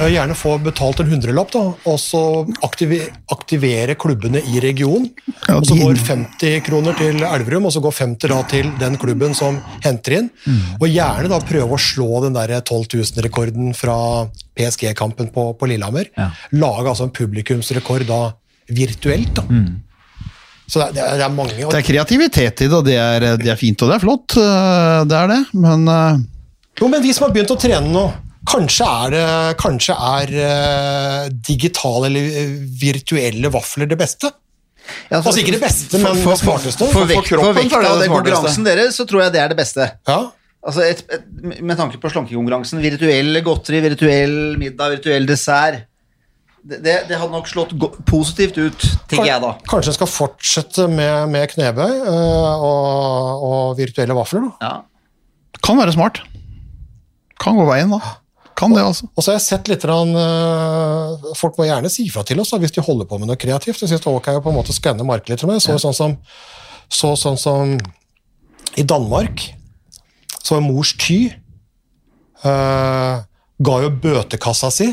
Eh, 0.00 0.08
gjerne 0.12 0.34
få 0.36 0.56
betalt 0.62 1.00
en 1.00 1.10
hundrelapp, 1.10 1.50
da, 1.54 1.62
og 1.88 1.98
så 2.02 2.20
aktiver, 2.66 3.08
aktivere 3.32 3.94
klubbene 3.98 4.42
i 4.52 4.60
regionen. 4.64 5.08
Og 5.54 5.64
så 5.68 5.76
går 5.78 6.00
50 6.08 6.60
kroner 6.66 6.96
til 6.98 7.22
Elverum, 7.22 7.68
og 7.68 7.72
så 7.74 7.82
går 7.84 7.94
50 8.00 8.28
da 8.32 8.40
til 8.50 8.70
den 8.80 8.98
klubben 9.00 9.34
som 9.38 9.60
henter 9.84 10.18
inn. 10.20 10.30
Mm. 10.46 10.60
Og 10.80 10.86
gjerne 10.90 11.30
da 11.32 11.40
prøve 11.46 11.78
å 11.78 11.80
slå 11.80 12.22
den 12.26 12.36
der 12.36 12.56
12 12.60 12.86
000-rekorden 12.98 13.72
fra 13.78 13.96
PSG-kampen 14.56 15.30
på, 15.34 15.50
på 15.58 15.68
Lillehammer. 15.70 16.10
Ja. 16.16 16.30
Lage 16.56 16.92
altså 16.92 17.08
en 17.08 17.14
publikumsrekord 17.16 18.06
da 18.08 18.20
virtuelt. 18.68 19.34
da. 19.36 19.44
Så 20.66 20.82
det 20.90 20.98
er, 20.98 21.12
det 21.20 21.22
er- 21.22 21.30
mange. 21.30 21.54
Det 21.54 21.78
er 21.78 21.84
kreativitet 21.86 22.60
i 22.64 22.66
det, 22.66 22.74
og 22.74 22.84
det 22.84 22.96
er, 22.98 23.36
det 23.38 23.52
er 23.52 23.58
fint 23.60 23.82
og 23.86 23.92
det 23.92 24.00
er 24.00 24.02
flott. 24.02 24.34
øh, 24.42 25.04
Det 25.06 25.14
er 25.20 25.28
det, 25.30 25.42
men 25.54 25.86
øh, 25.88 26.18
Jo, 26.80 26.88
men 26.88 27.00
de 27.04 27.12
som 27.14 27.28
har 27.28 27.34
begynt 27.36 27.52
å 27.54 27.56
trene 27.56 27.86
nå, 27.88 28.02
kanskje 28.48 28.86
er, 28.86 29.14
det, 29.14 29.26
kanskje 29.60 29.96
er 29.96 30.34
eh, 30.46 31.28
digitale 31.48 32.10
eller 32.10 32.40
eh, 32.42 32.56
virtuelle 32.80 33.52
vafler 33.54 33.90
det 33.90 33.98
beste? 34.00 34.32
Ja, 35.10 35.18
Altså 35.18 35.40
ikke 35.42 35.56
det 35.56 35.62
beste, 35.64 35.98
men 35.98 36.14
det 36.14 36.38
smarteste. 36.38 36.86
For, 36.86 37.02
For 37.02 37.10
vekt, 37.10 37.26
kroppen 37.32 37.48
for 37.48 37.58
vekta 37.58 37.80
av 37.90 38.02
den 38.04 38.12
konkurransen 38.12 38.66
deres, 38.66 38.98
så 38.98 39.06
tror 39.08 39.24
jeg 39.26 39.34
det 39.34 39.42
er 39.42 39.50
det 39.50 39.58
beste. 39.58 39.88
Ja, 40.06 40.20
Altså 40.66 40.82
et, 40.82 41.04
et, 41.14 41.26
med 41.62 41.78
tanke 41.78 41.98
på 42.02 42.10
slankekonkurransen, 42.10 42.80
virtuell 42.82 43.38
godteri, 43.46 43.82
virtuell 43.84 44.56
middag, 44.58 44.96
virtuell 44.96 45.28
dessert 45.28 45.84
Det, 46.66 46.80
det, 46.82 46.96
det 47.06 47.20
hadde 47.20 47.30
nok 47.30 47.46
slått 47.46 47.76
go 47.78 47.92
positivt 48.08 48.56
ut, 48.58 48.86
tenker 49.06 49.28
jeg 49.28 49.42
da. 49.44 49.52
Kanskje 49.70 49.92
en 49.92 49.98
skal 50.00 50.10
fortsette 50.10 50.88
med, 50.90 51.30
med 51.30 51.46
knebøy 51.52 51.92
øh, 52.02 52.64
og, 52.66 53.44
og 53.46 53.76
virtuelle 53.78 54.16
vafler. 54.18 54.48
da. 54.48 54.72
Ja. 54.72 55.60
kan 55.62 55.78
være 55.78 55.94
smart. 55.94 56.24
Kan 57.38 57.60
gå 57.60 57.68
veien, 57.68 57.94
da. 57.94 58.16
Kan 58.56 58.72
det, 58.72 58.82
altså. 58.82 59.08
Og 59.12 59.20
så 59.20 59.32
har 59.32 59.36
jeg 59.36 59.44
sett 59.44 59.68
litt 59.68 59.84
rann, 59.84 60.14
eh, 60.16 61.32
Folk 61.36 61.58
må 61.60 61.66
gjerne 61.68 61.90
si 61.92 62.06
fra 62.12 62.24
til 62.24 62.40
oss 62.40 62.54
da, 62.54 62.60
hvis 62.62 62.72
de 62.72 62.84
holder 62.84 63.08
på 63.08 63.18
med 63.20 63.28
noe 63.28 63.40
kreativt. 63.40 63.82
Jeg 63.82 63.90
synes 63.90 64.00
det 64.00 64.08
er 64.08 64.16
ok 64.16 64.30
å 64.32 64.42
på 64.44 64.52
en 64.52 64.56
måte 64.56 64.76
skanne 64.76 65.04
markedet 65.04 65.42
litt. 65.42 65.48
med. 65.50 65.60
Så, 65.60 65.76
sånn 65.82 65.96
som, 65.96 66.16
så 66.88 67.12
sånn 67.20 67.36
som 67.40 67.76
i 68.76 68.84
Danmark 68.84 69.44
så 70.40 70.56
var 70.56 70.64
Mors 70.64 70.94
Ty 71.00 71.18
uh, 72.46 73.24
ga 73.66 73.78
jo 73.82 73.94
bøtekassa 74.02 74.70
si 74.72 74.92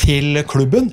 til 0.00 0.42
klubben. 0.48 0.92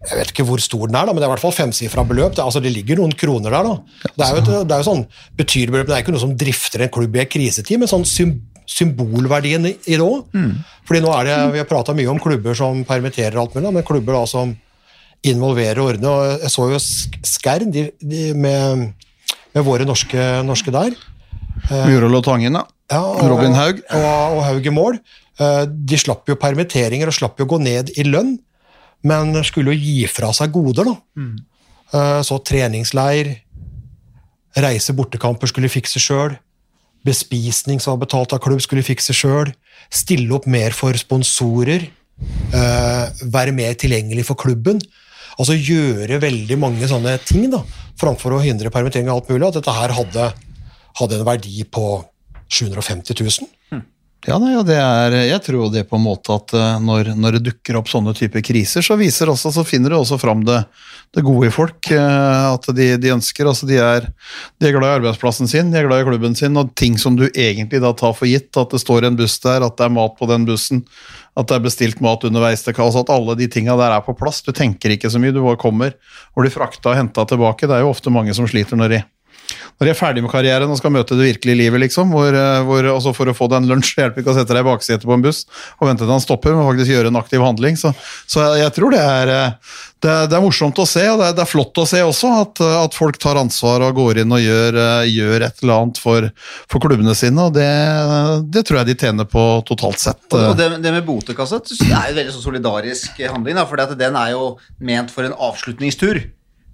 Jeg 0.00 0.16
vet 0.16 0.30
ikke 0.32 0.46
hvor 0.48 0.62
stor 0.64 0.88
den 0.88 0.96
er, 0.96 1.04
da, 1.04 1.12
men 1.12 1.20
det 1.20 1.26
er 1.26 1.28
i 1.28 1.34
hvert 1.34 1.42
fall 1.42 1.52
femsifra 1.52 2.06
beløp. 2.08 2.32
Det, 2.36 2.44
altså, 2.44 2.62
det 2.64 2.72
ligger 2.72 3.02
noen 3.02 3.12
kroner 3.12 3.52
der. 3.52 3.66
da. 3.68 4.12
Det 4.16 4.26
er 4.26 4.30
jo, 4.32 4.40
et, 4.40 4.52
det 4.68 4.76
er 4.76 4.80
jo 4.80 4.88
sånn 4.88 5.02
betydelig 5.36 5.74
beløp, 5.74 5.90
det 5.90 5.96
er 5.96 6.04
ikke 6.04 6.14
noe 6.14 6.22
som 6.24 6.36
drifter 6.40 6.86
en 6.86 6.92
klubb 6.94 7.18
i 7.18 7.22
en 7.24 7.28
krisetid, 7.28 7.82
men 7.82 7.90
sånn 7.90 8.06
sym, 8.08 8.32
symbolverdien 8.70 9.66
i, 9.66 9.74
det 9.86 10.00
òg. 10.04 10.30
Fordi 10.86 11.02
nå 11.02 11.12
er 11.16 11.28
det, 11.28 11.36
Vi 11.54 11.60
har 11.62 11.68
prata 11.68 11.94
mye 11.96 12.10
om 12.12 12.20
klubber 12.22 12.54
som 12.58 12.84
permitterer 12.86 13.38
alt 13.40 13.54
mulig, 13.56 13.72
men 13.74 13.86
klubber 13.86 14.16
da 14.18 14.24
som 14.30 14.54
involverer 15.26 15.80
og 15.82 15.92
ordner. 15.94 16.10
og 16.10 16.44
Jeg 16.44 16.52
så 16.54 16.66
jo 16.70 16.78
Skern, 17.26 17.70
de, 17.74 17.88
de, 18.00 18.30
med, 18.34 18.92
med 19.54 19.66
våre 19.66 19.86
norske, 19.88 20.28
norske 20.46 20.72
der. 20.74 20.94
Murol 21.70 22.16
og 22.20 22.24
Tangen, 22.24 22.56
da. 22.56 22.64
Ja, 22.90 23.02
og, 23.04 23.26
Robin 23.30 23.54
Haug. 23.54 23.82
Og, 23.90 24.06
og 24.38 24.44
Haug 24.46 24.66
i 24.66 24.72
mål. 24.74 25.00
Eh, 25.40 25.64
De 25.68 25.98
slapp 26.00 26.30
jo 26.30 26.38
permitteringer 26.40 27.10
og 27.10 27.16
slapp 27.16 27.38
jo 27.42 27.48
gå 27.50 27.60
ned 27.62 27.92
i 28.00 28.06
lønn, 28.06 28.38
men 29.06 29.32
skulle 29.46 29.74
jo 29.74 29.80
gi 29.80 30.06
fra 30.10 30.32
seg 30.36 30.52
goder, 30.52 30.88
da. 30.90 30.96
Mm. 31.20 31.38
Så 32.22 32.36
treningsleir, 32.46 33.32
reise 34.62 34.94
bortekamper 34.94 35.50
skulle 35.50 35.70
fikse 35.72 35.98
sjøl, 36.02 36.36
bespisning 37.06 37.80
som 37.80 37.94
var 37.94 38.04
betalt 38.04 38.34
av 38.36 38.42
klubb, 38.44 38.60
skulle 38.64 38.84
fikse 38.86 39.14
sjøl, 39.16 39.52
stille 39.90 40.32
opp 40.36 40.48
mer 40.50 40.74
for 40.76 40.96
sponsorer, 41.00 41.88
eh, 42.52 43.22
være 43.32 43.54
mer 43.56 43.74
tilgjengelig 43.80 44.26
for 44.28 44.40
klubben. 44.40 44.80
Altså 45.40 45.56
gjøre 45.56 46.20
veldig 46.20 46.58
mange 46.60 46.88
sånne 46.90 47.16
ting, 47.24 47.48
da, 47.52 47.62
framfor 48.00 48.36
å 48.36 48.42
hindre 48.44 48.72
permittering 48.72 49.08
og 49.08 49.20
alt 49.20 49.32
mulig. 49.32 49.46
At 49.48 49.60
dette 49.60 49.76
her 49.76 49.94
hadde, 49.96 50.26
hadde 51.00 51.16
en 51.16 51.28
verdi 51.28 51.64
på 51.64 51.86
750 52.50 53.16
000. 53.22 53.48
Ja, 54.28 54.36
nei, 54.36 54.50
ja, 54.52 54.60
det 54.60 54.74
er, 54.76 55.14
jeg 55.30 55.40
tror 55.46 55.70
det 55.72 55.86
på 55.88 55.96
en 55.96 56.02
måte 56.04 56.34
at 56.36 56.52
eh, 56.52 56.74
når, 56.84 57.14
når 57.16 57.38
det 57.38 57.46
dukker 57.46 57.78
opp 57.78 57.88
sånne 57.88 58.12
typer 58.12 58.42
kriser, 58.44 58.84
så, 58.84 58.98
viser 59.00 59.30
også, 59.32 59.48
så 59.54 59.62
finner 59.64 59.94
det 59.94 59.96
også 59.96 60.18
fram 60.20 60.42
det, 60.44 60.58
det 61.16 61.22
gode 61.24 61.48
i 61.48 61.52
folk. 61.54 61.88
eh, 61.96 62.42
At 62.50 62.68
de, 62.76 62.88
de 63.00 63.12
ønsker 63.14 63.48
altså 63.48 63.64
de 63.70 63.78
er, 63.80 64.10
de 64.60 64.68
er 64.68 64.74
glad 64.76 64.90
i 64.90 64.98
arbeidsplassen 64.98 65.48
sin, 65.48 65.70
de 65.72 65.80
er 65.80 65.88
glad 65.88 66.02
i 66.02 66.08
klubben 66.10 66.36
sin, 66.36 66.58
og 66.60 66.74
ting 66.76 66.98
som 67.00 67.16
du 67.16 67.30
egentlig 67.30 67.80
da 67.80 67.94
tar 67.96 68.12
for 68.18 68.28
gitt. 68.28 68.52
At 68.60 68.76
det 68.76 68.82
står 68.84 69.08
en 69.08 69.16
buss 69.16 69.38
der, 69.40 69.64
at 69.64 69.78
det 69.80 69.86
er 69.88 69.94
mat 69.96 70.18
på 70.20 70.28
den 70.28 70.44
bussen, 70.50 70.82
at 71.40 71.48
det 71.48 71.56
er 71.56 71.64
bestilt 71.64 72.02
mat 72.04 72.26
underveis 72.28 72.66
til 72.66 72.76
kaos, 72.76 72.98
at 73.00 73.08
alle 73.14 73.38
de 73.40 73.48
tinga 73.48 73.78
der 73.80 73.94
er 73.96 74.04
på 74.04 74.12
plass. 74.20 74.42
Du 74.44 74.52
tenker 74.52 74.92
ikke 74.98 75.08
så 75.08 75.22
mye, 75.22 75.32
du 75.32 75.40
bare 75.46 75.62
kommer 75.64 75.96
og 76.34 76.44
blir 76.44 76.52
frakta 76.52 76.92
og 76.92 77.00
henta 77.00 77.24
tilbake. 77.32 77.70
Det 77.70 77.78
er 77.78 77.86
jo 77.86 77.94
ofte 77.94 78.12
mange 78.12 78.36
som 78.36 78.44
sliter 78.50 78.76
når 78.76 78.98
de 78.98 79.00
når 79.78 79.88
de 79.88 79.92
er 79.92 79.98
ferdig 79.98 80.24
med 80.24 80.32
karrieren 80.32 80.72
og 80.72 80.80
skal 80.80 80.94
møte 80.94 81.18
det 81.18 81.28
virkelige 81.28 81.60
livet, 81.62 81.82
liksom, 81.84 82.12
hvor, 82.14 82.34
eh, 82.34 82.62
hvor 82.66 82.90
også 82.94 83.14
for 83.16 83.30
å 83.30 83.36
få 83.36 83.50
deg 83.50 83.62
en 83.62 83.70
lunsj 83.74 83.94
hjelper 83.98 84.22
ikke 84.22 84.34
å 84.34 84.38
sette 84.38 84.56
deg 84.56 84.64
i 84.64 84.70
baksetet 84.70 85.06
på 85.08 85.16
en 85.16 85.24
buss 85.24 85.44
og 85.78 85.88
vente 85.88 86.04
til 86.04 86.12
han 86.12 86.24
stopper, 86.24 86.56
men 86.56 86.68
faktisk 86.68 86.92
gjøre 86.94 87.12
en 87.12 87.20
aktiv 87.20 87.44
handling. 87.44 87.78
Så, 87.80 87.92
så 88.30 88.44
jeg, 88.44 88.64
jeg 88.64 88.76
tror 88.76 88.96
det 88.96 89.04
er, 89.04 89.34
eh, 89.36 89.78
det, 90.00 90.12
det 90.32 90.36
er 90.36 90.42
morsomt 90.42 90.78
å 90.80 90.86
se, 90.88 91.02
og 91.12 91.20
det 91.20 91.26
er, 91.28 91.34
det 91.36 91.42
er 91.44 91.50
flott 91.50 91.80
å 91.80 91.84
se 91.88 92.00
også 92.04 92.32
at, 92.38 92.62
eh, 92.64 92.76
at 92.80 92.96
folk 92.96 93.18
tar 93.20 93.40
ansvar 93.40 93.84
og 93.84 93.98
går 93.98 94.22
inn 94.22 94.32
og 94.32 94.40
gjør, 94.40 94.78
eh, 94.80 95.10
gjør 95.12 95.46
et 95.48 95.62
eller 95.64 95.76
annet 95.76 96.00
for, 96.00 96.28
for 96.72 96.84
klubbene 96.84 97.14
sine, 97.18 97.48
og 97.48 97.56
det, 97.56 98.64
tror 98.64 98.80
jeg 98.80 98.90
de 98.90 98.98
tjener 99.04 99.28
på 99.28 99.44
totalt 99.68 100.00
sett. 100.00 100.22
Og, 100.32 100.54
eh. 100.54 100.76
det, 100.80 100.94
med 100.94 101.04
botekasse 101.06 101.60
det 101.68 101.90
er 101.90 102.10
jo 102.10 102.14
en 102.14 102.20
veldig 102.22 102.36
sånn 102.36 102.46
solidarisk 102.48 103.20
handling, 103.26 103.60
for 103.68 103.96
den 104.00 104.16
er 104.16 104.34
jo 104.34 104.54
ment 104.80 105.12
for 105.12 105.28
en 105.28 105.36
avslutningstur. 105.36 106.22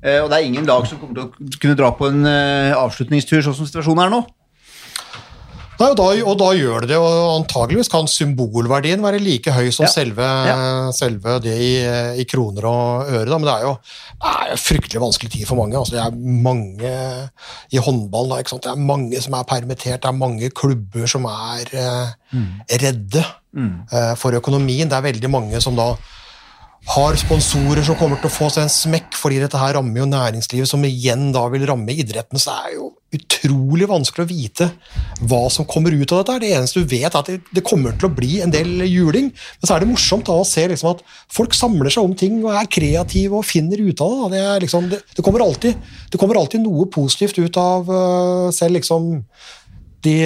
Eh, 0.06 0.20
og 0.22 0.30
det 0.30 0.38
er 0.38 0.46
ingen 0.46 0.66
lag 0.68 0.86
som 0.86 1.00
kommer 1.02 1.18
til 1.18 1.26
å 1.26 1.60
kunne 1.60 1.78
dra 1.78 1.90
på 1.98 2.08
en 2.12 2.22
eh, 2.30 2.72
avslutningstur 2.78 3.42
sånn 3.42 3.56
som 3.58 3.66
situasjonen 3.68 4.06
er 4.06 4.12
nå. 4.14 4.22
Nei, 5.76 5.90
og, 5.92 5.96
da, 5.98 6.04
og 6.24 6.36
da 6.40 6.46
gjør 6.56 6.86
det 6.86 6.88
det, 6.94 6.96
og 6.96 7.34
antageligvis 7.34 7.90
kan 7.92 8.06
symbolverdien 8.08 9.02
være 9.04 9.18
like 9.20 9.52
høy 9.52 9.66
som 9.76 9.84
Ja. 9.84 9.90
selve, 9.92 10.24
Ja. 10.24 10.54
selve 10.96 11.34
det 11.44 11.52
i, 11.60 11.72
i 12.22 12.24
kroner 12.24 12.64
og 12.64 13.10
øre. 13.10 13.26
Da. 13.28 13.36
Men 13.36 13.44
det 13.44 13.54
er 13.58 13.66
jo 13.66 13.74
det 14.16 14.30
er 14.32 14.54
jo 14.54 14.56
fryktelig 14.62 15.02
vanskelig 15.02 15.30
tid 15.34 15.44
for 15.50 15.60
mange. 15.60 15.76
Altså, 15.76 15.98
det 15.98 16.00
er 16.00 16.16
mange 16.16 16.94
i 17.76 17.76
håndball 17.76 18.30
da? 18.32 18.40
Det 18.40 18.72
er 18.72 18.80
mange 18.88 19.20
som 19.20 19.36
er 19.36 19.44
permittert, 19.44 20.00
det 20.00 20.08
er 20.08 20.16
mange 20.16 20.48
klubber 20.48 21.04
som 21.12 21.28
er 21.28 21.68
eh, 21.76 22.40
redde 22.80 23.20
eh, 23.20 24.14
for 24.16 24.32
økonomien. 24.32 24.88
Det 24.88 24.96
er 24.96 25.04
veldig 25.12 25.28
mange 25.30 25.60
som 25.60 25.76
da 25.76 25.90
har 26.86 27.16
sponsorer 27.18 27.82
som 27.82 27.96
kommer 27.98 28.20
til 28.20 28.28
å 28.28 28.34
få 28.34 28.46
seg 28.52 28.66
en 28.66 28.70
smekk, 28.70 29.16
fordi 29.18 29.40
dette 29.42 29.58
her 29.58 29.74
rammer 29.74 30.04
jo 30.04 30.06
næringslivet, 30.06 30.70
som 30.70 30.84
igjen 30.86 31.32
da 31.34 31.42
vil 31.50 31.66
ramme 31.66 31.90
idretten. 31.90 32.38
Så 32.38 32.52
det 32.52 32.68
er 32.68 32.76
jo 32.76 32.92
utrolig 33.16 33.88
vanskelig 33.90 34.24
å 34.24 34.30
vite 34.30 34.68
hva 35.26 35.40
som 35.52 35.66
kommer 35.66 35.94
ut 35.94 36.14
av 36.14 36.22
dette. 36.22 36.38
Det 36.44 36.52
eneste 36.54 36.82
du 36.84 36.92
vet, 36.92 37.08
er 37.08 37.18
at 37.18 37.30
det, 37.32 37.40
det 37.58 37.64
kommer 37.66 37.96
til 37.98 38.06
å 38.08 38.14
bli 38.14 38.38
en 38.44 38.54
del 38.54 38.86
juling. 38.86 39.32
Men 39.32 39.66
så 39.66 39.74
er 39.74 39.82
det 39.82 39.90
morsomt 39.90 40.30
da 40.30 40.38
å 40.38 40.46
se 40.46 40.68
liksom 40.70 40.92
at 40.92 41.02
folk 41.34 41.58
samler 41.58 41.90
seg 41.90 42.06
om 42.06 42.16
ting 42.18 42.38
og 42.44 42.54
er 42.54 42.70
kreative 42.70 43.40
og 43.40 43.48
finner 43.48 43.82
ut 43.82 44.06
av 44.06 44.30
det. 44.30 44.44
Det, 44.46 44.56
liksom, 44.68 44.90
det, 44.92 45.02
det, 45.10 45.26
kommer, 45.26 45.42
alltid, 45.42 45.78
det 46.12 46.22
kommer 46.22 46.38
alltid 46.38 46.62
noe 46.62 46.86
positivt 46.92 47.42
ut 47.42 47.62
av 47.62 47.90
øh, 47.90 48.48
selv 48.54 48.78
liksom 48.78 49.16
de, 50.04 50.16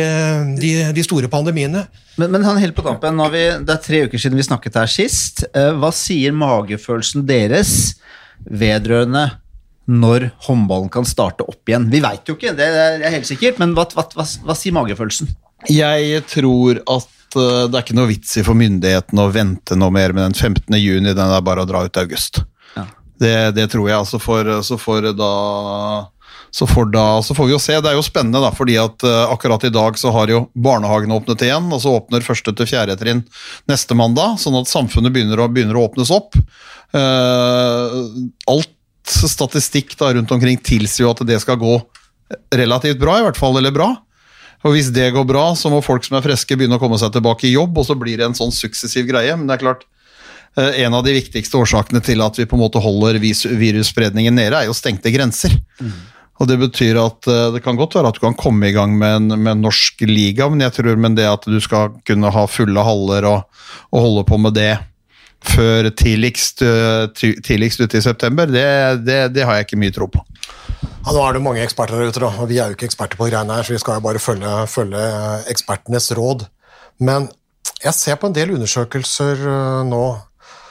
de, 0.61 0.71
de 0.93 1.05
store 1.05 1.29
pandemiene. 1.33 1.85
Men, 2.21 2.33
men 2.35 2.45
han 2.45 2.61
helt 2.61 2.77
på 2.77 2.85
tampen, 2.85 3.17
nå 3.17 3.27
har 3.29 3.35
vi, 3.35 3.45
det 3.67 3.75
er 3.75 3.85
tre 3.85 4.03
uker 4.07 4.21
siden 4.21 4.41
vi 4.41 4.47
snakket 4.47 4.81
her 4.81 4.91
sist. 4.91 5.45
Eh, 5.55 5.71
hva 5.81 5.93
sier 5.95 6.35
magefølelsen 6.37 7.25
deres 7.29 7.95
vedrørende 8.45 9.29
når 9.91 10.29
håndballen 10.47 10.91
kan 10.93 11.09
starte 11.09 11.47
opp 11.49 11.71
igjen? 11.71 11.89
Vi 11.93 12.03
veit 12.05 12.29
jo 12.29 12.37
ikke, 12.37 12.55
det 12.59 12.69
er 12.69 13.07
helt 13.15 13.29
sikkert, 13.29 13.61
men 13.63 13.75
hva, 13.77 13.87
hva, 13.95 14.07
hva, 14.17 14.27
hva 14.27 14.59
sier 14.59 14.77
magefølelsen? 14.77 15.33
Jeg 15.71 16.23
tror 16.31 16.83
at 16.85 17.41
eh, 17.41 17.67
det 17.71 17.75
er 17.75 17.83
ikke 17.85 17.99
noe 17.99 18.11
vits 18.13 18.37
i 18.41 18.47
for 18.47 18.59
myndighetene 18.59 19.27
å 19.27 19.35
vente 19.35 19.79
noe 19.79 19.95
mer 19.95 20.15
med 20.17 20.29
den 20.29 20.39
15. 20.39 20.77
juni, 20.81 21.15
den 21.15 21.37
er 21.37 21.47
bare 21.47 21.65
å 21.65 21.69
dra 21.69 21.85
ut 21.87 21.97
i 21.97 22.05
august. 22.05 22.43
Ja. 22.77 22.87
Det, 23.21 23.35
det 23.57 23.71
tror 23.73 23.89
jeg. 23.89 23.99
Altså 23.99 24.21
for, 24.23 24.49
så 24.67 24.79
får 24.81 25.13
da 25.17 25.35
så 26.51 26.67
får, 26.67 26.91
da, 26.95 27.05
så 27.23 27.35
får 27.35 27.47
vi 27.47 27.55
jo 27.55 27.61
se. 27.63 27.77
Det 27.79 27.93
er 27.93 27.97
jo 27.99 28.05
spennende, 28.05 28.43
da, 28.43 28.51
fordi 28.55 28.77
at 28.83 29.07
uh, 29.07 29.31
akkurat 29.31 29.65
i 29.69 29.73
dag 29.75 29.99
så 29.99 30.11
har 30.15 30.33
jo 30.33 30.43
barnehagene 30.59 31.15
åpnet 31.15 31.47
igjen. 31.47 31.71
og 31.71 31.83
Så 31.83 31.95
åpner 31.95 32.27
første 32.27 32.55
til 32.57 32.69
fjerde 32.69 32.99
trinn 32.99 33.23
neste 33.71 33.97
mandag, 33.99 34.41
sånn 34.43 34.59
at 34.59 34.71
samfunnet 34.71 35.15
begynner 35.15 35.43
å, 35.43 35.49
begynner 35.53 35.79
å 35.79 35.87
åpnes 35.87 36.11
opp. 36.15 36.35
Uh, 36.91 38.27
alt 38.51 38.75
statistikk 39.11 39.95
da 39.99 40.13
rundt 40.15 40.31
omkring 40.35 40.59
tilsier 40.59 41.07
jo 41.07 41.15
at 41.15 41.23
det 41.27 41.39
skal 41.43 41.59
gå 41.61 41.79
relativt 42.55 42.99
bra, 43.01 43.19
i 43.19 43.27
hvert 43.27 43.39
fall, 43.39 43.59
eller 43.59 43.75
bra. 43.75 43.93
Og 44.67 44.75
hvis 44.75 44.91
det 44.93 45.09
går 45.15 45.25
bra, 45.29 45.47
så 45.57 45.71
må 45.73 45.81
folk 45.85 46.05
som 46.05 46.19
er 46.19 46.25
friske 46.27 46.59
begynne 46.59 46.77
å 46.77 46.83
komme 46.83 46.99
seg 47.01 47.15
tilbake 47.15 47.49
i 47.49 47.55
jobb, 47.55 47.79
og 47.81 47.87
så 47.89 47.97
blir 47.99 48.21
det 48.21 48.29
en 48.29 48.37
sånn 48.37 48.53
suksessiv 48.53 49.09
greie. 49.09 49.33
Men 49.39 49.49
det 49.49 49.57
er 49.57 49.63
klart, 49.63 49.87
eh, 50.59 50.83
en 50.85 50.95
av 50.99 51.07
de 51.07 51.15
viktigste 51.17 51.57
årsakene 51.57 52.03
til 52.05 52.21
at 52.21 52.37
vi 52.37 52.45
på 52.45 52.59
en 52.59 52.65
måte 52.67 52.83
holder 52.83 53.19
virusspredningen 53.23 54.37
nede, 54.37 54.59
er 54.59 54.69
jo 54.69 54.77
stengte 54.77 55.13
grenser. 55.15 55.57
Og 56.41 56.49
Det 56.49 56.57
betyr 56.57 56.97
at 57.01 57.29
eh, 57.29 57.49
det 57.55 57.63
kan 57.65 57.79
godt 57.79 57.99
være 57.99 58.13
at 58.13 58.17
du 58.17 58.23
kan 58.23 58.39
komme 58.39 58.71
i 58.71 58.75
gang 58.77 58.97
med 58.99 59.17
en, 59.19 59.35
med 59.37 59.53
en 59.53 59.67
norsk 59.67 60.07
liga, 60.09 60.49
men 60.49 60.65
jeg 60.65 60.79
tror 60.79 60.97
men 60.97 61.19
det 61.19 61.29
at 61.29 61.45
du 61.45 61.59
skal 61.61 61.93
kunne 62.09 62.33
ha 62.33 62.47
fulle 62.49 62.85
haller 62.85 63.29
og, 63.29 63.67
og 63.93 64.07
holde 64.07 64.25
på 64.29 64.41
med 64.41 64.57
det 64.57 64.73
før 65.41 65.89
tidligst, 65.97 66.63
eh, 66.65 67.07
tidligst 67.17 67.81
ute 67.81 68.01
i 68.01 68.05
september, 68.05 68.49
det, 68.49 68.65
det, 69.07 69.21
det 69.37 69.45
har 69.45 69.57
jeg 69.57 69.69
ikke 69.69 69.81
mye 69.81 69.95
tro 69.95 70.09
på. 70.13 70.25
Ja, 70.81 71.13
nå 71.13 71.21
er 71.25 71.37
det 71.37 71.45
mange 71.45 71.63
eksperter 71.65 71.97
der 71.97 72.13
ute, 72.13 72.21
da, 72.21 72.33
og 72.41 72.49
vi 72.49 72.59
er 72.61 72.73
jo 72.73 72.77
ikke 72.77 72.89
eksperter 72.89 73.21
på 73.21 73.29
greiene 73.29 73.57
her, 73.57 73.65
så 73.65 73.77
vi 73.77 73.81
skal 73.81 74.01
jo 74.01 74.05
bare 74.05 74.21
følge, 74.21 74.57
følge 74.69 75.05
eh, 75.05 75.47
ekspertenes 75.53 76.11
råd. 76.17 76.47
Men 77.01 77.29
jeg 77.81 77.97
ser 77.97 78.21
på 78.21 78.29
en 78.29 78.37
del 78.37 78.53
undersøkelser 78.57 79.45
nå 79.89 80.05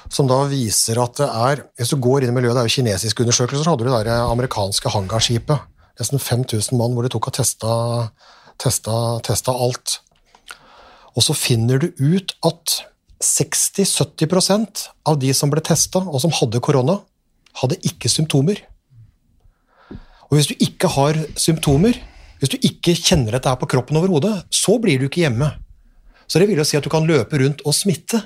som 0.10 0.30
da 0.30 0.40
viser 0.50 1.00
at 1.02 1.20
det 1.22 1.28
er 1.30 1.64
Hvis 1.78 1.94
du 1.94 2.00
går 2.02 2.24
inn 2.24 2.34
i 2.34 2.36
miljøet, 2.36 2.58
det 2.58 2.64
er 2.64 2.70
jo 2.70 2.76
kinesiske 2.80 3.24
undersøkelser, 3.24 3.64
så 3.64 3.74
hadde 3.74 3.86
du 3.86 3.90
det 3.92 4.06
der 4.08 4.26
amerikanske 4.26 4.92
hangarskipet. 4.94 5.68
Nesten 6.00 6.22
5000 6.22 6.78
mann 6.80 6.96
hvor 6.96 7.06
de 7.06 7.12
tok 7.14 7.30
og 7.30 7.36
testa, 7.36 7.74
testa, 8.62 8.96
testa 9.26 9.54
alt. 9.54 10.00
Og 11.16 11.26
så 11.26 11.36
finner 11.38 11.82
du 11.82 11.92
ut 12.00 12.34
at 12.48 12.80
60-70% 13.24 14.86
av 15.10 15.20
de 15.20 15.34
som 15.36 15.52
ble 15.52 15.62
testa, 15.66 16.00
og 16.00 16.22
som 16.24 16.34
hadde 16.34 16.62
korona, 16.64 17.02
hadde 17.60 17.80
ikke 17.86 18.12
symptomer. 18.12 18.62
Og 20.30 20.38
hvis 20.38 20.50
du 20.52 20.56
ikke 20.64 20.92
har 20.94 21.20
symptomer, 21.40 21.98
hvis 22.40 22.54
du 22.54 22.58
ikke 22.64 22.96
kjenner 22.96 23.36
dette 23.36 23.52
her 23.52 23.60
på 23.60 23.68
kroppen 23.70 24.00
overhodet, 24.00 24.46
så 24.54 24.78
blir 24.80 25.02
du 25.02 25.10
ikke 25.10 25.26
hjemme. 25.26 25.52
Så 26.30 26.40
det 26.40 26.48
vil 26.48 26.62
jo 26.62 26.68
si 26.68 26.78
at 26.78 26.86
du 26.86 26.92
kan 26.94 27.08
løpe 27.10 27.42
rundt 27.42 27.66
og 27.66 27.76
smitte 27.76 28.22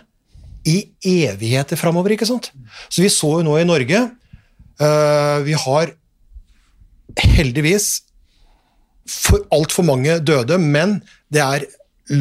i 0.70 0.78
evigheter 1.04 1.80
framover, 1.80 2.16
ikke 2.16 2.28
sant? 2.30 2.52
Så 2.88 3.04
vi 3.04 3.12
så 3.12 3.38
jo 3.40 3.46
nå 3.46 3.58
i 3.60 3.68
Norge 3.68 4.00
uh, 4.80 5.40
Vi 5.44 5.56
har 5.60 5.94
heldigvis 7.20 7.88
for 9.10 9.44
altfor 9.52 9.84
mange 9.84 10.16
døde, 10.24 10.56
men 10.58 11.02
det 11.34 11.42
er 11.44 11.66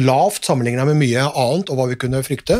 lavt 0.03 0.43
sammenlignet 0.47 0.87
med 0.89 0.99
mye 0.99 1.23
annet 1.29 1.71
og 1.71 1.79
hva 1.79 1.87
vi 1.91 1.99
kunne 1.99 2.23
frykte. 2.25 2.59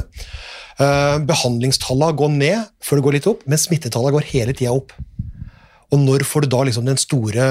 Uh, 0.79 1.19
Behandlingstallene 1.27 2.15
går 2.17 2.31
ned 2.37 2.71
før 2.83 2.99
det 2.99 3.05
går 3.05 3.17
litt 3.17 3.29
opp, 3.29 3.43
men 3.43 3.59
smittetallene 3.59 4.15
går 4.15 4.29
hele 4.31 4.55
tida 4.55 4.71
opp. 4.73 4.95
Og 5.93 6.01
når 6.01 6.25
får 6.25 6.45
du 6.45 6.53
da 6.55 6.63
liksom 6.65 6.87
den 6.87 6.99
store 7.01 7.49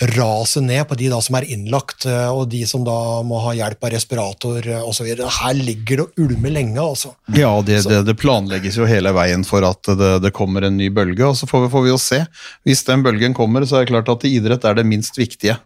raset 0.00 0.62
ned 0.62 0.88
på 0.88 0.94
de 0.94 1.08
da 1.10 1.18
som 1.22 1.36
er 1.38 1.46
innlagt, 1.50 2.06
eh, 2.06 2.28
og 2.30 2.48
de 2.52 2.62
som 2.68 2.84
da 2.86 3.22
må 3.26 3.40
ha 3.42 3.54
hjelp 3.58 3.84
av 3.88 3.92
respirator 3.94 4.66
eh, 4.66 4.84
osv.? 4.86 5.08
Her 5.18 5.58
ligger 5.58 6.02
det 6.02 6.06
og 6.06 6.22
ulmer 6.26 6.54
lenge, 6.54 6.78
altså. 6.82 7.14
Ja, 7.34 7.50
det, 7.66 7.82
det, 7.88 8.02
det 8.06 8.18
planlegges 8.20 8.78
jo 8.78 8.88
hele 8.88 9.12
veien 9.16 9.46
for 9.48 9.66
at 9.66 9.90
det, 9.98 10.12
det 10.24 10.34
kommer 10.36 10.68
en 10.68 10.78
ny 10.78 10.90
bølge, 10.94 11.26
og 11.26 11.38
så 11.38 11.50
får 11.50 11.66
vi, 11.66 11.72
får 11.74 11.86
vi 11.86 11.92
jo 11.92 11.98
se. 12.02 12.22
Hvis 12.68 12.84
den 12.88 13.02
bølgen 13.06 13.36
kommer, 13.36 13.66
så 13.66 13.80
er 13.80 13.86
det 13.86 13.94
klart 13.94 14.12
at 14.14 14.28
idrett 14.28 14.66
er 14.68 14.78
det 14.78 14.86
minst 14.88 15.18
viktige 15.18 15.58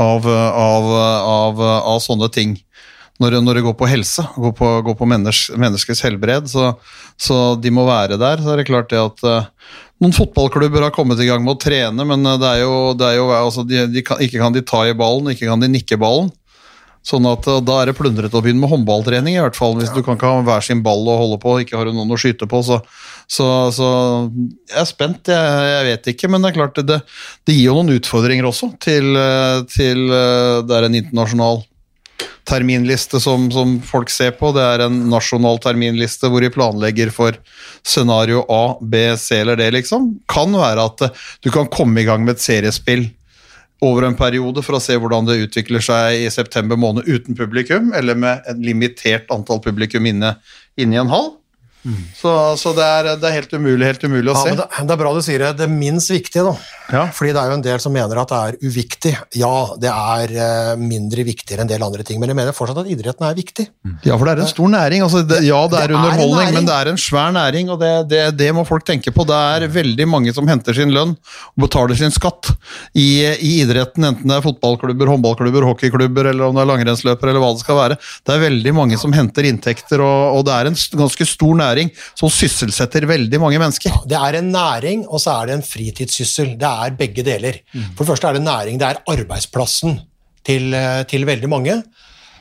av, 0.00 0.26
av, 0.26 0.90
av, 1.24 1.60
av 1.94 2.00
sånne 2.02 2.28
ting. 2.34 2.56
Når, 3.22 3.36
når 3.46 3.58
det 3.58 3.62
går 3.62 3.74
på 3.78 3.86
helse, 3.86 4.24
går 4.34 4.52
på, 4.58 4.68
går 4.88 4.94
på 4.98 5.06
mennesk, 5.06 5.54
menneskets 5.60 6.02
helbred, 6.02 6.48
så, 6.50 6.72
så 7.14 7.54
de 7.62 7.70
må 7.70 7.84
være 7.86 8.18
der. 8.18 8.40
Så 8.42 8.50
er 8.50 8.58
det 8.58 8.66
klart 8.66 8.88
det 8.90 8.98
at 8.98 9.20
uh, 9.22 9.50
noen 10.02 10.14
fotballklubber 10.16 10.88
har 10.88 10.94
kommet 10.94 11.20
i 11.22 11.28
gang 11.28 11.44
med 11.44 11.54
å 11.54 11.60
trene, 11.62 12.06
men 12.10 12.26
uh, 12.26 12.34
det 12.42 12.48
er 12.56 12.64
jo, 12.64 12.78
det 12.98 13.12
er 13.12 13.20
jo 13.20 13.28
altså, 13.36 13.62
de, 13.68 13.84
de 13.92 14.02
kan, 14.06 14.22
Ikke 14.24 14.40
kan 14.42 14.56
de 14.56 14.64
ta 14.66 14.82
i 14.88 14.96
ballen, 14.98 15.30
ikke 15.30 15.46
kan 15.46 15.62
de 15.62 15.68
nikke 15.70 15.98
ballen. 16.02 16.32
Sånn 17.06 17.28
at 17.30 17.46
uh, 17.46 17.60
Da 17.62 17.76
er 17.80 17.92
det 17.92 17.94
plundrete 18.00 18.34
å 18.34 18.42
begynne 18.42 18.64
med 18.64 18.72
håndballtrening, 18.72 19.36
i 19.38 19.44
hvert 19.44 19.60
fall. 19.60 19.76
Hvis 19.78 19.92
ja. 19.92 19.94
du 19.94 20.02
kan 20.02 20.18
ikke 20.18 20.32
ha 20.32 20.40
hver 20.48 20.66
sin 20.66 20.82
ball 20.82 21.06
å 21.06 21.14
holde 21.20 21.38
på, 21.44 21.52
ikke 21.62 21.78
har 21.78 21.86
du 21.86 21.94
noen 21.94 22.10
å 22.10 22.18
skyte 22.18 22.48
på, 22.50 22.64
så, 22.66 22.80
så, 23.30 23.46
så 23.76 23.92
jeg 24.72 24.80
er 24.82 24.88
spent. 24.90 25.30
Jeg, 25.30 25.68
jeg, 25.70 25.86
vet 25.92 26.10
ikke, 26.16 26.32
men 26.34 26.42
det 26.42 26.50
er 26.50 26.58
klart 26.58 26.82
det, 26.82 26.98
det 27.46 27.54
gir 27.54 27.68
jo 27.68 27.78
noen 27.78 27.94
utfordringer 28.00 28.50
også 28.50 28.72
til, 28.82 29.14
til 29.70 30.02
Det 30.10 30.74
er 30.74 30.88
en 30.88 30.98
internasjonal 30.98 31.62
terminliste 32.44 33.20
som, 33.20 33.48
som, 33.52 33.78
folk 33.82 34.10
ser 34.12 34.34
på. 34.38 34.52
Det 34.56 34.62
er 34.62 34.84
en 34.86 34.98
nasjonal 35.10 35.58
terminliste 35.64 36.28
hvor 36.30 36.44
de 36.44 36.52
planlegger 36.52 37.12
for 37.14 37.36
scenario 37.82 38.44
A, 38.52 38.76
B, 38.80 39.06
C 39.20 39.40
eller 39.40 39.58
D, 39.60 39.70
liksom. 39.78 40.12
Kan 40.30 40.56
være 40.56 40.88
at 40.90 41.06
du 41.44 41.50
kan 41.54 41.70
komme 41.72 42.02
i 42.02 42.08
gang 42.08 42.24
med 42.26 42.36
et 42.36 42.44
seriespill 42.44 43.08
over 43.84 44.06
en 44.06 44.16
periode 44.16 44.62
for 44.64 44.78
å 44.78 44.82
se 44.82 44.96
hvordan 44.96 45.26
det 45.28 45.40
utvikler 45.42 45.82
seg 45.84 46.24
i 46.24 46.28
september 46.32 46.78
måned 46.80 47.08
uten 47.08 47.36
publikum, 47.36 47.92
eller 47.96 48.16
med 48.16 48.44
et 48.48 48.60
limitert 48.64 49.32
antall 49.34 49.60
publikum 49.64 50.06
inne, 50.08 50.36
inne 50.80 50.96
i 50.96 51.00
en 51.02 51.12
hall. 51.12 51.34
Mm. 51.84 52.00
Så, 52.16 52.30
så 52.60 52.72
det, 52.76 52.84
er, 52.84 53.10
det, 53.20 53.28
er, 53.28 53.38
helt 53.38 53.52
umulig, 53.52 53.86
helt 53.86 54.04
umulig 54.04 54.32
å 54.32 54.36
ja, 54.36 54.42
se. 54.42 54.56
Det, 54.58 54.68
det, 54.80 54.94
er 54.94 55.00
bra 55.00 55.12
du 55.14 55.22
sier 55.24 55.44
det. 55.46 55.52
Det 55.62 55.70
minst 55.70 56.12
viktige, 56.12 56.44
da. 56.46 56.54
Ja. 56.92 57.06
Fordi 57.16 57.32
det 57.32 57.40
er 57.40 57.50
jo 57.52 57.56
en 57.58 57.64
del 57.64 57.80
som 57.80 57.94
mener 57.96 58.20
at 58.20 58.32
det 58.32 58.40
er 58.48 58.58
uviktig. 58.68 59.14
Ja, 59.40 59.54
det 59.80 59.92
er 59.92 60.34
uh, 60.36 60.72
mindre 60.80 61.24
viktigere 61.24 61.62
enn 61.62 61.68
en 61.68 61.72
del 61.72 61.84
andre 61.86 62.04
ting, 62.06 62.20
men 62.20 62.32
jeg 62.32 62.38
mener 62.38 62.56
fortsatt 62.56 62.82
at 62.82 62.90
idretten 62.92 63.24
er 63.28 63.36
viktig. 63.36 63.66
Ja, 64.04 64.18
for 64.18 64.26
det 64.26 64.34
er 64.34 64.42
en 64.44 64.50
stor 64.50 64.72
næring. 64.72 65.04
Altså, 65.06 65.22
det, 65.28 65.40
ja, 65.46 65.60
det 65.70 65.80
er 65.80 65.94
er 65.94 65.96
underholdning, 65.98 66.50
en 66.50 66.58
men 66.58 66.68
det 66.68 66.74
er 66.76 66.90
en 66.92 67.00
svær 67.00 67.32
næring, 67.34 67.70
og 67.72 67.80
det, 68.10 68.48
må 68.56 68.64
folk 68.68 68.86
tenke 68.86 69.12
på. 69.14 69.26
Det 69.28 69.36
er 69.56 69.68
veldig 69.72 70.08
mange 70.08 70.34
som 70.36 70.48
henter 70.48 70.76
sin 70.76 70.92
lønn 70.94 71.14
og 71.14 71.64
betaler 71.66 71.98
sin 71.98 72.12
skatt 72.14 72.52
i, 72.92 73.24
i 73.34 73.52
idretten, 73.62 74.06
enten 74.08 74.30
det 74.30 74.38
er 74.38 74.44
fotballklubber, 74.44 75.10
håndballklubber, 75.12 75.68
hockeyklubber 75.70 76.30
eller 76.32 76.48
om 76.48 76.56
det 76.56 76.64
er 76.64 76.70
langrennsløpere 76.72 77.32
eller 77.32 77.44
hva 77.44 77.52
det 77.54 77.64
skal 77.64 77.80
være. 77.80 77.98
Det 78.24 78.34
er 78.34 78.44
veldig 78.44 78.74
mange 78.76 79.00
som 79.00 79.14
henter 79.16 79.48
inntekter, 79.48 80.02
og, 80.04 80.38
og 80.38 80.46
det 80.48 80.56
er 80.56 80.70
en 80.70 80.78
ganske 81.04 81.28
stor 81.28 81.56
næring 81.60 81.73
som 82.14 82.32
sysselsetter 82.32 83.06
veldig 83.10 83.40
mange 83.42 83.60
mennesker. 83.62 84.00
Det 84.08 84.18
er 84.18 84.38
en 84.38 84.50
næring, 84.54 85.04
og 85.08 85.22
så 85.22 85.38
er 85.38 85.50
det 85.50 85.58
en 85.58 85.66
fritidssyssel. 85.66 86.54
Det 86.60 86.70
er 86.70 86.98
begge 86.98 87.24
deler. 87.26 87.60
For 87.94 88.04
det 88.04 88.10
første 88.12 88.30
er 88.30 88.38
det 88.38 88.44
næring, 88.46 88.80
det 88.80 88.88
er 88.88 89.02
arbeidsplassen 89.14 89.98
til, 90.44 90.74
eh, 90.74 91.02
til 91.10 91.26
veldig 91.26 91.50
mange. 91.50 91.82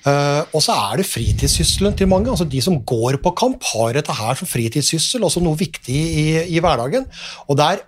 Uh, 0.03 0.43
og 0.51 0.59
så 0.59 0.73
er 0.75 0.99
det 0.99 1.07
fritidssysselen 1.07 1.93
til 1.95 2.09
mange. 2.11 2.27
altså 2.29 2.43
De 2.43 2.59
som 2.61 2.81
går 2.83 3.21
på 3.23 3.31
kamp, 3.39 3.63
har 3.71 3.93
dette 3.95 4.11
her 4.11 4.35
som 4.35 4.49
fritidssyssel 4.49 5.23
også 5.23 5.39
noe 5.39 5.55
viktig 5.55 5.95
i, 5.95 6.25
i 6.51 6.59
hverdagen. 6.59 7.05
Og 7.47 7.55
det 7.55 7.69
er 7.69 7.85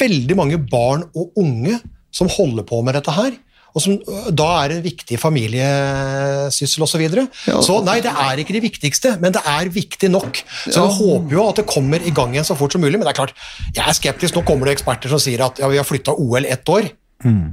veldig 0.00 0.38
mange 0.38 0.58
barn 0.70 1.04
og 1.12 1.36
unge 1.36 1.76
som 2.12 2.30
holder 2.32 2.64
på 2.64 2.80
med 2.80 2.96
dette 2.96 3.12
her. 3.12 3.36
Og 3.72 3.84
som 3.84 3.96
øh, 3.96 4.30
da 4.36 4.48
er 4.62 4.76
en 4.76 4.84
viktig 4.84 5.18
familiesyssel 5.20 6.84
osv. 6.84 6.92
Så, 6.92 7.00
videre. 7.00 7.26
så 7.64 7.78
nei, 7.86 7.98
det 8.04 8.12
er 8.12 8.40
ikke 8.42 8.56
det 8.58 8.64
viktigste, 8.66 9.14
men 9.22 9.34
det 9.34 9.40
er 9.48 9.70
viktig 9.72 10.10
nok. 10.12 10.42
Så 10.66 10.76
jeg 10.76 10.96
håper 10.98 11.36
jo 11.36 11.46
at 11.48 11.62
det 11.62 11.68
kommer 11.70 12.04
i 12.04 12.12
gang 12.14 12.34
igjen 12.34 12.48
så 12.48 12.56
fort 12.58 12.74
som 12.74 12.84
mulig. 12.84 12.98
Men 12.98 13.06
det 13.08 13.14
er 13.14 13.20
klart, 13.22 13.36
jeg 13.72 13.84
er 13.84 13.96
skeptisk. 13.96 14.36
Nå 14.36 14.44
kommer 14.48 14.68
det 14.68 14.76
eksperter 14.78 15.12
som 15.12 15.22
sier 15.22 15.44
at 15.46 15.62
ja, 15.62 15.70
vi 15.72 15.80
har 15.80 15.88
flytta 15.88 16.16
OL 16.20 16.48
ett 16.48 16.68
år. 16.72 16.92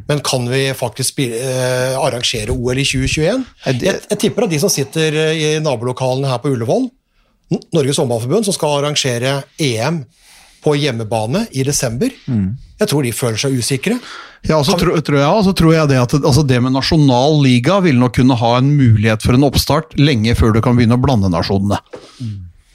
Men 0.10 0.20
kan 0.26 0.50
vi 0.50 0.74
faktisk 0.74 1.14
spille, 1.14 1.38
eh, 1.38 1.98
arrangere 2.00 2.52
OL 2.52 2.78
i 2.78 2.86
2021? 2.86 3.44
Jeg, 3.66 4.00
jeg 4.10 4.20
tipper 4.20 4.48
at 4.48 4.54
de 4.54 4.60
som 4.62 4.72
sitter 4.74 5.14
eh, 5.14 5.36
i 5.38 5.50
nabolokalene 5.62 6.30
her 6.30 6.42
på 6.42 6.54
Ullevål, 6.56 6.88
Norges 7.74 8.00
håndballforbund, 8.02 8.46
som 8.46 8.56
skal 8.56 8.80
arrangere 8.80 9.42
EM 9.62 10.04
på 10.64 10.76
hjemmebane 10.76 11.46
i 11.56 11.64
desember, 11.68 12.12
jeg 12.80 12.90
tror 12.92 13.06
de 13.06 13.14
føler 13.16 13.40
seg 13.40 13.56
usikre. 13.60 14.00
Ja, 14.48 14.58
og 14.58 14.66
så 14.68 14.78
tror, 14.80 14.96
tror 15.04 15.20
jeg, 15.20 15.28
altså, 15.28 15.54
tror 15.56 15.74
jeg 15.76 15.90
det 15.92 15.98
at 16.00 16.14
altså 16.20 16.46
det 16.48 16.62
med 16.64 16.72
nasjonal 16.72 17.42
liga 17.44 17.82
vil 17.84 17.98
nok 18.00 18.16
kunne 18.22 18.38
ha 18.40 18.54
en 18.60 18.70
mulighet 18.72 19.26
for 19.26 19.36
en 19.36 19.48
oppstart 19.48 19.98
lenge 20.00 20.36
før 20.40 20.56
du 20.56 20.62
kan 20.64 20.80
begynne 20.80 20.96
å 20.96 21.02
blande 21.02 21.32
nasjonene. 21.32 21.82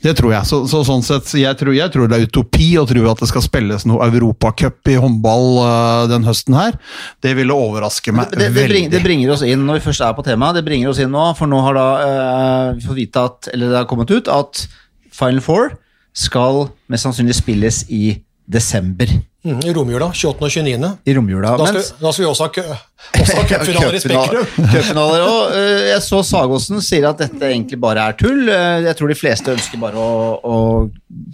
Det 0.05 0.13
tror 0.19 0.35
jeg. 0.35 0.45
Så, 0.45 0.59
så 0.69 0.83
sånn 0.85 1.01
sett, 1.05 1.31
jeg 1.41 1.57
tror, 1.57 1.73
jeg 1.73 1.89
tror 1.95 2.11
det 2.11 2.19
er 2.19 2.27
utopi 2.29 2.67
å 2.77 2.85
tro 2.89 3.07
at 3.09 3.23
det 3.23 3.29
skal 3.31 3.45
spilles 3.47 3.87
noe 3.89 4.05
europacup 4.11 4.91
i 4.93 4.99
håndball 5.01 5.47
uh, 5.65 6.03
den 6.11 6.27
høsten 6.29 6.57
her. 6.59 6.77
Det 7.25 7.33
ville 7.39 7.57
overraske 7.57 8.13
meg 8.13 8.35
Det, 8.35 8.43
det, 8.43 8.51
veldig. 8.53 8.83
det 8.93 9.01
bringer 9.07 9.33
oss 9.33 9.47
inn 9.49 9.65
når 9.65 9.81
vi 9.81 9.87
først 9.87 10.05
er 10.05 10.13
på 10.19 10.27
temaet, 10.27 10.59
det 10.59 10.67
bringer 10.67 10.93
oss 10.93 11.01
inn 11.01 11.15
nå, 11.15 11.25
for 11.39 11.49
nå 11.49 11.63
har 11.65 11.79
da 11.79 11.87
uh, 12.03 12.75
vi 12.77 12.85
fått 12.85 13.01
vite 13.01 13.25
at, 13.31 13.49
eller 13.55 13.73
det 13.73 13.81
har 13.81 13.89
kommet 13.89 14.13
ut 14.13 14.29
at 14.29 14.67
Final 15.15 15.41
Four 15.47 15.73
skal 16.15 16.69
mest 16.93 17.07
sannsynlig 17.09 17.35
spilles 17.37 17.83
i 17.93 18.21
desember. 18.47 19.09
Mm, 19.45 19.59
I 19.67 19.73
romjula, 19.77 20.07
28. 20.15 20.41
og 20.41 20.53
29. 20.53 20.91
I 21.11 21.15
romjula. 21.17 21.51
Da 21.61 21.67
skal, 21.69 21.81
mens- 21.81 21.91
da 22.01 22.13
skal 22.13 22.25
vi 22.25 22.29
også 22.31 22.45
ha, 22.47 22.53
kø- 22.55 22.77
også 23.21 23.37
ha 23.37 23.43
cupfinaler 23.51 23.97
i 23.99 24.01
Spektrum. 24.05 24.47
Cupfinaler 24.73 25.25
òg. 25.27 25.57
Jeg 25.91 26.05
så 26.07 26.21
Sagosen 26.25 26.81
sier 26.85 27.09
at 27.11 27.21
dette 27.21 27.51
egentlig 27.51 27.79
bare 27.83 28.07
er 28.09 28.17
tull. 28.21 28.47
Eh, 28.49 28.87
Jeg 28.87 28.97
tror 29.01 29.13
de 29.13 29.19
fleste 29.19 29.53
ønsker 29.53 29.83
bare 29.83 30.01
å, 30.01 30.15
å 30.41 30.57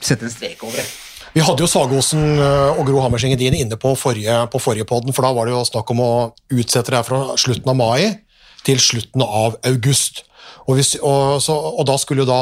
sette 0.03 0.27
en 0.27 0.33
strek 0.35 0.65
over 0.67 0.81
det. 0.81 0.87
Vi 1.37 1.45
hadde 1.47 1.63
jo 1.63 1.69
Sagosen 1.71 2.25
øh, 2.43 2.81
og 2.81 2.83
Gro 2.89 3.05
Hammerseng 3.05 3.31
Edin 3.37 3.55
inne 3.61 3.77
på 3.79 3.93
forrige, 3.95 4.35
på 4.51 4.59
forrige 4.59 4.89
podden, 4.91 5.15
for 5.15 5.23
da 5.23 5.31
var 5.37 5.47
det 5.47 5.55
jo 5.55 5.61
snakk 5.69 5.93
om 5.95 6.01
å 6.03 6.11
utsette 6.51 6.91
det 6.91 6.99
her 6.99 7.07
fra 7.07 7.21
slutten 7.39 7.71
av 7.71 7.79
mai 7.79 8.17
til 8.67 8.81
slutten 8.83 9.23
av 9.23 9.55
august. 9.71 10.25
Og, 10.67 10.75
hvis, 10.81 10.97
og, 10.99 11.39
så, 11.45 11.55
og 11.55 11.87
da 11.87 11.95
skulle 12.03 12.25
jo 12.27 12.31
da 12.33 12.41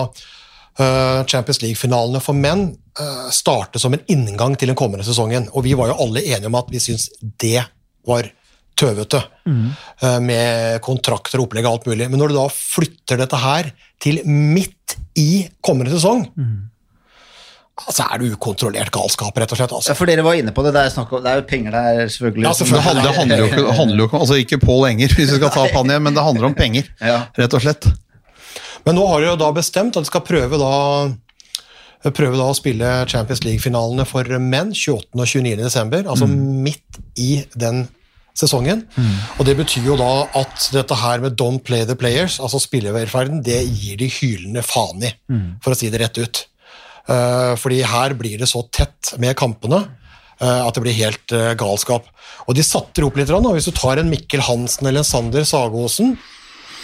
Champions 1.26 1.59
League-finalene 1.62 2.20
for 2.22 2.37
menn 2.39 2.68
øh, 3.01 3.29
starte 3.35 3.81
som 3.83 3.95
en 3.97 4.05
inngang 4.09 4.55
til 4.59 4.68
den 4.70 4.76
kommende 4.79 5.05
sesongen. 5.07 5.49
Og 5.53 5.64
vi 5.66 5.74
var 5.79 5.91
jo 5.91 5.97
alle 6.05 6.22
enige 6.22 6.47
om 6.47 6.55
at 6.61 6.70
vi 6.70 6.79
syntes 6.83 7.09
det 7.43 7.64
var 8.07 8.29
tøvete, 8.79 9.24
Mm. 9.49 9.70
med 10.22 10.81
kontrakter 10.85 11.41
og 11.41 11.47
opplegg 11.49 11.64
og 11.66 11.72
alt 11.79 11.87
mulig. 11.89 12.07
Men 12.12 12.20
når 12.20 12.29
du 12.31 12.35
da 12.37 12.45
flytter 12.53 13.16
dette 13.18 13.37
her 13.41 13.70
til 13.99 14.20
midt 14.29 14.95
i 15.16 15.49
kommende 15.64 15.91
sesong, 15.97 16.26
så 17.89 18.05
er 18.11 18.18
det 18.20 18.33
ukontrollert 18.35 18.91
galskap, 18.95 19.37
rett 19.39 19.53
og 19.55 19.59
slett. 19.59 19.70
Ja, 19.72 19.79
Altså. 19.79 19.95
For 19.99 20.07
dere 20.11 20.22
var 20.26 20.35
inne 20.39 20.53
på 20.55 20.62
det, 20.66 20.72
det 20.74 20.83
er, 20.85 20.91
snakk 20.95 21.12
om, 21.14 21.22
det 21.24 21.31
er 21.33 21.41
jo 21.41 21.47
penger 21.49 21.70
der, 21.74 22.09
selvfølgelig. 22.11 22.45
Ja, 22.45 22.51
Det 22.51 22.59
selvfølgelig. 22.59 22.87
handler, 22.89 23.03
det 23.09 23.16
handler 23.16 23.39
jo 23.39 23.72
handler 23.81 23.99
jo 24.03 24.07
ikke 24.09 24.20
altså 24.20 24.39
ikke 24.43 24.59
Pål 24.64 24.89
Enger, 24.91 25.14
hvis 25.14 25.31
vi 25.33 25.39
skal 25.39 25.51
ta 25.55 25.62
opp 25.64 25.76
han 25.79 25.87
igjen, 25.93 26.03
men 26.03 26.14
det 26.14 26.24
handler 26.26 26.47
om 26.51 26.55
penger, 26.59 26.89
Ja. 27.01 27.18
rett 27.39 27.55
og 27.55 27.62
slett. 27.62 27.87
Men 28.89 28.97
nå 28.97 29.05
har 29.11 29.20
de 29.20 29.28
jo 29.28 29.39
da 29.41 29.53
bestemt 29.53 29.99
at 29.99 30.07
de 30.07 30.09
skal 30.09 30.24
prøve 30.24 30.61
da 30.61 30.74
prøve 32.14 32.39
da 32.39 32.47
å 32.47 32.57
spille 32.57 32.89
Champions 33.11 33.43
League-finalene 33.45 34.07
for 34.09 34.24
menn 34.41 34.70
28. 34.72 35.11
og 35.12 35.24
29. 35.26 35.57
desember, 35.61 36.07
altså 36.07 36.28
midt 36.30 37.01
i 37.18 37.43
den 37.59 37.82
sesongen. 38.39 38.84
Og 39.36 39.43
det 39.49 39.57
betyr 39.59 39.89
jo 39.91 39.97
da 39.99 40.28
at 40.39 40.68
dette 40.74 40.99
her 41.01 41.24
med 41.24 41.36
don't 41.41 41.64
play 41.66 41.84
the 41.89 41.99
players, 41.99 42.39
altså 42.41 42.61
spillevelferden, 42.62 43.43
det 43.45 43.61
gir 43.66 43.99
de 44.01 44.09
hylende 44.14 44.62
faen 44.62 45.03
i, 45.05 45.12
for 45.64 45.74
å 45.74 45.78
si 45.80 45.91
det 45.91 46.01
rett 46.05 46.22
ut. 46.22 46.45
Uh, 47.09 47.57
fordi 47.59 47.82
her 47.89 48.14
blir 48.14 48.39
det 48.39 48.51
så 48.51 48.62
tett 48.70 49.14
med 49.18 49.32
kampene 49.41 49.78
eh, 49.80 50.61
at 50.61 50.76
det 50.76 50.82
blir 50.84 50.97
helt 50.99 51.32
eh, 51.32 51.55
galskap. 51.57 52.05
Og 52.45 52.57
de 52.57 52.64
satte 52.66 53.01
opp 53.05 53.16
litt, 53.16 53.32
og 53.32 53.55
hvis 53.57 53.70
du 53.70 53.72
tar 53.72 53.99
en 53.99 54.11
Mikkel 54.12 54.45
Hansen 54.45 54.86
eller 54.86 55.01
en 55.01 55.09
Sander 55.09 55.47
Sagåsen, 55.49 56.18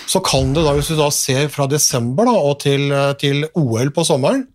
så 0.07 0.21
kan 0.25 0.53
det 0.55 0.65
da, 0.65 0.75
hvis 0.77 0.91
du 0.93 0.99
da 0.99 1.09
ser 1.15 1.49
fra 1.53 1.67
desember 1.71 2.29
da, 2.29 2.37
og 2.37 2.59
til, 2.65 2.91
eh, 2.93 3.13
til 3.21 3.47
OL 3.59 3.91
på 3.95 4.05
sommeren, 4.07 4.47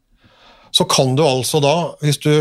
så 0.71 0.85
kan 0.89 1.15
du 1.17 1.23
altså 1.25 1.61
da, 1.63 1.75
hvis 2.03 2.21
du 2.21 2.31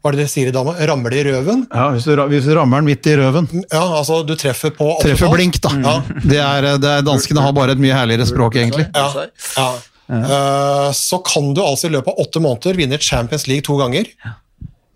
hva 0.00 0.08
er 0.08 0.16
det 0.16 0.24
de 0.24 0.32
sier 0.32 0.48
i 0.48 0.52
dama? 0.54 0.72
Ramle 0.88 1.12
i 1.12 1.22
røven? 1.26 1.66
Ja, 1.68 1.90
hvis 1.92 2.06
du, 2.08 2.14
hvis 2.30 2.46
du 2.48 2.54
rammer 2.56 2.80
den 2.80 2.88
midt 2.88 3.04
i 3.04 3.18
røven. 3.20 3.48
Ja, 3.66 3.82
altså 3.98 4.22
du 4.24 4.32
treffer 4.40 4.72
på 4.72 4.94
Treffer 5.02 5.28
blink, 5.28 5.58
da. 5.60 5.74
Ja. 5.76 5.92
Det 6.24 6.38
er, 6.40 6.68
det 6.80 6.88
er, 6.88 7.04
danskene 7.04 7.44
har 7.44 7.52
bare 7.52 7.74
et 7.76 7.82
mye 7.82 7.92
herligere 7.92 8.24
språk, 8.30 8.56
egentlig. 8.62 8.86
Ja, 8.96 9.26
ja. 9.60 9.70
Uh, 10.10 10.88
så 10.96 11.20
kan 11.22 11.52
du 11.54 11.60
altså 11.62 11.86
i 11.86 11.92
løpet 11.92 12.10
av 12.10 12.24
åtte 12.24 12.40
måneder 12.42 12.80
vinne 12.80 12.98
Champions 12.98 13.44
League 13.46 13.62
to 13.68 13.76
ganger, 13.78 14.08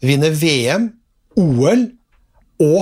vinne 0.02 0.32
VM, 0.34 0.88
OL 1.38 1.84
og 2.64 2.80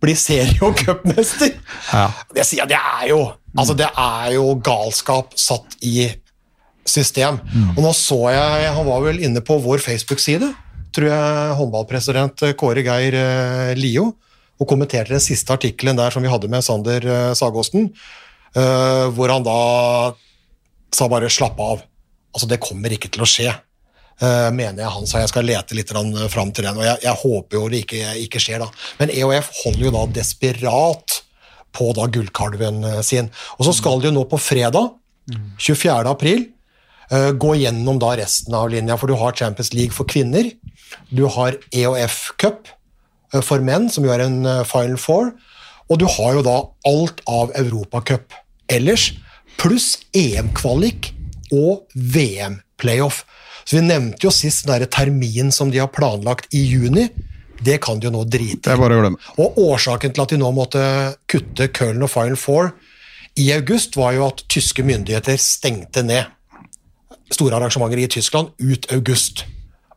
bli 0.00 0.14
serie- 0.16 0.62
og 0.64 0.78
cupmester. 0.80 1.52
Ja. 1.92 2.08
Det, 2.34 2.46
sier 2.46 2.64
jeg, 2.64 2.72
det, 2.72 2.80
er 2.80 3.10
jo, 3.12 3.20
altså 3.56 3.76
det 3.78 3.90
er 3.90 4.32
jo 4.36 4.46
galskap 4.64 5.36
satt 5.38 5.76
i 5.84 6.08
system. 6.88 7.38
Og 7.76 7.82
nå 7.84 7.92
så 7.96 8.18
jeg, 8.34 8.72
han 8.76 8.88
var 8.88 9.04
vel 9.04 9.20
inne 9.22 9.42
på 9.44 9.58
vår 9.62 9.82
Facebook-side, 9.84 10.48
tror 10.96 11.06
jeg 11.10 11.58
håndballpresident 11.60 12.42
Kåre 12.58 12.82
Geir 12.86 13.14
eh, 13.14 13.74
Lio, 13.78 14.08
og 14.60 14.68
kommenterte 14.68 15.14
den 15.14 15.22
siste 15.22 15.54
artikkelen 15.54 15.96
der 15.96 16.12
som 16.12 16.24
vi 16.24 16.32
hadde 16.32 16.50
med 16.50 16.64
Sander 16.66 17.04
eh, 17.06 17.30
Sagåsten, 17.38 17.90
eh, 18.56 19.06
hvor 19.14 19.32
han 19.32 19.46
da 19.46 19.60
sa 20.94 21.06
bare 21.08 21.30
slapp 21.30 21.60
av. 21.62 21.84
Altså, 22.34 22.48
det 22.50 22.62
kommer 22.62 22.92
ikke 22.94 23.10
til 23.12 23.24
å 23.24 23.28
skje. 23.28 23.52
Eh, 24.22 24.50
mener 24.54 24.84
jeg 24.84 24.94
han 24.94 25.08
sa. 25.08 25.22
Jeg 25.22 25.32
skal 25.32 25.48
lete 25.48 25.76
litt 25.76 25.90
eh, 25.92 26.28
fram 26.32 26.52
til 26.54 26.66
den, 26.68 26.78
og 26.78 26.86
jeg, 26.86 27.00
jeg 27.06 27.20
håper 27.22 27.58
jo 27.58 27.64
det 27.72 27.82
ikke, 27.84 28.14
ikke 28.26 28.42
skjer 28.42 28.62
da. 28.64 28.70
Men 29.00 29.12
EOF 29.14 29.50
holder 29.62 29.86
jo 29.86 29.92
da 29.96 30.06
desperat 30.20 31.20
på 31.76 31.90
da 31.96 32.06
gullkalven 32.12 32.82
eh, 32.86 33.02
sin. 33.06 33.30
Og 33.58 33.68
så 33.68 33.76
skal 33.76 34.00
de 34.00 34.10
jo 34.10 34.16
nå 34.16 34.26
på 34.30 34.40
fredag, 34.40 34.96
24. 35.62 36.00
april, 36.10 36.48
gå 37.10 37.52
gjennom 37.58 37.98
da 38.02 38.12
resten 38.18 38.54
av 38.54 38.68
linja, 38.70 38.96
for 38.98 39.10
du 39.10 39.14
har 39.18 39.34
Champions 39.38 39.68
League 39.74 39.94
for 39.94 40.08
kvinner, 40.10 40.48
du 41.10 41.22
har 41.30 41.58
EOF 41.74 42.32
Cup 42.38 42.70
for 43.46 43.62
menn, 43.62 43.86
som 43.90 44.06
jo 44.06 44.10
er 44.14 44.24
en 44.24 44.40
Final 44.66 44.98
Four, 44.98 45.30
og 45.90 46.00
du 46.02 46.06
har 46.10 46.38
jo 46.38 46.42
da 46.46 46.56
alt 46.90 47.22
av 47.30 47.54
Europacup 47.58 48.34
ellers, 48.70 49.10
pluss 49.60 49.98
EM-kvalik 50.16 51.12
og 51.54 51.86
VM-playoff. 51.94 53.24
Så 53.70 53.76
vi 53.78 53.84
nevnte 53.86 54.26
jo 54.26 54.32
sist 54.34 54.64
den 54.66 54.82
termin 54.90 55.52
som 55.54 55.68
de 55.70 55.78
har 55.78 55.92
planlagt 55.94 56.48
i 56.58 56.64
juni, 56.66 57.04
det 57.62 57.76
kan 57.84 58.00
de 58.00 58.08
jo 58.08 58.10
nå 58.16 58.24
drite 58.26 58.72
i. 58.74 59.10
Og 59.38 59.60
årsaken 59.62 60.10
til 60.16 60.24
at 60.24 60.32
de 60.32 60.38
nå 60.40 60.48
måtte 60.56 60.82
kutte 61.30 61.68
Köln 61.76 62.02
og 62.02 62.10
Final 62.10 62.40
Four 62.40 62.72
i 63.38 63.46
august, 63.54 63.94
var 63.94 64.16
jo 64.16 64.26
at 64.26 64.42
tyske 64.50 64.82
myndigheter 64.82 65.38
stengte 65.38 66.02
ned 66.02 66.26
store 67.30 67.60
arrangementer 67.60 68.02
i 68.02 68.08
Tyskland 68.10 68.50
ut 68.58 68.90
august. 68.90 69.44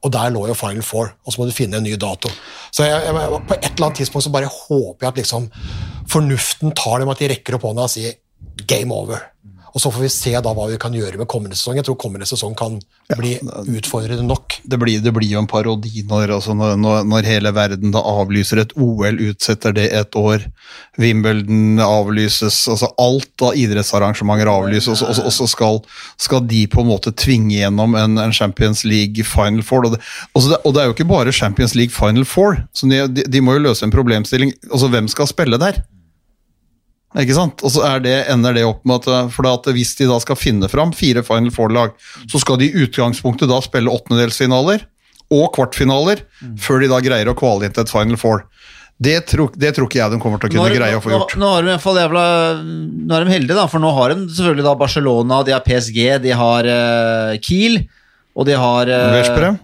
Og 0.05 0.13
der 0.13 0.29
lå 0.35 0.45
jo 0.51 0.59
Final 0.59 0.85
Four, 0.85 1.15
og 1.25 1.33
så 1.33 1.41
må 1.41 1.49
du 1.49 1.55
finne 1.55 1.79
en 1.79 1.87
ny 1.87 1.95
dato. 1.97 2.29
Så 2.69 2.85
jeg, 2.85 3.01
jeg, 3.07 3.41
på 3.49 3.57
et 3.57 3.71
eller 3.71 3.87
annet 3.87 4.03
tidspunkt 4.03 4.27
så 4.27 4.35
bare 4.35 4.51
håper 4.53 5.07
jeg 5.07 5.15
at 5.15 5.23
liksom 5.23 5.49
fornuften 6.13 6.75
tar 6.77 7.01
dem, 7.01 7.09
at 7.09 7.25
de 7.25 7.31
rekker 7.33 7.57
opp 7.57 7.65
hånda 7.71 7.87
og 7.87 7.95
sier 7.95 8.19
game 8.69 8.93
over. 8.93 9.31
Og 9.73 9.81
så 9.81 9.89
får 9.89 10.03
vi 10.05 10.09
se 10.13 10.31
da 10.37 10.51
hva 10.53 10.67
vi 10.69 10.75
kan 10.77 10.93
gjøre 10.93 11.17
med 11.17 11.25
kommende 11.31 11.55
sesong. 11.57 11.79
Jeg 11.79 11.85
tror 11.87 11.95
kommende 11.97 12.27
sesong 12.29 12.53
kan 12.59 12.75
bli 13.17 13.31
utfordrende 13.73 14.21
nok. 14.27 14.59
Det 14.69 14.77
blir, 14.77 14.99
det 15.01 15.13
blir 15.15 15.31
jo 15.31 15.39
en 15.41 15.47
parodi 15.49 16.03
når, 16.05 16.35
altså 16.35 16.53
når, 16.53 16.75
når, 17.09 17.25
hele 17.25 17.49
verden 17.55 17.91
da 17.95 18.03
avlyser 18.05 18.61
et 18.61 18.75
OL, 18.77 19.17
utsetter 19.31 19.73
det 19.73 19.87
et 19.97 20.15
år, 20.19 20.45
Wimbledon 21.01 21.79
avlyses, 21.81 22.59
altså 22.69 22.91
alt 23.01 23.41
av 23.47 23.57
idrettsarrangementer 23.57 24.49
avlyses, 24.51 25.01
og, 25.01 25.15
så- 25.15 25.25
og 25.25 25.33
så 25.33 25.47
skal, 25.49 25.81
skal 26.21 26.45
de 26.47 26.65
på 26.69 26.83
en 26.83 26.91
måte 26.91 27.11
tvinge 27.17 27.55
gjennom 27.57 27.95
en, 27.97 28.17
en 28.21 28.33
Champions 28.35 28.83
League 28.85 29.25
Final 29.25 29.63
Four. 29.65 29.87
Og 29.89 29.95
det, 29.97 30.01
det, 30.35 30.61
og 30.63 30.73
det 30.75 30.81
er 30.83 30.85
jo 30.91 30.95
ikke 30.97 31.09
bare 31.09 31.33
Champions 31.33 31.73
League 31.75 31.93
Final 31.97 32.25
Four, 32.29 32.61
så 32.77 32.87
de, 32.89 33.01
de, 33.09 33.25
de 33.25 33.41
må 33.41 33.57
jo 33.57 33.65
løse 33.65 33.83
en 33.85 33.93
problemstilling. 33.93 34.53
Altså 34.71 34.87
hvem 34.93 35.09
skal 35.11 35.27
spille 35.33 35.57
der? 35.61 35.81
Ikke 37.21 37.35
sant? 37.37 37.61
Og 37.61 37.73
så 37.75 37.83
er 37.85 38.01
det, 38.01 38.15
ender 38.33 38.55
det 38.57 38.63
opp 38.65 38.81
med 38.89 39.03
at, 39.03 39.33
for 39.35 39.47
at 39.49 39.67
hvis 39.75 39.93
de 39.99 40.07
da 40.09 40.17
skal 40.23 40.39
finne 40.39 40.69
fram 40.71 40.93
fire 40.97 41.21
Final 41.25 41.53
Four-lag, 41.53 41.93
så 42.31 42.41
skal 42.41 42.57
de 42.61 42.71
i 42.71 42.85
utgangspunktet 42.85 43.51
da 43.51 43.59
spille 43.61 43.93
åttendedelsfinaler 43.93 44.87
og 45.33 45.45
kvartfinaler 45.55 46.23
før 46.61 46.83
de 46.83 46.89
da 46.91 46.99
greier 47.05 47.29
å 47.29 47.37
kvale 47.37 47.67
inn 47.67 47.75
til 47.75 47.85
et 47.85 47.93
Final 47.93 48.19
Four. 48.21 48.47
Det 49.03 49.15
tror, 49.29 49.49
det 49.57 49.73
tror 49.75 49.89
ikke 49.89 49.99
jeg 49.99 50.13
de 50.13 50.19
kommer 50.21 50.39
til 50.39 50.51
å 50.51 50.53
kunne 50.53 50.69
Nå, 50.69 50.77
greie 50.77 50.97
å 50.97 51.01
få 51.01 51.11
gjort. 51.11 51.33
nå 51.41 51.47
har 51.49 51.63
de 51.63 51.71
i 51.71 51.73
hvert 51.73 51.81
fall 51.81 51.97
jævla 51.97 52.23
Nå 52.61 53.15
er 53.17 53.25
de 53.25 53.33
heldige, 53.33 53.57
da, 53.57 53.65
for 53.71 53.81
nå 53.81 53.89
har 53.97 54.13
de 54.13 54.27
selvfølgelig 54.29 54.65
da 54.67 54.73
Barcelona, 54.79 55.39
de 55.43 55.55
har 55.55 55.63
PSG, 55.65 55.99
de 56.23 56.35
har 56.37 56.69
uh, 56.69 57.33
Kiel, 57.43 57.81
og 58.33 58.47
de 58.47 58.55
har 58.57 58.89
uh, 58.89 59.13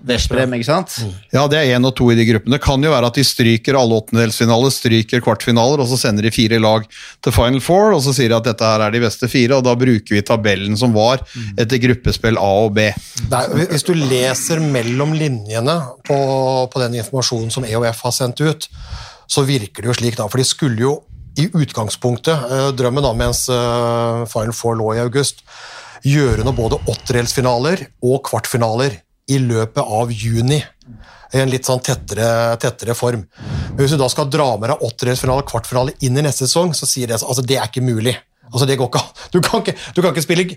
Veszprem. 0.05 0.51
Ikke 0.53 0.67
sant? 0.67 0.99
Ja, 1.34 1.47
det 1.49 1.57
er 1.57 1.72
én 1.74 1.88
og 1.88 1.95
to 1.97 2.11
i 2.13 2.17
de 2.17 2.26
gruppene. 2.28 2.53
Det 2.53 2.61
kan 2.61 2.84
jo 2.86 2.91
være 2.93 3.09
at 3.09 3.17
de 3.17 3.26
stryker 3.26 3.78
alle 3.80 3.97
åttendedelsfinaler, 3.97 4.74
stryker 4.74 5.24
kvartfinaler, 5.26 5.82
og 5.82 5.89
så 5.89 5.97
sender 5.97 6.28
de 6.28 6.34
fire 6.34 6.59
lag 6.61 6.86
til 7.26 7.34
Final 7.34 7.63
Four, 7.65 7.95
og 7.97 8.03
så 8.05 8.13
sier 8.13 8.30
de 8.30 8.38
at 8.38 8.45
dette 8.51 8.70
her 8.70 8.86
er 8.86 8.93
de 8.93 9.01
beste 9.01 9.30
fire, 9.32 9.57
og 9.57 9.65
da 9.65 9.74
bruker 9.80 10.15
vi 10.15 10.22
tabellen 10.26 10.78
som 10.78 10.93
var 10.93 11.26
etter 11.57 11.82
gruppespill 11.82 12.38
A 12.38 12.51
og 12.67 12.76
B. 12.78 12.89
Er, 12.93 13.53
hvis 13.74 13.88
du 13.88 13.95
leser 13.97 14.61
mellom 14.61 15.17
linjene 15.17 15.80
på, 16.05 16.20
på 16.70 16.86
den 16.86 16.99
informasjonen 17.01 17.49
som 17.53 17.65
EOF 17.65 18.05
har 18.05 18.15
sendt 18.15 18.45
ut, 18.45 18.70
så 19.30 19.45
virker 19.49 19.82
det 19.82 19.91
jo 19.91 19.97
slik, 19.97 20.17
da, 20.17 20.30
for 20.30 20.41
de 20.41 20.45
skulle 20.45 20.82
jo 20.86 20.99
i 21.39 21.47
utgangspunktet, 21.55 22.49
eh, 22.51 22.70
drømmen 22.78 23.05
da, 23.05 23.11
mens 23.17 23.45
eh, 23.53 24.24
Final 24.30 24.55
Four 24.55 24.78
lå 24.80 24.93
i 24.97 25.03
august, 25.03 25.43
gjøre 26.06 26.45
noe 26.45 26.56
både 26.56 26.80
åttedelsfinaler 26.89 27.86
og 28.06 28.22
kvartfinaler 28.30 29.00
i 29.30 29.39
løpet 29.43 29.82
av 29.84 30.12
juni. 30.14 30.60
I 31.30 31.43
en 31.43 31.52
litt 31.52 31.68
sånn 31.68 31.82
tettere, 31.86 32.58
tettere 32.62 32.95
form. 32.97 33.22
Men 33.76 33.82
hvis 33.84 33.93
du 33.93 34.00
da 34.02 34.08
skal 34.10 34.32
dra 34.34 34.47
med 34.58 34.72
deg 34.72 34.86
åttedelsfinale 34.88 35.43
og 35.43 35.52
kvartfinale 35.52 35.93
inn 36.06 36.18
i 36.18 36.24
neste 36.26 36.47
sesong, 36.47 36.74
så 36.74 36.89
sier 36.89 37.12
det 37.12 37.20
altså 37.20 37.45
det 37.45 37.60
er 37.60 37.70
ikke 37.70 37.86
mulig. 37.86 38.16
Altså 38.50 38.66
det 38.66 38.80
går 38.80 38.89
ikke 38.89 39.04
an. 39.04 39.12
Du 39.30 39.39
kan 39.43 39.62
ikke, 40.16 40.26
spille 40.26 40.47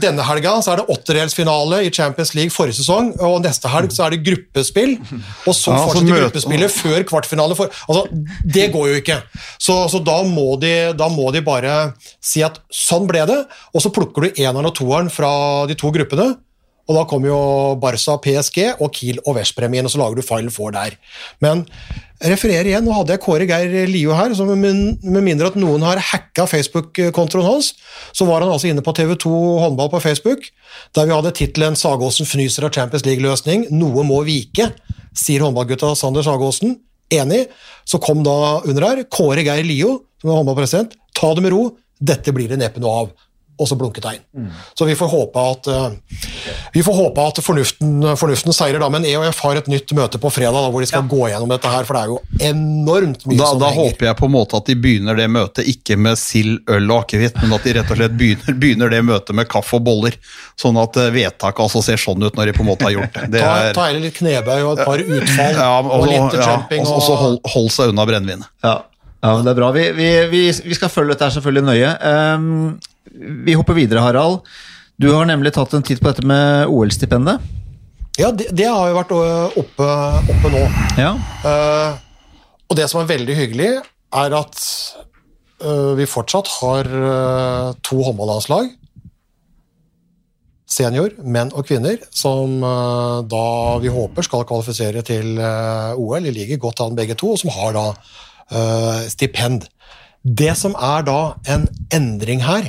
Denne 0.00 0.24
helga 0.28 0.56
så 0.62 0.74
er 0.74 0.80
det 0.82 0.86
åttedelsfinale 0.92 1.78
i 1.86 1.90
Champions 1.94 2.34
League 2.36 2.52
forrige 2.52 2.76
sesong, 2.82 3.14
og 3.24 3.38
neste 3.44 3.70
helg 3.72 3.92
så 3.94 4.04
er 4.06 4.14
det 4.16 4.20
gruppespill, 4.26 4.96
og 5.48 5.54
så 5.56 5.72
Ja, 5.72 5.78
fortsetter 5.86 6.08
møte- 6.10 6.22
gruppespillet 6.26 6.74
før 6.74 7.06
kvartfinale. 7.08 7.56
For, 7.56 7.72
altså, 7.88 8.04
det 8.44 8.66
går 8.74 8.88
jo 8.92 8.98
ikke. 9.00 9.20
Så, 9.58 9.78
så 9.92 10.02
da, 10.04 10.18
må 10.28 10.58
de, 10.60 10.74
da 10.98 11.08
må 11.08 11.30
de 11.32 11.40
bare 11.46 11.94
si 12.20 12.42
at 12.44 12.60
sånn 12.70 13.08
ble 13.08 13.24
det, 13.30 13.38
og 13.74 13.80
så 13.84 13.92
plukker 13.94 14.28
du 14.28 14.42
eneren 14.42 14.68
og 14.68 14.74
toeren 14.76 15.08
fra 15.10 15.66
de 15.70 15.74
to 15.78 15.90
gruppene, 15.94 16.34
og 16.88 16.96
da 16.96 17.04
kommer 17.04 17.28
jo 17.28 17.38
Barca, 17.82 18.16
PSG 18.24 18.80
og 18.80 18.92
Kiel 18.96 19.18
og 19.26 19.36
Veszprem 19.36 19.74
inn, 19.76 19.84
og 19.84 19.92
så 19.92 20.00
lager 20.00 20.16
du 20.16 20.24
Final 20.24 20.52
Four 20.52 20.72
der. 20.72 20.96
Men 21.44 21.66
refererer 22.24 22.70
igjen, 22.70 22.86
nå 22.86 22.94
hadde 22.96 23.12
jeg 23.12 23.22
Kåre 23.22 23.44
Geir 23.46 23.90
Lio 23.90 24.16
her, 24.16 24.32
så 24.34 24.46
med 24.48 25.20
mindre 25.20 25.50
at 25.52 25.58
noen 25.60 25.84
har 25.84 26.00
hacka 26.00 26.48
Facebook-kontoen 26.48 27.44
hans, 27.44 27.74
så 28.16 28.24
var 28.28 28.40
han 28.40 28.54
altså 28.54 28.70
inne 28.72 28.84
på 28.84 28.94
TV2 28.96 29.34
håndball 29.66 29.92
på 29.92 30.00
Facebook, 30.06 30.48
der 30.96 31.06
vi 31.06 31.14
hadde 31.14 31.34
tittelen 31.36 31.76
'Sagåsen 31.76 32.26
fnyser 32.26 32.64
av 32.64 32.72
Champions 32.72 33.04
League-løsning', 33.04 33.68
'Noe 33.68 34.02
må 34.08 34.24
vike', 34.24 34.72
sier 35.12 35.44
håndballgutta 35.44 35.94
Sander 35.94 36.24
Sagåsen. 36.24 36.78
Enig. 37.12 37.46
Så 37.88 38.00
kom 38.00 38.22
da 38.22 38.60
under 38.64 38.84
her 38.84 39.04
Kåre 39.04 39.44
Geir 39.44 39.64
Lio, 39.64 40.02
som 40.20 40.30
er 40.30 40.40
håndballpresident. 40.40 40.92
Ta 41.14 41.34
det 41.34 41.42
med 41.42 41.52
ro, 41.52 41.76
dette 42.00 42.32
blir 42.32 42.48
det 42.48 42.58
neppe 42.60 42.80
noe 42.80 43.04
av. 43.04 43.08
og 43.58 43.68
så 43.68 43.76
blunket 43.78 44.06
jeg 44.06 44.20
inn. 44.20 44.48
Så 44.78 44.86
vi 44.88 44.94
får 44.98 45.10
håpe 45.12 45.44
at, 45.52 45.68
uh, 45.68 46.28
vi 46.74 46.82
får 46.86 46.94
håpe 46.94 47.24
at 47.32 47.40
fornuften, 47.44 48.06
fornuften 48.20 48.54
seirer 48.56 48.80
da, 48.82 48.88
men 48.92 49.06
EOF 49.08 49.42
har 49.44 49.60
et 49.60 49.70
nytt 49.70 49.92
møte 49.98 50.20
på 50.22 50.30
fredag 50.32 50.56
da, 50.56 50.70
hvor 50.72 50.84
de 50.84 50.88
skal 50.90 51.06
gå 51.10 51.24
gjennom 51.32 51.50
dette 51.52 51.72
her, 51.72 51.86
for 51.88 51.98
det 51.98 52.02
er 52.04 52.12
jo 52.12 52.18
enormt 52.52 53.26
mye 53.28 53.38
Da, 53.40 53.50
som 53.52 53.62
da 53.62 53.72
henger. 53.72 53.92
håper 53.92 54.10
jeg 54.10 54.18
på 54.20 54.28
en 54.28 54.34
måte 54.34 54.58
at 54.60 54.70
de 54.70 54.76
begynner 54.78 55.18
det 55.18 55.28
møtet 55.32 55.68
ikke 55.70 55.98
med 56.00 56.18
sild, 56.20 56.60
øl 56.70 56.90
og 56.90 57.04
akevitt, 57.04 57.38
men 57.42 57.56
at 57.58 57.66
de 57.66 57.74
rett 57.78 57.92
og 57.94 58.00
slett 58.00 58.16
begynner, 58.18 58.58
begynner 58.62 58.92
det 58.94 59.02
møtet 59.06 59.34
med 59.38 59.48
kaffe 59.50 59.78
og 59.78 59.86
boller. 59.88 60.18
Sånn 60.58 60.78
at 60.80 60.96
eh, 60.98 61.10
vedtaket 61.14 61.64
altså 61.66 61.82
ser 61.84 62.00
sånn 62.02 62.22
ut 62.24 62.36
når 62.38 62.50
de 62.50 62.56
på 62.56 62.64
en 62.64 62.70
måte 62.70 62.86
har 62.88 62.94
gjort 62.96 63.14
det. 63.18 63.26
det 63.34 63.42
Ta, 63.42 63.54
er, 63.62 63.72
ta 63.76 63.88
heller 63.88 64.04
litt 64.08 64.16
knebøy 64.18 64.60
og 64.62 64.70
et 64.74 64.84
par 64.88 65.02
utfall 65.02 65.58
ja, 65.58 65.72
og, 65.80 65.90
og, 65.98 66.06
litt 66.10 66.38
ja, 66.38 66.46
jumping. 66.52 66.86
og, 66.86 66.94
og 66.98 67.02
så 67.06 67.18
hold, 67.20 67.40
hold 67.54 67.68
seg 67.74 67.92
unna 67.92 68.06
brennevinet. 68.08 68.50
Ja, 68.66 68.76
ja 69.24 69.34
men 69.36 69.46
det 69.46 69.52
er 69.54 69.58
bra. 69.60 69.70
Vi, 69.76 69.86
vi, 69.96 70.08
vi, 70.32 70.42
vi 70.70 70.78
skal 70.78 70.92
følge 70.92 71.14
dette 71.14 71.28
her 71.28 71.34
selvfølgelig 71.36 71.66
nøye. 71.68 71.92
Ehm, 72.10 72.50
vi 73.46 73.56
hopper 73.58 73.76
videre, 73.78 74.02
Harald. 74.04 74.42
Du 74.98 75.12
har 75.12 75.28
nemlig 75.28 75.52
tatt 75.54 75.74
en 75.76 75.84
titt 75.86 76.00
på 76.02 76.10
dette 76.10 76.26
med 76.26 76.66
OL-stipendet. 76.72 77.44
Ja, 78.18 78.32
det, 78.34 78.48
det 78.50 78.66
har 78.66 78.88
jo 78.90 78.96
vært 78.96 79.12
oppe, 79.60 79.86
oppe 80.34 80.50
nå. 80.50 80.64
Ja. 80.98 81.12
Uh, 81.44 81.92
og 82.66 82.74
det 82.80 82.88
som 82.90 83.04
er 83.04 83.12
veldig 83.12 83.36
hyggelig, 83.38 83.68
er 84.18 84.34
at 84.34 84.58
uh, 85.62 85.94
vi 85.94 86.08
fortsatt 86.10 86.50
har 86.56 86.90
uh, 86.90 87.76
to 87.86 88.00
håndballandslag. 88.02 88.72
Senior, 90.68 91.14
menn 91.22 91.54
og 91.54 91.64
kvinner, 91.70 92.02
som 92.12 92.58
da 92.60 93.44
vi 93.80 93.88
håper 93.88 94.26
skal 94.26 94.44
kvalifisere 94.44 95.00
til 95.00 95.38
OL. 95.40 96.26
De 96.26 96.34
ligger 96.34 96.60
godt 96.60 96.82
an 96.84 96.98
begge 96.98 97.16
to, 97.16 97.30
og 97.32 97.40
som 97.40 97.54
har 97.54 97.72
da 97.72 97.86
stipend. 99.08 99.64
Det 100.20 100.52
som 100.60 100.76
er 100.76 101.06
da 101.08 101.16
en 101.48 101.64
endring 101.96 102.44
her, 102.44 102.68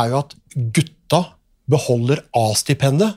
er 0.00 0.12
jo 0.12 0.20
at 0.22 0.36
gutta 0.76 1.22
beholder 1.70 2.20
A-stipendet, 2.36 3.16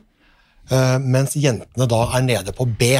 eh, 0.71 0.97
mens 1.03 1.35
jentene 1.35 1.89
da 1.89 2.01
er 2.17 2.25
nede 2.25 2.55
på 2.55 2.67
B. 2.69 2.95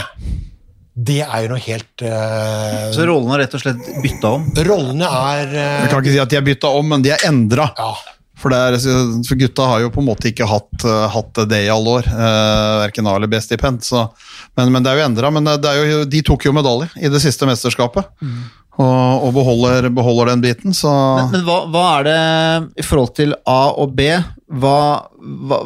Det 0.98 1.22
er 1.22 1.44
jo 1.46 1.52
noe 1.52 1.62
helt 1.62 2.02
uh, 2.02 2.88
Så 2.90 3.04
rollene 3.06 3.36
er 3.36 3.44
rett 3.44 3.54
og 3.54 3.62
slett 3.62 3.90
bytta 4.02 4.32
om. 4.34 4.48
Rollene 4.66 5.06
er 5.06 5.52
uh, 5.52 5.60
Jeg 5.84 5.92
kan 5.92 6.02
ikke 6.02 6.14
si 6.16 6.22
at 6.24 6.32
de 6.32 6.40
er 6.40 6.48
bytta 6.48 6.72
om, 6.74 6.88
men 6.90 7.04
de 7.06 7.12
er 7.14 7.26
endra. 7.28 7.68
Ja. 7.78 7.92
For, 8.38 8.54
det 8.54 8.58
er, 8.58 8.78
for 9.26 9.38
gutta 9.38 9.68
har 9.70 9.84
jo 9.84 9.92
på 9.94 10.02
en 10.02 10.08
måte 10.10 10.32
ikke 10.32 10.48
hatt, 10.50 10.74
uh, 10.90 11.06
hatt 11.14 11.44
det 11.54 11.60
i 11.68 11.70
alle 11.74 12.00
år. 12.00 12.10
Uh, 12.10 12.82
verken 12.82 13.10
A 13.10 13.14
eller 13.20 13.30
B-stipend. 13.30 13.86
Men, 14.58 14.74
men 14.74 14.82
det 14.82 14.90
er 14.90 14.98
jo 14.98 15.06
endra. 15.12 15.32
Men 15.38 15.52
det 15.62 15.70
er 15.70 15.78
jo, 15.84 16.02
de 16.10 16.24
tok 16.26 16.50
jo 16.50 16.56
medalje 16.58 16.90
i 16.98 17.14
det 17.14 17.22
siste 17.22 17.46
mesterskapet. 17.50 18.10
Og, 18.78 19.24
og 19.26 19.32
beholder, 19.34 19.90
beholder 19.90 20.34
den 20.34 20.42
biten, 20.44 20.74
så 20.78 20.92
Men, 21.18 21.32
men 21.34 21.46
hva, 21.48 21.62
hva 21.74 21.86
er 21.98 22.04
det 22.06 22.18
i 22.78 22.86
forhold 22.86 23.16
til 23.18 23.34
A 23.50 23.62
og 23.74 23.96
B? 23.98 24.12
Hva, 24.48 25.10
hva, 25.20 25.58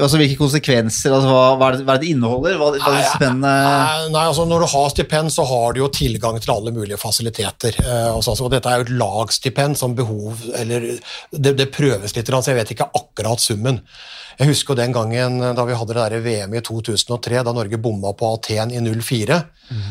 altså 0.00 0.16
Hvilke 0.16 0.38
konsekvenser? 0.40 1.12
Altså 1.12 1.28
hva, 1.28 1.42
hva, 1.60 1.66
er 1.68 1.76
det, 1.76 1.84
hva 1.84 1.96
er 1.98 2.00
det 2.00 2.12
inneholder? 2.14 2.54
Hva, 2.56 2.70
hva 2.80 2.92
er 2.96 3.10
spennende 3.10 3.50
Nei, 4.14 4.22
altså 4.22 4.46
Når 4.48 4.64
du 4.64 4.68
har 4.72 4.86
stipend, 4.94 5.32
så 5.34 5.44
har 5.50 5.76
du 5.76 5.82
jo 5.82 5.90
tilgang 5.92 6.38
til 6.40 6.54
alle 6.54 6.72
mulige 6.72 6.96
fasiliteter. 7.00 7.76
Eh, 7.84 8.08
og 8.14 8.24
så 8.24 8.48
dette 8.48 8.72
er 8.72 8.80
jo 8.80 8.86
et 8.88 8.94
lagstipend 9.02 9.76
som 9.76 9.96
behov 9.98 10.40
eller 10.56 10.88
Det, 11.30 11.52
det 11.58 11.68
prøves 11.74 12.16
litt, 12.16 12.32
så 12.32 12.54
jeg 12.54 12.60
vet 12.62 12.72
ikke 12.72 12.88
akkurat 12.96 13.44
summen. 13.44 13.82
Jeg 14.40 14.54
husker 14.54 14.78
den 14.78 14.94
gangen 14.96 15.36
da 15.52 15.66
vi 15.68 15.76
hadde 15.76 15.92
det 15.98 16.06
der 16.14 16.24
VM 16.24 16.54
i 16.56 16.62
2003, 16.64 17.42
da 17.44 17.52
Norge 17.52 17.76
bomma 17.76 18.14
på 18.16 18.30
Aten 18.38 18.72
i 18.72 18.80
04. 18.80 19.36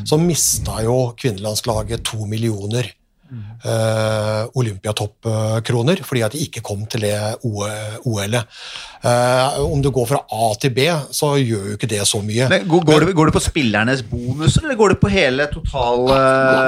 Så 0.10 0.18
mista 0.18 0.80
jo 0.82 1.12
kvinnelandslaget 1.20 2.02
to 2.10 2.26
millioner 2.26 2.90
eh, 3.30 4.44
olympiatoppkroner 4.60 6.04
fordi 6.06 6.24
at 6.26 6.36
de 6.36 6.44
ikke 6.46 6.64
kom 6.66 6.86
til 6.90 7.08
det 7.08 7.18
OL-et. 7.46 8.62
Uh, 9.00 9.62
om 9.64 9.80
du 9.80 9.88
går 9.96 10.10
fra 10.10 10.18
A 10.36 10.50
til 10.60 10.74
B, 10.76 10.84
så 11.16 11.30
gjør 11.40 11.70
jo 11.70 11.76
ikke 11.78 11.88
det 11.88 12.02
så 12.08 12.20
mye. 12.20 12.50
Men 12.52 12.66
går, 12.68 12.82
går, 12.84 13.06
det, 13.08 13.14
går 13.16 13.30
det 13.30 13.36
på 13.38 13.44
spillernes 13.46 14.02
bonuser, 14.10 14.66
eller 14.66 14.76
går 14.76 14.92
det 14.92 14.98
på 15.00 15.12
hele 15.14 15.46
totale 15.54 16.18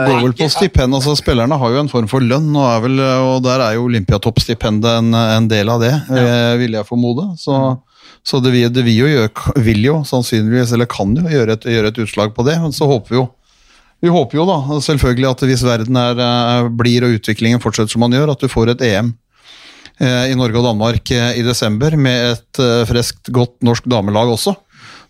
går 0.07 0.21
vel 0.23 0.35
på 0.39 0.49
stipend. 0.51 0.95
altså 0.95 1.15
Spillerne 1.19 1.57
har 1.59 1.73
jo 1.73 1.81
en 1.83 1.91
form 1.91 2.07
for 2.11 2.23
lønn, 2.23 2.49
og, 2.55 2.67
er 2.69 2.83
vel, 2.85 3.03
og 3.03 3.43
der 3.45 3.63
er 3.65 3.77
jo 3.77 3.87
Olympiatoppstipendet 3.89 5.01
en, 5.01 5.13
en 5.17 5.49
del 5.51 5.71
av 5.71 5.83
det, 5.83 5.93
eh, 6.15 6.53
vil 6.61 6.77
jeg 6.77 6.87
formode. 6.87 7.27
Så, 7.41 7.59
så 8.23 8.39
det, 8.43 8.53
vil, 8.55 8.71
det 8.73 8.85
vil, 8.87 9.03
jo 9.03 9.11
gjøre, 9.11 9.55
vil 9.67 9.85
jo 9.85 9.99
sannsynligvis, 10.07 10.73
eller 10.75 10.89
kan 10.91 11.15
jo, 11.17 11.27
gjøre 11.31 11.57
et, 11.57 11.69
gjøre 11.75 11.93
et 11.93 12.01
utslag 12.05 12.35
på 12.37 12.47
det. 12.47 12.57
Men 12.63 12.75
så 12.75 12.89
håper 12.89 13.15
vi 13.15 13.21
jo 13.21 13.27
vi 14.01 14.09
håper 14.09 14.39
jo 14.39 14.47
da 14.49 14.79
selvfølgelig 14.81 15.29
at 15.29 15.43
hvis 15.45 15.65
verden 15.65 15.97
er, 15.99 16.17
eh, 16.17 16.69
blir 16.73 17.05
og 17.05 17.19
utviklingen 17.19 17.61
fortsetter 17.61 17.93
som 17.93 18.01
man 18.01 18.15
gjør, 18.15 18.33
at 18.33 18.41
du 18.41 18.49
får 18.49 18.73
et 18.73 18.81
EM 18.87 19.13
eh, 20.01 20.31
i 20.31 20.37
Norge 20.37 20.57
og 20.57 20.65
Danmark 20.65 21.11
eh, 21.13 21.37
i 21.37 21.45
desember 21.45 21.95
med 21.95 22.33
et 22.33 22.61
freskt, 22.89 23.29
godt 23.29 23.59
norsk 23.61 23.85
damelag 23.91 24.33
også. 24.33 24.55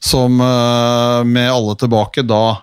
Som 0.02 0.40
med 0.42 1.46
alle 1.46 1.76
tilbake 1.78 2.24
da 2.26 2.58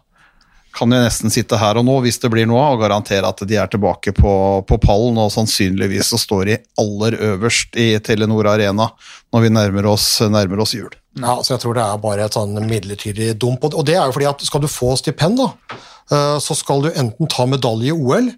kan 0.75 0.93
jo 0.93 1.01
nesten 1.01 1.33
sitte 1.33 1.59
her 1.59 1.79
og 1.81 1.87
nå, 1.87 1.97
hvis 2.05 2.21
det 2.23 2.31
blir 2.33 2.47
noe 2.49 2.61
av, 2.63 2.77
og 2.77 2.85
garantere 2.85 3.29
at 3.29 3.43
de 3.49 3.59
er 3.59 3.71
tilbake 3.71 4.13
på, 4.17 4.33
på 4.69 4.79
pallen, 4.83 5.19
og 5.21 5.33
sannsynligvis 5.35 6.13
så 6.13 6.21
står 6.21 6.45
de 6.49 6.59
aller 6.81 7.19
øverst 7.33 7.79
i 7.81 7.91
Telenor 8.05 8.51
Arena 8.53 8.91
når 9.35 9.45
vi 9.45 9.53
nærmer 9.53 9.89
oss, 9.91 10.07
nærmer 10.25 10.63
oss 10.65 10.77
jul. 10.77 10.93
Ja, 11.19 11.39
så 11.43 11.55
jeg 11.55 11.65
tror 11.65 11.77
det 11.77 11.85
er 11.85 12.03
bare 12.03 12.27
et 12.29 12.37
sånn 12.37 12.55
midlertidig 12.69 13.33
dump. 13.41 13.67
Og 13.71 13.85
det 13.87 13.97
er 13.99 14.07
jo 14.07 14.15
fordi 14.15 14.29
at 14.31 14.45
skal 14.47 14.63
du 14.63 14.71
få 14.71 14.95
stipend, 15.01 15.41
da, 15.41 15.79
eh, 16.15 16.37
så 16.43 16.57
skal 16.57 16.85
du 16.85 16.93
enten 16.93 17.31
ta 17.31 17.49
medalje 17.49 17.93
i 17.93 17.97
OL, 17.97 18.31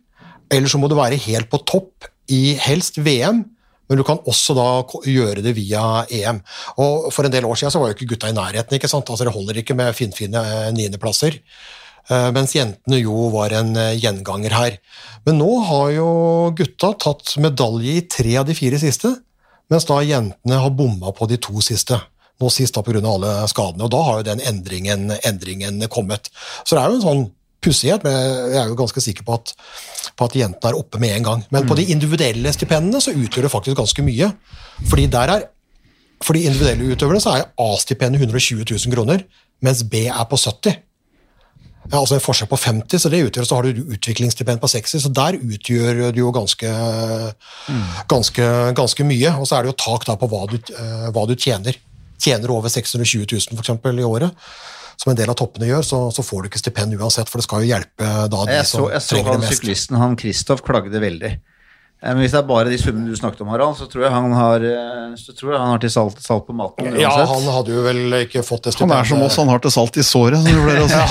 eller 0.51 0.71
så 0.71 0.81
må 0.81 0.91
du 0.91 0.99
være 0.99 1.21
helt 1.29 1.51
på 1.53 1.63
topp 1.69 2.09
i 2.31 2.57
helst 2.63 2.99
VM. 2.99 3.45
Men 3.91 3.99
du 3.99 4.05
kan 4.07 4.21
også 4.31 4.55
da 4.55 4.69
gjøre 5.11 5.43
det 5.43 5.57
via 5.57 6.05
EM. 6.15 6.39
Og 6.79 7.09
For 7.11 7.27
en 7.27 7.33
del 7.35 7.47
år 7.49 7.59
siden 7.59 7.73
så 7.75 7.81
var 7.83 7.91
jo 7.91 7.97
ikke 7.99 8.13
gutta 8.13 8.31
i 8.31 8.37
nærheten. 8.37 8.77
ikke 8.77 8.91
sant? 8.91 9.11
Altså 9.11 9.27
Det 9.27 9.35
holder 9.35 9.59
ikke 9.59 9.75
med 9.75 9.97
finfine 9.99 10.39
eh, 10.39 10.71
niendeplasser. 10.77 11.41
Eh, 12.09 12.29
Mens 12.35 12.55
jentene 12.57 13.01
jo 13.01 13.29
var 13.35 13.53
en 13.57 13.75
eh, 13.79 13.97
gjenganger 14.01 14.55
her. 14.57 14.79
Men 15.27 15.41
nå 15.41 15.51
har 15.69 15.91
jo 15.95 16.09
gutta 16.57 16.95
tatt 17.01 17.37
medalje 17.43 17.99
i 17.99 18.07
tre 18.09 18.39
av 18.41 18.49
de 18.49 18.57
fire 18.57 18.81
siste, 18.81 19.13
mens 19.71 19.87
da 19.87 20.01
jentene 20.03 20.63
har 20.63 20.73
bomma 20.75 21.13
på 21.15 21.29
de 21.31 21.39
to 21.43 21.61
siste. 21.65 21.99
Nå 22.41 22.49
sist 22.51 22.75
da 22.75 22.83
pga. 22.83 23.03
alle 23.05 23.35
skadene, 23.53 23.85
og 23.85 23.93
da 23.93 24.01
har 24.07 24.21
jo 24.21 24.29
den 24.31 24.41
endringen, 24.49 25.11
endringen 25.29 25.85
kommet. 25.93 26.33
Så 26.65 26.75
det 26.75 26.83
er 26.83 26.89
jo 26.89 26.99
en 26.99 27.05
sånn 27.05 27.25
pussighet, 27.61 28.03
men 28.07 28.17
jeg 28.55 28.63
er 28.63 28.71
jo 28.71 28.79
ganske 28.79 29.03
sikker 29.05 29.27
på 29.27 29.37
at, 29.37 29.53
på 30.17 30.25
at 30.27 30.37
jentene 30.41 30.73
er 30.73 30.79
oppe 30.81 30.99
med 31.03 31.19
en 31.19 31.27
gang. 31.27 31.43
Men 31.53 31.69
på 31.69 31.77
de 31.77 31.91
individuelle 31.93 32.53
stipendene 32.57 33.03
så 33.05 33.13
utgjør 33.13 33.47
det 33.47 33.53
faktisk 33.53 33.77
ganske 33.77 34.05
mye. 34.07 34.31
Fordi 34.89 35.05
der 35.13 35.35
er 35.37 35.49
for 36.25 36.37
de 36.37 36.47
individuelle 36.49 36.95
utøverne 36.95 37.21
så 37.21 37.37
er 37.37 37.47
A-stipendet 37.61 38.21
120 38.21 38.65
000 38.65 38.95
kroner, 38.97 39.23
mens 39.65 39.85
B 39.89 40.07
er 40.09 40.25
på 40.29 40.41
70 40.41 40.81
ja, 41.91 41.99
altså 41.99 42.17
en 42.17 42.23
forskjell 42.23 42.49
på 42.51 42.59
50, 42.61 43.03
så 43.03 43.11
det 43.11 43.23
utgjør, 43.27 43.47
så 43.49 43.57
har 43.59 43.67
du 43.67 43.81
utviklingsstipend 43.97 44.61
på 44.63 44.69
60, 44.71 45.03
så 45.03 45.11
der 45.11 45.39
utgjør 45.41 46.03
det 46.15 46.21
jo 46.21 46.31
ganske, 46.35 46.71
ganske, 48.11 48.51
ganske 48.79 49.07
mye. 49.09 49.33
Og 49.41 49.49
så 49.51 49.59
er 49.59 49.67
det 49.67 49.73
jo 49.73 49.79
tak 49.83 50.07
da 50.07 50.15
på 50.21 50.29
hva 50.31 50.45
du, 50.53 50.59
eh, 50.71 51.09
hva 51.11 51.25
du 51.27 51.35
tjener. 51.35 51.79
Tjener 52.21 52.47
du 52.47 52.55
over 52.55 52.71
620 52.71 53.27
000 53.27 53.57
for 53.57 53.65
eksempel, 53.65 53.99
i 53.99 54.07
året, 54.07 54.31
som 55.01 55.11
en 55.11 55.19
del 55.19 55.33
av 55.33 55.39
toppene 55.41 55.67
gjør, 55.67 55.83
så, 55.87 56.01
så 56.15 56.23
får 56.23 56.45
du 56.45 56.51
ikke 56.51 56.63
stipend 56.63 56.95
uansett, 57.01 57.33
for 57.33 57.41
det 57.41 57.49
skal 57.49 57.65
jo 57.65 57.73
hjelpe 57.73 58.11
da 58.31 58.45
de 58.47 58.59
Jeg 58.61 58.69
så, 58.69 58.77
som 58.77 58.91
jeg 58.93 59.03
så 59.03 59.15
trenger 59.15 59.33
han 59.33 59.41
det 59.41 59.49
mest. 59.49 59.59
syklisten, 59.59 60.01
han 60.05 60.19
Kristoff, 60.21 60.63
klagde 60.67 61.03
veldig. 61.03 61.33
Eh, 62.03 62.09
Men 62.15 62.23
hvis 62.23 62.33
det 62.33 62.39
er 62.41 62.47
bare 62.49 62.71
de 62.73 62.79
summene 62.81 63.11
du 63.13 63.17
snakket 63.19 63.43
om, 63.45 63.51
Harald, 63.53 63.77
så 63.77 63.89
tror 63.91 64.07
jeg 64.07 64.13
han 64.15 64.33
har, 64.33 64.65
eh, 64.65 65.17
så 65.21 65.35
tror 65.37 65.53
jeg 65.53 65.61
han 65.61 65.75
har 65.75 65.83
til 65.83 65.93
salt, 65.93 66.23
salt 66.25 66.47
på 66.47 66.57
maten. 66.57 66.95
Ja, 67.01 67.11
han 67.29 67.49
hadde 67.53 67.75
jo 67.77 67.83
vel 67.85 68.01
ikke 68.23 68.45
fått 68.47 68.65
det 68.69 68.75
Han 68.81 68.95
er 68.97 69.05
som 69.05 69.23
oss, 69.27 69.37
han 69.37 69.49
har 69.53 69.61
til 69.61 69.75
salt 69.75 69.97
i 70.01 70.07
såret. 70.07 70.41
Ja, 70.51 71.05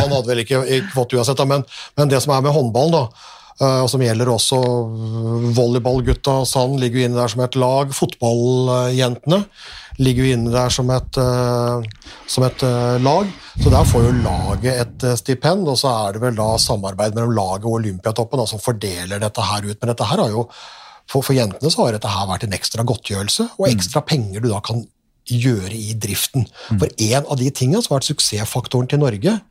han 0.00 0.08
hadde 0.10 0.26
vel 0.32 0.44
ikke, 0.44 0.62
ikke 0.64 0.94
fått 0.94 1.10
det 1.12 1.20
uansett, 1.20 1.36
da, 1.40 1.44
men, 1.44 1.64
men 1.96 2.08
det 2.08 2.22
som 2.24 2.32
er 2.36 2.40
med 2.46 2.56
håndballen, 2.56 2.96
da, 2.96 3.36
og 3.60 3.90
som 3.92 4.00
gjelder 4.00 4.30
også 4.32 4.58
eh, 4.60 5.46
volleyballgutta, 5.56 6.38
Sand 6.48 6.80
ligger 6.80 7.02
jo 7.02 7.08
inne 7.10 7.20
der 7.20 7.32
som 7.32 7.42
et 7.44 7.58
lag. 7.60 7.92
Fotballjentene 7.96 9.42
ligger 10.00 10.24
jo 10.24 10.36
inne 10.36 10.52
der 10.52 10.72
som 10.72 10.90
et, 10.94 11.18
eh, 11.20 12.12
som 12.30 12.46
et 12.46 12.64
eh, 12.66 12.96
lag. 13.04 13.32
Så 13.60 13.72
der 13.72 13.88
får 13.88 14.06
jo 14.06 14.12
laget 14.24 14.70
et 14.72 15.08
eh, 15.08 15.18
stipend, 15.20 15.68
og 15.68 15.76
så 15.80 15.92
er 16.06 16.16
det 16.16 16.22
vel 16.24 16.38
da 16.38 16.54
samarbeid 16.60 17.16
mellom 17.16 17.34
laget 17.36 17.66
og 17.68 17.80
Olympiatoppen 17.80 18.40
da, 18.40 18.46
som 18.48 18.62
fordeler 18.62 19.20
dette 19.20 19.44
her 19.50 19.66
ut. 19.66 19.76
Men 19.76 19.92
dette 19.92 20.08
her 20.08 20.24
har 20.24 20.32
jo, 20.32 20.46
for, 21.10 21.26
for 21.26 21.36
jentene 21.36 21.72
så 21.72 21.84
har 21.84 21.98
dette 21.98 22.14
her 22.14 22.30
vært 22.30 22.48
en 22.48 22.56
ekstra 22.56 22.86
godtgjørelse, 22.88 23.50
og 23.58 23.68
ekstra 23.68 24.04
penger 24.06 24.40
du 24.40 24.48
da 24.52 24.62
kan 24.64 24.86
gjøre 25.30 25.76
i 25.76 25.94
driften. 26.00 26.46
For 26.72 26.88
en 26.88 27.26
av 27.26 27.36
de 27.38 27.50
tingene 27.54 27.82
som 27.82 27.94
har 27.94 28.00
vært 28.00 28.10
suksessfaktoren 28.14 28.88
til 28.90 29.02
Norge, 29.02 29.36
eh, 29.36 29.49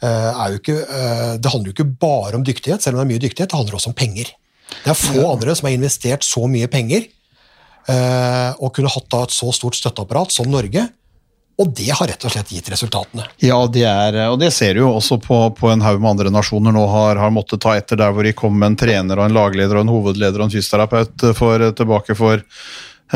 ikke, 0.00 0.76
eh, 0.80 1.32
det 1.38 1.50
handler 1.50 1.70
jo 1.70 1.76
ikke 1.76 1.98
bare 2.00 2.36
om 2.38 2.44
dyktighet, 2.44 2.82
selv 2.82 2.96
om 2.96 3.00
det 3.00 3.06
er 3.08 3.12
mye 3.14 3.24
dyktighet, 3.26 3.50
det 3.50 3.58
handler 3.58 3.76
også 3.76 3.92
om 3.92 3.98
penger. 3.98 4.30
Det 4.70 4.90
er 4.90 4.96
få 4.98 5.24
andre 5.32 5.54
som 5.54 5.66
har 5.66 5.74
investert 5.74 6.24
så 6.24 6.46
mye 6.48 6.68
penger 6.70 7.04
eh, 7.88 8.50
og 8.58 8.72
kunne 8.74 8.92
hatt 8.92 9.10
da 9.10 9.24
et 9.26 9.34
så 9.34 9.50
stort 9.52 9.76
støtteapparat 9.76 10.32
som 10.32 10.48
Norge, 10.50 10.86
og 11.60 11.72
det 11.76 11.90
har 11.92 12.08
rett 12.08 12.22
og 12.24 12.32
slett 12.32 12.52
gitt 12.54 12.70
resultatene. 12.72 13.26
Ja, 13.44 13.58
det 13.68 13.84
er, 13.84 14.16
og 14.30 14.38
det 14.40 14.48
ser 14.56 14.74
du 14.74 14.80
jo 14.80 14.94
også 14.96 15.18
på, 15.20 15.42
på 15.58 15.68
en 15.68 15.82
haug 15.84 16.00
med 16.00 16.14
andre 16.14 16.32
nasjoner 16.32 16.72
nå 16.72 16.86
har, 16.88 17.20
har 17.20 17.34
måttet 17.34 17.60
ta 17.60 17.74
etter 17.76 18.00
der 18.00 18.14
hvor 18.16 18.24
de 18.24 18.32
kom 18.32 18.56
med 18.56 18.72
en 18.72 18.78
trener 18.80 19.20
og 19.20 19.28
en 19.28 19.36
lagleder 19.36 19.76
og 19.76 19.84
en 19.84 19.92
hovedleder 19.92 20.40
og 20.40 20.48
en 20.48 20.54
fysioterapeut 20.54 21.26
for, 21.36 21.66
tilbake 21.76 22.16
for 22.16 22.40
eh, 22.40 22.46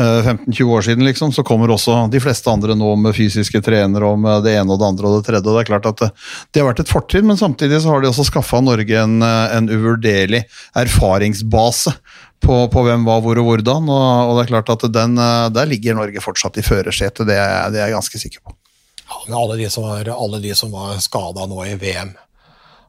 15-20 0.01 0.71
år 0.75 0.81
siden, 0.89 1.05
liksom, 1.07 1.31
så 1.31 1.43
kommer 1.47 1.71
også 1.71 1.95
de 2.11 2.19
fleste 2.19 2.51
andre 2.51 2.75
nå 2.75 2.89
med 2.99 3.15
fysiske 3.15 3.61
trenere 3.63 4.09
og 4.11 4.19
med 4.19 4.43
det 4.43 4.57
ene 4.59 4.73
og 4.75 4.79
det 4.81 4.87
andre 4.89 5.07
og 5.07 5.17
det 5.21 5.27
tredje. 5.29 5.45
Det 5.47 5.61
er 5.61 5.69
klart 5.69 5.85
at 5.91 6.01
det, 6.03 6.09
det 6.51 6.61
har 6.63 6.67
vært 6.71 6.81
et 6.83 6.91
fortrinn, 6.91 7.27
men 7.29 7.39
samtidig 7.39 7.79
så 7.83 7.93
har 7.93 8.03
de 8.03 8.09
også 8.11 8.25
skaffa 8.27 8.59
Norge 8.65 8.97
en, 9.05 9.21
eh, 9.23 9.55
en 9.55 9.69
uvurderlig 9.71 10.43
erfaringsbase 10.75 11.93
på, 12.45 12.57
på 12.73 12.83
hvem 12.85 13.05
hva, 13.07 13.19
hvor 13.23 13.39
og 13.41 13.47
hvordan. 13.49 13.87
Og, 13.89 14.29
og 14.29 14.37
det 14.39 14.45
er 14.45 14.51
klart 14.53 14.73
at 14.75 14.85
den, 14.93 15.17
eh, 15.21 15.47
der 15.55 15.69
ligger 15.71 15.97
Norge 15.97 16.21
fortsatt 16.23 16.59
i 16.59 16.65
førersetet, 16.65 17.25
det, 17.29 17.37
er- 17.39 17.71
det 17.73 17.79
er 17.81 17.89
jeg 17.89 17.97
ganske 17.99 18.21
sikker 18.25 18.43
på. 18.45 18.55
Ja, 19.05 19.19
men 19.27 19.37
alle 19.37 19.57
de 19.61 19.69
som 19.69 19.85
var, 19.85 20.07
alle 20.09 20.39
de 20.41 20.53
som 20.57 20.71
var 20.73 20.97
skada 21.03 21.45
nå 21.47 21.61
i 21.69 21.75
VM, 21.79 22.15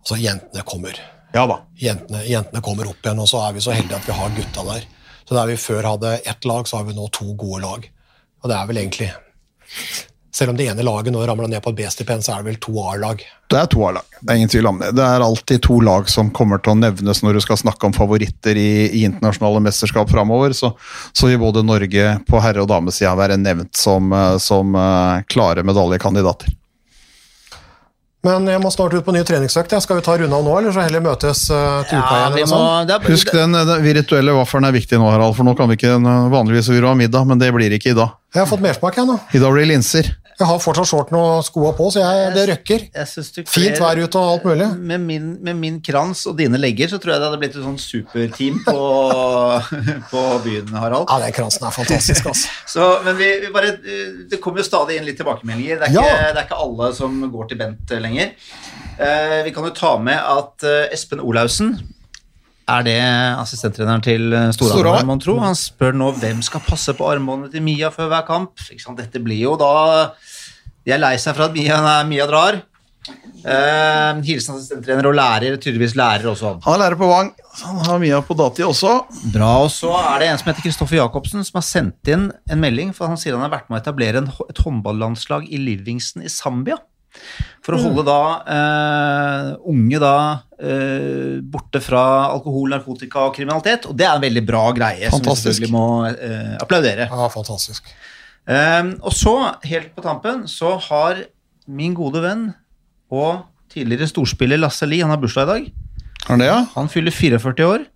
altså 0.00 0.16
jentene 0.20 0.64
kommer. 0.64 0.96
Ja 1.34 1.42
da. 1.50 1.58
Jentene, 1.76 2.22
jentene 2.24 2.62
kommer 2.64 2.88
opp 2.88 3.04
igjen, 3.04 3.18
og 3.20 3.28
så 3.28 3.42
er 3.44 3.52
vi 3.56 3.60
så 3.64 3.74
heldige 3.76 3.98
at 3.98 4.06
vi 4.08 4.14
har 4.16 4.30
gutta 4.38 4.64
der. 4.70 4.86
Så 5.28 5.34
der 5.34 5.48
vi 5.50 5.56
før 5.58 5.92
hadde 5.94 6.18
ett 6.18 6.44
lag, 6.44 6.68
så 6.68 6.80
har 6.80 6.84
vi 6.86 6.94
nå 6.96 7.08
to 7.14 7.32
gode 7.34 7.62
lag. 7.64 7.88
Og 8.42 8.50
det 8.50 8.58
er 8.58 8.68
vel 8.68 8.84
egentlig 8.84 9.10
Selv 10.36 10.52
om 10.52 10.56
det 10.58 10.66
ene 10.68 10.84
laget 10.84 11.14
nå 11.14 11.22
ramla 11.26 11.48
ned 11.48 11.62
på 11.64 11.72
et 11.72 11.78
B-stipend, 11.78 12.20
så 12.22 12.34
er 12.34 12.42
det 12.42 12.50
vel 12.50 12.58
to 12.60 12.74
A-lag. 12.82 13.22
Det 13.48 13.56
er 13.56 13.70
to 13.72 13.80
A-lag, 13.88 14.04
det 14.20 14.28
er 14.28 14.36
ingen 14.36 14.50
tvil 14.52 14.68
om 14.68 14.82
det. 14.82 14.90
Det 14.98 15.06
er 15.06 15.24
alltid 15.24 15.62
to 15.64 15.78
lag 15.80 16.10
som 16.12 16.28
kommer 16.36 16.60
til 16.60 16.74
å 16.74 16.76
nevnes 16.76 17.22
når 17.24 17.38
du 17.38 17.40
skal 17.40 17.56
snakke 17.56 17.88
om 17.88 17.96
favoritter 17.96 18.60
i, 18.60 18.68
i 18.90 19.06
internasjonale 19.08 19.62
mesterskap 19.64 20.12
framover. 20.12 20.52
Så, 20.52 20.74
så 21.16 21.30
vil 21.30 21.40
både 21.40 21.64
Norge 21.64 22.18
på 22.28 22.42
herre- 22.44 22.66
og 22.66 22.68
damesida 22.68 23.14
være 23.16 23.40
nevnt 23.40 23.80
som, 23.80 24.12
eh, 24.12 24.36
som 24.44 24.76
eh, 24.76 25.24
klare 25.32 25.64
medaljekandidater. 25.64 26.52
Men 28.26 28.48
jeg 28.50 28.58
må 28.62 28.70
snart 28.74 28.94
ut 28.96 29.04
på 29.06 29.14
ny 29.14 29.22
treningsøkt. 29.26 29.72
Skal 29.84 30.00
vi 30.00 30.04
ta 30.06 30.16
runde 30.18 30.34
av 30.34 30.42
nå, 30.44 30.54
eller 30.58 30.74
så 30.74 30.82
heller 30.82 31.04
møtes 31.04 31.44
eh, 31.54 31.80
til 31.86 32.00
uka 32.02 32.16
Ja, 32.18 32.28
igjen? 32.34 32.42
eller 32.42 32.50
må, 32.50 32.60
er, 32.98 33.08
Husk 33.12 33.30
den, 33.36 33.54
den 33.54 33.84
virtuelle 33.86 34.34
vaffelen 34.34 34.66
er 34.66 34.74
viktig 34.74 34.98
nå, 34.98 35.08
Harald, 35.14 35.36
for 35.38 35.46
nå 35.46 35.54
kan 35.58 35.70
vi 35.70 35.78
ikke 35.78 35.94
vanligvis 36.32 36.70
vil 36.74 36.86
ha 36.88 36.94
middag, 36.98 37.28
men 37.30 37.38
det 37.42 37.52
blir 37.54 37.76
ikke 37.78 37.94
i 37.94 37.98
dag. 37.98 38.16
Jeg 38.34 38.42
har 38.42 38.48
fått 38.50 38.62
mersmak, 38.64 38.96
jeg 38.98 39.08
nå. 39.08 39.18
I 39.32 39.40
dag 39.42 39.52
blir 39.54 39.64
det 39.64 39.72
linser. 39.74 40.14
Jeg 40.36 40.44
har 40.50 40.58
fortsatt 40.60 40.88
shorten 40.90 41.16
og 41.16 41.38
skoa 41.46 41.70
på, 41.78 41.86
så 41.94 42.02
jeg, 42.02 42.32
det 42.34 42.42
røkker. 42.50 42.82
jeg 42.92 43.08
synes 43.08 43.30
du 43.32 43.38
Fint 43.48 43.78
vær 43.80 43.96
ute 43.96 44.20
og 44.20 44.32
alt 44.34 44.44
mulig. 44.44 44.66
Med 44.90 45.00
min, 45.00 45.30
med 45.40 45.56
min 45.56 45.78
krans 45.80 46.26
og 46.28 46.36
dine 46.36 46.60
legger 46.60 46.90
så 46.92 46.98
tror 47.00 47.14
jeg 47.14 47.22
det 47.22 47.30
hadde 47.30 47.38
blitt 47.40 47.56
et 47.56 47.64
sånn 47.64 47.78
superteam 47.80 48.58
på, 48.66 48.76
på 50.12 50.26
byen, 50.44 50.76
Harald. 50.76 51.08
Ja, 51.08 51.22
den 51.24 51.32
kransen 51.38 51.64
er 51.64 51.72
fantastisk, 51.72 52.28
altså. 52.28 52.52
Så, 52.76 52.90
men 53.06 53.16
vi, 53.16 53.30
vi 53.46 53.52
bare, 53.54 53.72
eh, 53.80 54.12
det 54.28 54.42
kommer 54.44 54.60
jo 54.60 54.68
stadig 54.68 54.98
inn 54.98 55.08
litt 55.08 55.16
tilbakemeldinger. 55.22 55.80
Det 55.80 55.88
er, 55.88 55.96
ikke, 55.96 56.30
det 56.36 56.42
er 56.42 56.44
ikke 56.44 56.62
alle 56.66 56.92
som 57.00 57.16
går 57.32 57.48
til 57.48 57.62
Bent 57.62 57.96
eh, 57.96 58.04
lenger. 58.04 58.36
Uh, 58.96 59.40
vi 59.44 59.56
kan 59.56 59.64
jo 59.64 59.72
ta 59.76 59.96
med 60.00 60.20
at 60.20 60.68
uh, 60.68 60.92
Espen 60.92 61.20
Olaussen 61.24 61.78
er 62.66 62.86
det 62.86 63.00
assistenttreneren 63.38 64.02
til 64.02 64.32
eh, 64.34 64.48
Storhamar, 64.56 65.04
mon 65.06 65.20
tro? 65.22 65.36
Han 65.42 65.54
spør 65.58 65.94
nå 65.94 66.10
hvem 66.18 66.40
skal 66.42 66.64
passe 66.66 66.94
på 66.98 67.06
armbåndet 67.06 67.54
til 67.54 67.62
Mia 67.62 67.92
før 67.94 68.10
hver 68.10 68.24
kamp. 68.26 68.62
Dette 68.98 69.22
blir 69.22 69.44
jo 69.44 69.54
da 69.60 70.14
De 70.86 70.94
er 70.94 71.02
lei 71.02 71.14
seg 71.22 71.36
for 71.36 71.46
at 71.46 71.54
Mia, 71.54 71.78
nei, 71.84 72.00
Mia 72.10 72.26
drar. 72.30 72.58
Eh, 73.46 74.22
hilsen 74.26 74.56
assistenttrener 74.56 75.06
og 75.06 75.14
lærer, 75.14 75.54
tydeligvis 75.62 75.94
lærer 75.98 76.26
også 76.32 76.56
han. 76.56 76.64
Er 76.66 76.80
lærer 76.82 76.98
på 76.98 77.06
Vang, 77.10 77.30
han 77.60 77.78
har 77.86 78.00
Mia 78.02 78.18
på 78.26 78.34
dati 78.38 78.66
også. 78.66 78.96
Bra, 79.34 79.52
og 79.62 79.70
så 79.70 79.92
er 80.00 80.24
det 80.24 80.32
en 80.32 80.40
som 80.40 80.50
heter 80.50 80.66
Kristoffer 80.66 80.98
Jacobsen, 80.98 81.46
som 81.46 81.60
har 81.60 81.66
sendt 81.68 82.10
inn 82.10 82.28
en 82.50 82.62
melding, 82.62 82.90
for 82.96 83.06
han 83.06 83.20
sier 83.20 83.38
han 83.38 83.46
har 83.46 83.54
vært 83.54 83.70
med 83.70 83.78
å 83.78 83.84
etablere 83.84 84.24
et 84.26 84.62
håndballandslag 84.66 85.46
i 85.46 85.62
Livingston 85.62 86.26
i 86.26 86.32
Zambia. 86.32 86.80
For 87.66 87.74
å 87.74 87.80
holde 87.82 88.04
da 88.06 88.18
eh, 88.54 89.48
unge 89.66 89.98
da 89.98 90.16
eh, 90.62 91.38
borte 91.42 91.80
fra 91.82 92.02
alkohol, 92.28 92.70
narkotika 92.70 93.24
og 93.26 93.34
kriminalitet. 93.34 93.88
Og 93.90 93.96
det 93.98 94.06
er 94.06 94.14
en 94.14 94.22
veldig 94.22 94.42
bra 94.46 94.68
greie, 94.76 95.10
som 95.10 95.24
vi 95.24 95.34
selvfølgelig 95.34 95.72
må 95.74 95.86
eh, 96.12 96.52
applaudere. 96.62 97.08
Ja, 97.10 97.26
fantastisk. 97.32 97.90
Eh, 98.46 98.92
og 99.02 99.10
så, 99.18 99.34
helt 99.66 99.90
på 99.96 100.04
tampen, 100.06 100.44
så 100.50 100.76
har 100.86 101.24
min 101.66 101.96
gode 101.98 102.22
venn 102.22 102.46
og 103.10 103.42
tidligere 103.74 104.06
storspiller 104.12 104.62
Lasse 104.62 104.86
Lie, 104.86 105.02
han 105.02 105.10
har 105.10 105.18
bursdag 105.22 105.48
i 105.48 105.50
dag. 105.50 105.66
Han, 106.28 106.42
det, 106.42 106.48
ja? 106.52 106.62
Han 106.76 106.88
fyller 106.90 107.14
44 107.14 107.66
år. 107.66 107.90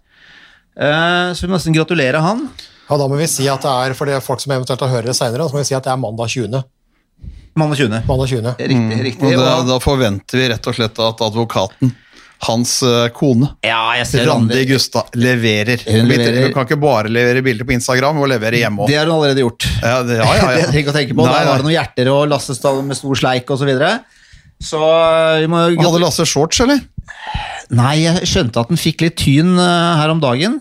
Eh, 0.81 1.31
så 1.31 1.47
vi 1.47 1.51
må 1.51 1.57
nesten 1.61 1.79
gratulere 1.79 2.23
han. 2.27 2.49
Ja, 2.91 2.99
Da 2.99 3.07
må 3.07 3.19
vi 3.21 3.31
si 3.31 3.47
at 3.47 3.63
det 3.63 3.71
er, 3.71 3.95
for 3.95 4.11
det 4.11 4.19
folk 4.27 4.43
som 4.43 4.51
eventuelt 4.55 4.83
har 4.83 4.91
hørt 4.97 5.07
det 5.07 5.15
senere, 5.15 5.47
så 5.47 5.55
må 5.55 5.63
vi 5.63 5.71
si 5.71 5.79
at 5.79 5.87
det 5.87 5.95
er 5.95 6.03
mandag 6.03 6.35
20. 6.35 6.63
Mandag 7.59 7.77
20. 7.81 8.03
Mandag 8.07 8.29
20. 8.29 8.55
Riktig. 8.59 9.03
riktig. 9.05 9.33
Og 9.35 9.43
da, 9.43 9.57
da 9.67 9.81
forventer 9.83 10.39
vi 10.39 10.47
rett 10.53 10.69
og 10.71 10.77
slett 10.77 11.01
at 11.03 11.23
advokaten, 11.27 11.91
hans 12.47 12.71
eh, 12.87 13.09
kone, 13.13 13.51
ja, 13.67 13.81
jeg 13.99 14.07
ser 14.09 14.29
Randi. 14.31 14.63
Gustad, 14.71 15.11
leverer. 15.19 15.83
Hun 15.85 16.07
leverer. 16.09 16.47
Du 16.49 16.55
kan 16.57 16.65
ikke 16.69 16.79
bare 16.81 17.11
levere 17.13 17.43
bilder 17.45 17.69
på 17.69 17.75
Instagram, 17.77 18.17
hun 18.17 18.25
må 18.25 18.31
levere 18.31 18.63
hjemme 18.63 18.87
Det 18.89 18.97
har 18.97 19.11
hun 19.11 19.19
allerede 19.19 19.43
gjort. 19.45 19.67
Ja, 19.83 19.99
det- 20.07 20.17
ja, 20.23 20.31
ja, 20.39 20.47
det 20.55 20.63
ja. 20.63 20.71
det 20.73 20.87
å 20.89 20.97
tenke 20.97 21.19
på. 21.19 21.27
Nei, 21.27 21.35
Der 21.37 21.51
var 21.51 21.61
det 21.61 21.67
noen 21.69 21.77
hjerter 21.77 22.13
og 22.15 22.23
lastestall 22.33 22.81
med 22.87 22.97
stor 22.97 23.21
sleik 23.21 23.51
osv. 23.53 23.61
Så, 23.61 23.69
videre. 23.69 23.93
så 24.71 24.81
eh, 24.87 25.43
vi 25.45 25.51
må 25.53 25.67
Hadde 25.75 26.01
Lasse 26.07 26.25
shorts, 26.29 26.63
eller? 26.65 26.81
Nei, 27.77 27.93
jeg 28.07 28.27
skjønte 28.31 28.65
at 28.65 28.73
den 28.73 28.81
fikk 28.81 29.05
litt 29.05 29.19
tyn 29.21 29.53
eh, 29.61 30.01
her 30.01 30.15
om 30.15 30.23
dagen. 30.23 30.61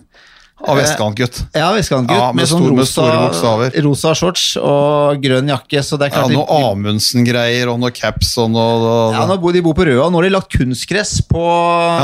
Av 0.68 0.76
vestkantgutt. 0.76 1.38
Ja, 1.56 1.70
vestkantgutt 1.72 2.16
Ja, 2.18 2.26
med 2.32 2.42
med, 2.42 2.48
sånn 2.50 2.60
stor- 2.60 2.74
med 2.74 2.84
rosa, 2.84 3.32
store 3.40 3.82
rosa 3.86 4.10
shorts 4.14 4.56
og 4.60 5.22
grønn 5.22 5.48
jakke. 5.48 5.80
Så 5.82 5.96
det 5.98 6.10
er 6.10 6.16
Ja, 6.18 6.26
klart 6.26 6.34
noe 6.36 6.58
Amundsen-greier 6.72 7.70
og 7.72 7.80
noe 7.80 7.90
caps 7.96 8.34
og 8.42 8.50
noe 8.52 9.12
ja, 9.14 9.24
nå 9.26 9.38
bor 9.40 9.52
de 9.56 9.62
bor 9.64 9.74
på 9.74 9.86
Røa, 9.88 10.04
og 10.06 10.12
nå 10.12 10.20
har 10.20 10.28
de 10.28 10.34
lagt 10.36 10.52
kunstgress 10.52 11.22
på 11.30 11.40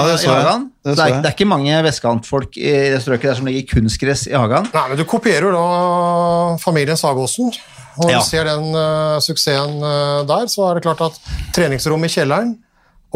det 0.09 0.19
så 0.23 0.31
jeg. 0.31 0.41
Hagan. 0.41 0.71
Det 0.85 0.95
Så 0.95 0.97
så 0.97 1.05
Det, 1.05 1.13
er, 1.13 1.21
det 1.23 1.31
er 1.31 1.35
ikke 1.37 1.49
mange 1.53 1.83
vestkantfolk 1.85 2.57
i 2.57 2.73
det 2.95 3.01
strøket 3.03 3.29
der 3.31 3.35
som 3.41 3.47
legger 3.51 3.67
kunstgress 3.75 4.27
i 4.31 4.37
hagen. 4.39 4.69
Nei, 4.73 4.89
men 4.89 4.97
Du 4.97 5.05
kopierer 5.05 5.53
da 5.53 6.57
familien 6.63 6.97
Sagåsen. 6.97 7.53
Og 7.99 8.05
når 8.05 8.11
Ja. 8.13 8.19
du 8.21 8.25
ser 8.29 8.45
den 8.45 8.75
uh, 8.77 9.19
suksessen 9.25 9.79
uh, 9.83 10.23
der, 10.29 10.47
så 10.53 10.71
er 10.71 10.75
det 10.75 10.83
klart 10.85 11.01
at 11.01 11.21
treningsrom 11.57 12.05
i 12.05 12.09
kjelleren 12.13 12.57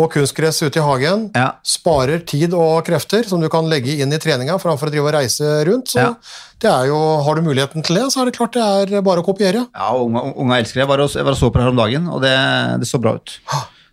og 0.05 0.12
kunstgress 0.12 0.62
ute 0.62 0.80
i 0.80 0.84
hagen 0.84 1.30
Ja. 1.36 1.53
sparer 1.64 2.24
tid 2.26 2.55
og 2.55 2.84
krefter 2.86 3.24
som 3.28 3.40
du 3.40 3.48
kan 3.48 3.68
legge 3.70 3.98
inn 4.01 4.12
i 4.12 4.18
treninga 4.18 4.59
framfor 4.61 4.88
å 4.88 4.94
drive 4.94 5.07
og 5.11 5.14
reise 5.14 5.64
rundt. 5.68 5.88
Så 5.92 5.98
Ja. 6.01 6.14
det 6.61 6.70
er 6.70 6.86
jo, 6.92 7.01
har 7.22 7.34
du 7.34 7.42
muligheten 7.42 7.82
til 7.84 7.96
det, 7.96 8.07
så 8.12 8.22
er 8.22 8.30
det 8.30 8.36
klart 8.38 8.53
det 8.53 8.92
er 8.92 9.03
bare 9.03 9.22
å 9.22 9.26
kopiere. 9.26 9.66
Ja, 9.74 9.92
unga, 9.96 10.32
unga 10.36 10.59
elsker 10.61 10.80
det. 10.80 10.86
Jeg 10.86 10.88
var 10.88 11.01
og, 11.01 11.11
jeg 11.11 11.24
var 11.24 11.32
og 11.32 11.38
så 11.38 11.51
på 11.51 11.59
det 11.61 11.62
her 11.62 11.70
om 11.76 11.76
dagen, 11.84 12.09
og 12.09 12.20
det, 12.22 12.34
det 12.80 12.88
så 12.88 13.01
bra 13.01 13.14
ut. 13.14 13.38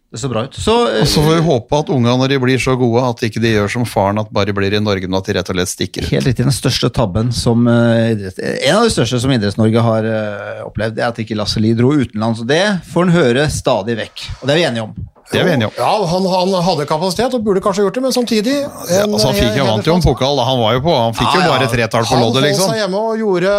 Det 0.07 0.21
så 0.21 0.29
bra 0.31 0.45
ut. 0.47 0.53
Så, 0.55 0.73
eh, 0.87 1.01
Og 1.03 1.07
så 1.11 1.19
får 1.19 1.33
vi 1.35 1.41
håpe 1.43 1.79
at 1.81 1.89
unga 1.91 2.13
når 2.15 2.29
de 2.29 2.37
blir 2.39 2.57
så 2.63 2.77
gode, 2.79 3.01
at 3.03 3.19
ikke 3.27 3.41
de 3.43 3.49
gjør 3.57 3.67
som 3.69 3.83
faren, 3.83 4.17
at 4.21 4.31
bare 4.31 4.53
blir 4.55 4.71
i 4.73 4.79
Norge, 4.79 5.03
men 5.03 5.17
at 5.19 5.25
de 5.27 5.33
rett 5.35 5.49
og 5.51 5.55
slett 5.57 5.67
stikker 5.67 6.05
ut. 6.05 6.09
Helt 6.13 6.23
riktig, 6.29 6.45
den 6.47 6.55
største 6.55 6.89
tabben 6.95 7.33
som 7.35 7.67
eh, 7.67 8.13
idrett, 8.15 8.39
En 8.39 8.77
av 8.77 8.83
de 8.87 8.89
største 8.95 9.19
som 9.19 9.29
Idretts-Norge 9.35 9.83
har 9.83 10.07
eh, 10.07 10.63
opplevd, 10.63 10.95
det 10.95 11.03
er 11.03 11.09
at 11.11 11.19
ikke 11.19 11.35
Lasse 11.35 11.59
Lie 11.59 11.75
dro 11.75 11.91
utenlands. 11.91 12.39
Og 12.39 12.47
det 12.47 12.63
får 12.87 13.03
han 13.03 13.13
høre 13.17 13.49
stadig 13.51 13.97
vekk. 13.99 14.23
Og 14.41 14.47
det 14.47 14.55
er 14.55 14.61
vi 14.61 14.67
enige 14.71 14.83
om. 14.87 14.95
Det 15.31 15.41
er 15.41 15.43
vi 15.47 15.51
enige 15.57 15.67
om. 15.67 15.73
Ja, 15.75 15.89
han, 16.07 16.25
han 16.31 16.53
hadde 16.63 16.85
kapasitet 16.87 17.33
og 17.35 17.41
burde 17.43 17.59
kanskje 17.63 17.83
gjort 17.83 17.97
det, 17.97 18.03
men 18.05 18.13
samtidig 18.15 18.53
Ja, 18.61 19.01
altså, 19.03 19.27
han 19.27 19.35
fikk 19.35 19.57
jo 19.59 19.65
vant 19.67 19.89
jo 19.89 19.95
en 19.97 20.03
pokal, 20.05 20.37
da. 20.39 20.45
Han 20.47 20.61
var 20.61 20.77
jo 20.77 20.83
på. 20.85 20.93
Han 20.95 21.17
fikk 21.17 21.27
Ja, 21.33 21.41
jo 21.41 21.51
bare 21.51 21.67
tretall 21.73 22.07
på 22.07 22.15
loddet 22.21 22.23
Han 22.23 22.31
holdt 22.37 22.47
liksom. 22.47 22.71
seg 22.71 22.79
hjemme 22.83 23.01
og 23.09 23.19
gjorde 23.23 23.55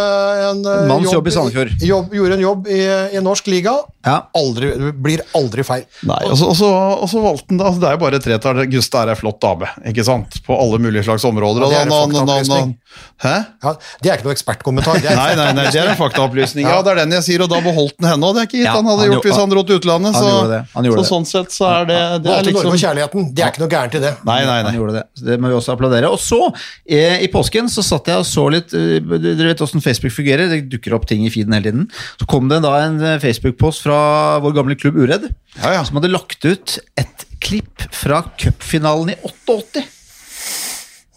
en 0.49 0.63
eh, 0.73 0.87
Manns 0.89 1.13
jobb 1.13 1.29
i 1.29 1.35
Sandefjord. 1.37 1.75
Jobb, 1.91 2.17
gjorde 2.17 2.39
en 2.39 2.45
jobb 2.47 2.71
i, 2.73 2.81
i 3.19 3.23
norsk 3.29 3.51
liga. 3.53 3.75
Ja. 4.09 4.17
Aldri, 4.41 4.71
blir 4.97 5.21
aldri 5.37 5.67
feil. 5.69 5.85
Nei, 6.09 6.23
og 6.31 6.39
så, 6.41 6.49
og 6.55 6.57
så, 6.57 6.71
og 7.05 7.09
så 7.13 7.21
valgte 7.27 7.51
han 7.53 7.61
det. 7.61 7.67
Altså, 7.69 7.83
det 7.85 7.91
er 7.91 7.99
jo 7.99 8.03
bare 8.07 8.23
tretall. 8.25 8.63
Gustav 8.73 9.05
er 9.05 9.13
ei 9.13 9.19
flott 9.21 9.41
dame, 9.45 9.69
ikke 9.93 10.07
sant? 10.09 10.41
På 10.49 10.57
alle 10.57 10.81
mulige 10.81 11.05
slags 11.05 11.27
områder. 11.29 11.67
Ja, 11.69 11.85
det 11.85 12.25
er 12.49 12.63
en. 12.63 12.75
Hæ? 13.21 13.35
Ja, 13.63 13.73
det 14.03 14.11
er 14.11 14.17
ikke 14.19 14.29
noe 14.31 14.35
ekspertkommentar. 14.35 14.99
Det 15.03 15.11
er 15.13 15.19
Nei, 15.19 15.33
nei, 15.37 15.49
nei, 15.59 15.65
det 15.75 15.81
er 15.83 15.91
en 15.93 15.99
faktaopplysning. 15.99 16.65
Ja, 16.71 16.81
det 16.87 16.93
er 16.95 17.01
den 17.03 17.13
jeg 17.19 17.25
sier, 17.27 17.43
og 17.45 17.51
da 17.53 17.59
beholdt 17.63 17.97
han 18.01 18.13
henne. 18.15 18.29
Og 18.31 18.37
det 18.37 18.45
er 18.45 18.49
ikke 18.49 18.59
gitt 18.61 18.69
Ja, 18.71 18.75
han 18.79 18.87
hadde 18.89 19.05
han 19.05 19.13
gjort 19.13 19.27
hvis 19.29 19.41
han 19.43 19.53
dro 19.53 19.65
til 19.69 19.81
utlandet. 19.83 20.15
han 20.15 20.23
Så, 20.23 20.31
gjorde 20.33 20.51
det, 20.55 20.61
han 20.75 20.89
gjorde 20.89 21.03
så 21.03 21.05
det. 21.05 21.11
sånn 21.13 21.29
sett 21.29 21.55
så 21.59 21.67
er 21.67 21.89
det, 21.89 21.99
det 22.23 22.31
er 22.31 22.45
liksom... 22.47 22.69
Liksom 22.69 22.81
kjærligheten. 22.85 23.27
Det 23.35 23.43
er 23.45 23.51
ikke 23.53 23.63
noe 23.65 23.73
gærent 23.73 23.97
i 23.99 24.03
det. 24.05 24.13
Nei, 24.29 24.39
nei, 24.47 24.59
nei. 24.67 24.73
gjorde 24.77 24.95
det. 24.99 25.05
Det 25.27 25.39
må 25.43 25.51
vi 25.51 25.57
også 25.59 25.75
applaudere. 25.75 26.11
Og 26.15 26.21
så, 26.23 26.39
eh, 26.87 27.19
i 27.27 27.31
påsken, 27.33 27.71
så 27.73 27.83
satt 27.87 28.11
jeg 28.13 28.23
og 28.23 28.29
så 28.29 28.45
litt 28.55 28.75
eh, 28.79 28.99
Dere 29.19 29.51
vet 29.51 29.65
åssen 29.67 29.83
Facebook 29.85 30.15
fungerer, 30.15 30.47
det 30.53 30.61
dukker 30.71 30.95
opp 30.99 31.09
ting 31.11 31.27
i 31.27 31.33
feeden 31.35 31.57
hele 31.57 31.71
tiden. 31.73 31.89
Så 32.21 32.29
kom 32.31 32.47
det 32.53 32.63
da 32.67 32.75
en 32.85 33.01
eh, 33.03 33.19
Facebook-post 33.23 33.87
fra 33.89 33.99
vår 34.45 34.55
gamle 34.61 34.79
klubb 34.79 35.01
Uredd, 35.03 35.29
Ja, 35.59 35.75
ja. 35.81 35.85
som 35.89 35.99
hadde 35.99 36.13
lagt 36.15 36.45
ut 36.47 36.79
et 36.99 37.27
klipp 37.43 37.85
fra 37.95 38.23
cupfinalen 38.39 39.15
i 39.15 39.19
88. 39.27 39.83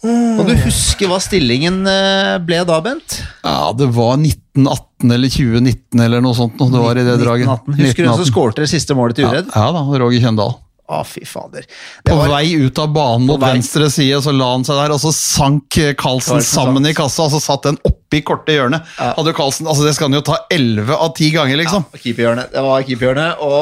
Kan 0.02 0.48
du 0.48 0.54
huske 0.64 1.06
hva 1.06 1.18
stillingen 1.22 1.82
eh, 1.86 2.36
ble 2.42 2.62
da, 2.66 2.80
Bent? 2.82 3.20
Ja, 3.46 3.70
det 3.78 3.86
var 3.94 4.16
1918 4.18 5.14
eller 5.14 5.30
2019 5.30 6.02
eller 6.02 6.24
noe 6.24 6.34
sånt. 6.34 6.58
Det 6.58 6.82
var 6.82 6.98
i 6.98 7.04
det 7.06 7.14
draget. 7.22 7.46
1918. 7.46 7.78
Husker 7.78 8.02
du 8.02 8.08
hvem 8.08 8.18
som 8.18 8.26
1918. 8.26 8.32
skårte 8.32 8.64
det 8.64 8.70
siste 8.72 8.96
målet 8.98 9.18
til 9.20 9.28
Ja, 9.28 9.30
Uredd? 9.36 9.52
ja 9.54 9.66
da, 9.78 9.84
Roger 10.02 10.24
Kjøndal. 10.26 10.56
Å, 10.92 11.00
fy 11.08 11.22
fader. 11.24 11.64
Det 12.04 12.10
På 12.12 12.18
var- 12.18 12.28
vei 12.34 12.52
ut 12.66 12.78
av 12.82 12.90
banen 12.92 13.24
mot 13.30 13.40
venstre 13.40 13.86
side, 13.90 14.18
så 14.24 14.32
la 14.36 14.50
han 14.52 14.64
seg 14.68 14.76
der, 14.76 14.92
og 14.92 15.00
så 15.00 15.12
sank 15.16 15.78
eh, 15.80 15.94
Carlsen 15.96 16.36
Carlsen 16.36 16.44
sammen 16.44 16.86
i 16.90 16.92
kassa, 16.96 17.24
og 17.24 17.32
så 17.32 17.40
satt 17.40 17.64
den 17.70 17.78
oppi 17.88 18.20
korte 18.28 18.52
hjørnet. 18.52 18.84
Ja. 18.98 19.14
Hadde 19.16 19.32
Carlsen, 19.38 19.66
altså 19.70 19.86
Det 19.86 19.94
skal 19.96 20.10
han 20.10 20.18
jo 20.18 20.20
ta 20.26 20.36
11 20.52 20.92
av 20.92 21.14
10 21.16 21.30
ganger, 21.38 21.56
liksom. 21.62 21.86
Keeperhjørnet. 21.96 22.52
Det 22.52 22.64
var 22.66 22.84
keeperhjørnet. 22.84 23.40
Og, 23.40 23.56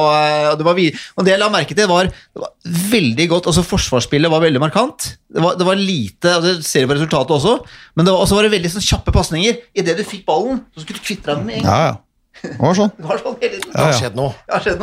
og, 0.51 0.59
det 0.59 0.67
var 0.67 0.75
vi, 0.81 0.89
og 1.17 1.25
det 1.29 1.37
jeg 1.37 1.43
la 1.45 1.49
merke 1.55 1.77
til, 1.79 1.87
var, 1.93 2.11
det 2.11 2.43
var 2.43 2.51
veldig 2.91 3.29
godt 3.31 3.47
altså 3.53 3.63
Forsvarsspillet 3.71 4.31
var 4.35 4.43
veldig 4.43 4.61
markant. 4.67 5.13
Det 5.31 5.43
var, 5.45 5.55
det 5.61 5.67
var 5.69 5.79
lite 5.79 6.35
altså, 6.35 6.57
Det 6.59 6.67
ser 6.67 6.83
du 6.83 6.91
på 6.91 6.99
resultatet 6.99 7.37
også, 7.39 7.57
men 7.95 8.07
det 8.09 8.13
var, 8.13 8.25
også 8.27 8.35
var 8.41 8.49
det 8.49 8.55
veldig 8.59 8.75
sånn 8.75 8.89
kjappe 8.91 9.15
pasninger. 9.15 9.63
Idet 9.79 9.97
du 10.01 10.03
fikk 10.05 10.27
ballen, 10.27 10.65
så 10.75 10.83
skulle 10.83 10.99
du 10.99 11.07
kvitte 11.07 11.31
deg 11.31 11.39
med 11.39 11.47
den 11.47 11.47
med 11.47 11.57
en 11.61 11.63
gang. 11.63 11.71
Ja, 11.71 11.91
ja. 11.95 11.99
Det 12.41 12.57
var 12.59 12.75
sånn. 12.79 12.93
Det 12.99 13.07
var 13.07 13.19
sånn. 13.21 13.37
Det 13.41 13.51
har 13.53 13.81
Ja, 13.81 13.87
ja. 13.87 13.99
skjedd 14.01 14.17
noe. 14.17 14.35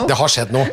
Det 0.07 0.17
har 0.21 0.31
skjedd 0.37 0.51
noe. 0.55 0.67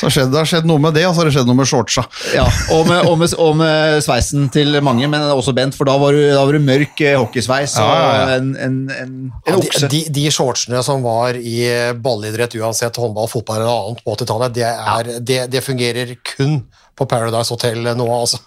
Så 0.00 0.10
skjedde, 0.12 0.30
det 0.34 0.40
har 0.42 0.48
skjedd 0.50 0.66
noe 0.68 0.82
med 0.82 0.94
det, 0.96 1.04
og 1.08 1.14
så 1.16 1.22
har 1.22 1.28
det 1.30 1.34
skjedd 1.36 1.48
noe 1.48 1.56
med 1.60 1.68
shortsa. 1.70 2.02
Ja, 2.36 2.44
og 2.74 2.86
med, 2.90 3.06
og, 3.08 3.14
med, 3.20 3.34
og 3.40 3.54
med 3.60 3.98
sveisen 4.04 4.48
til 4.52 4.76
mange, 4.84 5.08
men 5.12 5.24
også 5.32 5.54
Bent, 5.56 5.76
for 5.78 5.88
da 5.88 5.94
var 6.00 6.12
du, 6.16 6.20
da 6.34 6.42
var 6.44 6.52
du 6.58 6.64
mørk 6.66 7.00
eh, 7.06 7.14
hockeysveis 7.16 7.76
Ja, 7.80 7.86
ja, 7.86 8.10
ja. 8.16 8.36
en, 8.36 8.50
en, 8.60 8.76
en, 8.92 9.14
en 9.30 9.32
Ja, 9.48 9.56
okse. 9.60 9.88
de, 9.88 10.02
de, 10.08 10.14
de 10.20 10.26
shortsene 10.34 10.82
som 10.86 11.04
var 11.06 11.38
i 11.40 11.58
ballidrett, 12.02 12.58
uansett 12.60 12.96
håndball, 13.00 13.28
fotball 13.32 13.62
eller 13.62 13.72
annet 13.90 14.04
på 14.04 14.16
80-tallet, 14.18 14.56
det, 14.60 14.66
er- 14.68 15.12
det, 15.20 15.40
det 15.56 15.64
fungerer 15.64 16.14
kun 16.36 16.60
på 16.96 17.04
Paradise 17.08 17.52
Hotel 17.52 17.82
nå, 17.96 18.06
altså. 18.08 18.40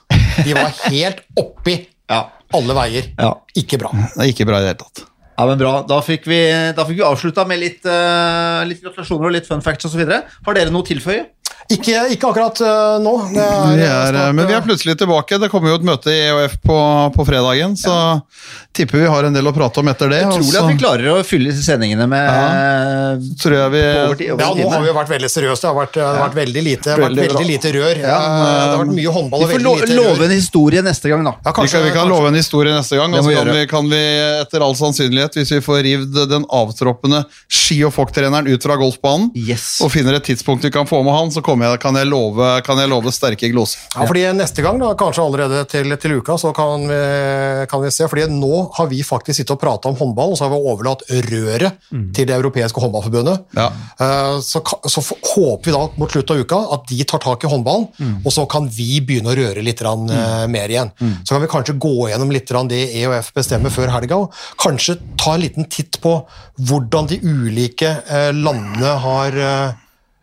De 0.45 0.53
var 0.57 0.71
helt 0.89 1.25
oppi 1.37 1.79
Ja. 2.09 2.23
alle 2.57 2.73
veier. 2.73 3.11
Ja. 3.19 3.33
Ikke 3.59 3.77
bra. 3.81 3.91
Det 3.93 4.23
er 4.23 4.31
ikke 4.31 4.45
bra 4.49 4.57
i 4.61 4.65
det 4.65 4.71
hele 4.73 4.79
tatt. 4.85 5.03
Ja, 5.39 5.45
men 5.47 5.55
bra. 5.61 5.73
Da 5.87 6.01
fikk 6.03 6.25
vi, 6.27 6.37
da 6.75 6.83
fikk 6.83 6.97
vi 6.99 7.03
avslutta 7.07 7.45
med 7.47 7.61
litt, 7.61 7.85
uh, 7.87 8.59
litt 8.67 8.81
gratulasjoner 8.83 9.29
og 9.29 9.35
litt 9.37 9.45
fun 9.47 9.61
facts 9.63 9.87
osv. 9.87 10.01
Har 10.09 10.57
dere 10.57 10.73
noe 10.73 10.83
å 10.83 10.87
tilføye? 10.89 11.21
Ikke, 11.69 11.95
ikke 12.15 12.29
akkurat 12.31 12.61
øh, 12.65 12.95
nå. 13.03 13.13
Er, 13.29 13.75
Vi 13.75 13.83
er, 13.85 14.13
snart, 14.13 14.35
men 14.35 14.47
vi 14.47 14.55
er 14.55 14.61
øh, 14.61 14.65
plutselig 14.65 14.95
tilbake. 14.97 15.37
Det 15.41 15.49
kommer 15.51 15.73
jo 15.73 15.79
et 15.81 15.85
møte 15.85 16.13
i 16.13 16.21
EOF 16.29 16.55
på, 16.65 16.77
på 17.15 17.25
fredagen, 17.27 17.75
så 17.77 17.95
tipper 18.73 19.03
vi 19.03 19.09
har 19.11 19.27
en 19.27 19.35
del 19.35 19.49
å 19.49 19.53
prate 19.53 19.81
om 19.81 19.91
etter 19.91 20.09
det. 20.09 20.21
Utrolig 20.29 20.53
så 20.53 20.63
at 20.63 20.71
vi 20.71 20.77
klarer 20.79 21.11
å 21.13 21.19
fylle 21.27 21.53
sendingene 21.53 22.07
med 22.09 23.27
tror 23.41 23.55
jeg 23.55 23.73
vi 23.73 23.81
Over 23.83 24.17
tid, 24.19 24.31
over 24.33 24.43
ja, 24.43 24.49
nå 24.55 24.69
har 24.71 24.83
vi 24.83 24.89
jo 24.89 24.95
vært 24.97 25.11
veldig 25.13 25.29
seriøse. 25.31 25.61
Det 25.61 25.69
har 25.69 25.77
vært, 25.77 25.93
det 25.97 26.05
har 26.05 26.19
vært 26.23 26.37
veldig 26.39 26.63
lite, 26.65 26.95
vært 26.95 27.19
Veldig 27.19 27.45
lite 27.47 27.73
rør. 27.75 28.01
Ja, 28.01 28.17
men, 28.19 28.45
det 28.47 28.71
har 28.71 28.81
vært 28.83 28.95
mye 28.97 29.13
håndball 29.17 29.43
Vi 29.43 29.47
og 29.47 29.51
får 29.51 29.57
veldig 29.57 29.67
lo 29.67 29.75
lite 29.79 29.97
love 29.99 30.27
en 30.29 30.35
historie 30.35 30.83
neste 30.85 31.11
gang, 31.11 31.25
da. 31.27 31.35
Ja, 31.45 31.53
vi 31.59 31.71
kan, 31.73 31.85
vi 31.85 31.93
kan 31.95 32.11
love 32.11 32.31
en 32.31 32.39
historie 32.39 32.75
neste 32.75 32.99
gang, 32.99 33.13
og 33.13 33.25
så 33.25 33.35
kan 33.35 33.51
vi, 33.53 33.65
kan 33.69 33.91
vi 33.91 34.01
etter 34.39 34.65
all 34.65 34.77
sannsynlighet, 34.79 35.37
hvis 35.39 35.53
vi 35.57 35.61
får 35.65 35.83
rivd 35.85 36.19
den 36.31 36.47
avtroppende 36.49 37.23
ski- 37.45 37.81
og 37.87 37.93
folk-treneren 37.95 38.49
ut 38.49 38.65
fra 38.65 38.77
golfbanen, 38.79 39.29
Yes. 39.39 39.79
og 39.85 39.91
finner 39.93 40.17
et 40.17 40.25
tidspunkt 40.25 40.65
vi 40.65 40.71
kan 40.73 40.87
få 40.89 41.01
med 41.05 41.13
han, 41.15 41.31
så 41.33 41.43
jeg, 41.57 41.79
kan, 41.81 41.95
jeg 41.97 42.07
love, 42.09 42.49
kan 42.65 42.77
jeg 42.77 42.89
love 42.91 43.11
sterke 43.15 43.49
gloser. 43.51 43.79
Ja, 43.95 44.05
fordi 44.05 44.25
Neste 44.39 44.61
gang, 44.61 44.77
da, 44.79 44.91
kanskje 44.99 45.23
allerede 45.25 45.63
til, 45.71 45.89
til 45.97 46.17
uka, 46.19 46.37
så 46.37 46.51
kan 46.55 46.85
vi, 46.87 46.99
kan 47.71 47.81
vi 47.81 47.89
se. 47.91 48.07
fordi 48.07 48.27
Nå 48.29 48.69
har 48.77 48.87
vi 48.91 49.01
faktisk 49.03 49.39
sittet 49.41 49.55
og 49.55 49.59
prata 49.61 49.89
om 49.89 49.97
håndball, 49.99 50.33
og 50.33 50.37
så 50.37 50.45
har 50.45 50.53
vi 50.53 50.59
overlatt 50.73 51.03
røret 51.09 51.79
til 51.89 52.27
det 52.29 52.35
europeiske 52.37 52.79
håndballforbundet. 52.83 53.47
Ja. 53.57 53.69
Eh, 53.99 54.39
Så, 54.45 54.61
så 54.87 55.01
håper 55.01 55.65
vi 55.65 55.73
da 55.73 55.81
mot 55.99 56.11
slutten 56.11 56.35
av 56.37 56.45
uka 56.45 56.59
at 56.75 56.85
de 56.89 57.03
tar 57.09 57.21
tak 57.23 57.43
i 57.43 57.49
håndballen, 57.51 57.87
og 58.23 58.31
så 58.33 58.45
kan 58.49 58.67
vi 58.69 58.99
begynne 59.01 59.31
å 59.33 59.37
røre 59.37 59.63
litt 59.65 59.79
grann, 59.81 60.05
eh, 60.09 60.45
mer 60.51 60.69
igjen. 60.69 60.91
Så 61.23 61.33
kan 61.35 61.41
vi 61.43 61.49
kanskje 61.51 61.77
gå 61.79 62.09
gjennom 62.11 62.31
litt 62.33 62.47
grann 62.49 62.67
det 62.69 62.83
EOF 63.01 63.31
bestemmer 63.35 63.73
før 63.73 63.89
helga, 63.93 64.17
og 64.25 64.33
kanskje 64.61 64.97
ta 65.19 65.33
en 65.35 65.43
liten 65.43 65.65
titt 65.69 65.99
på 66.03 66.15
hvordan 66.59 67.07
de 67.09 67.19
ulike 67.23 67.89
eh, 68.09 68.31
landene 68.35 68.95
har 69.03 69.39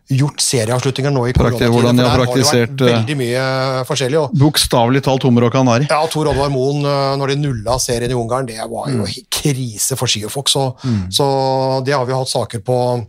gjort 0.07 0.39
serieavslutninger 0.41 1.11
nå 1.11 1.25
i 1.27 1.33
koronatiden. 1.35 1.71
hvordan 1.73 1.97
de 1.99 2.05
har 2.07 2.21
praktisert, 2.21 2.81
eh, 2.81 2.93
veldig 2.93 3.17
mye 3.19 3.43
forskjellig. 3.89 4.21
Bokstavelig 4.39 5.03
talt 5.03 5.23
hummer 5.23 5.47
og 5.47 5.51
kanari. 5.51 5.87
ja, 5.89 6.07
Tor 6.07 6.27
Oddvar 6.31 6.49
Moen, 6.49 6.85
øh, 6.85 7.17
når 7.17 7.27
de 7.27 7.35
nulla 7.35 7.77
serien 7.77 8.11
i 8.11 8.13
Ungarn, 8.13 8.45
det 8.45 8.57
var 8.57 8.89
jo 8.89 9.05
krise 9.29 9.97
for 9.97 10.07
ski 10.07 10.21
Så, 10.21 10.75
mm. 10.83 11.11
Så, 11.11 11.83
det 11.85 11.93
har 11.93 12.05
vi 12.05 12.13
hatt 12.13 12.29
saker 12.29 12.59
på, 12.59 13.05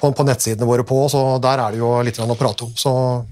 på, 0.00 0.12
på 0.12 0.24
nettsidene 0.24 0.66
våre 0.66 0.84
på, 0.84 1.08
så 1.08 1.40
der 1.40 1.58
er 1.58 1.70
det 1.72 1.78
jo 1.78 2.02
litt 2.02 2.18
å 2.18 2.34
prate 2.34 2.64
om. 2.64 2.72
Så 2.74 3.24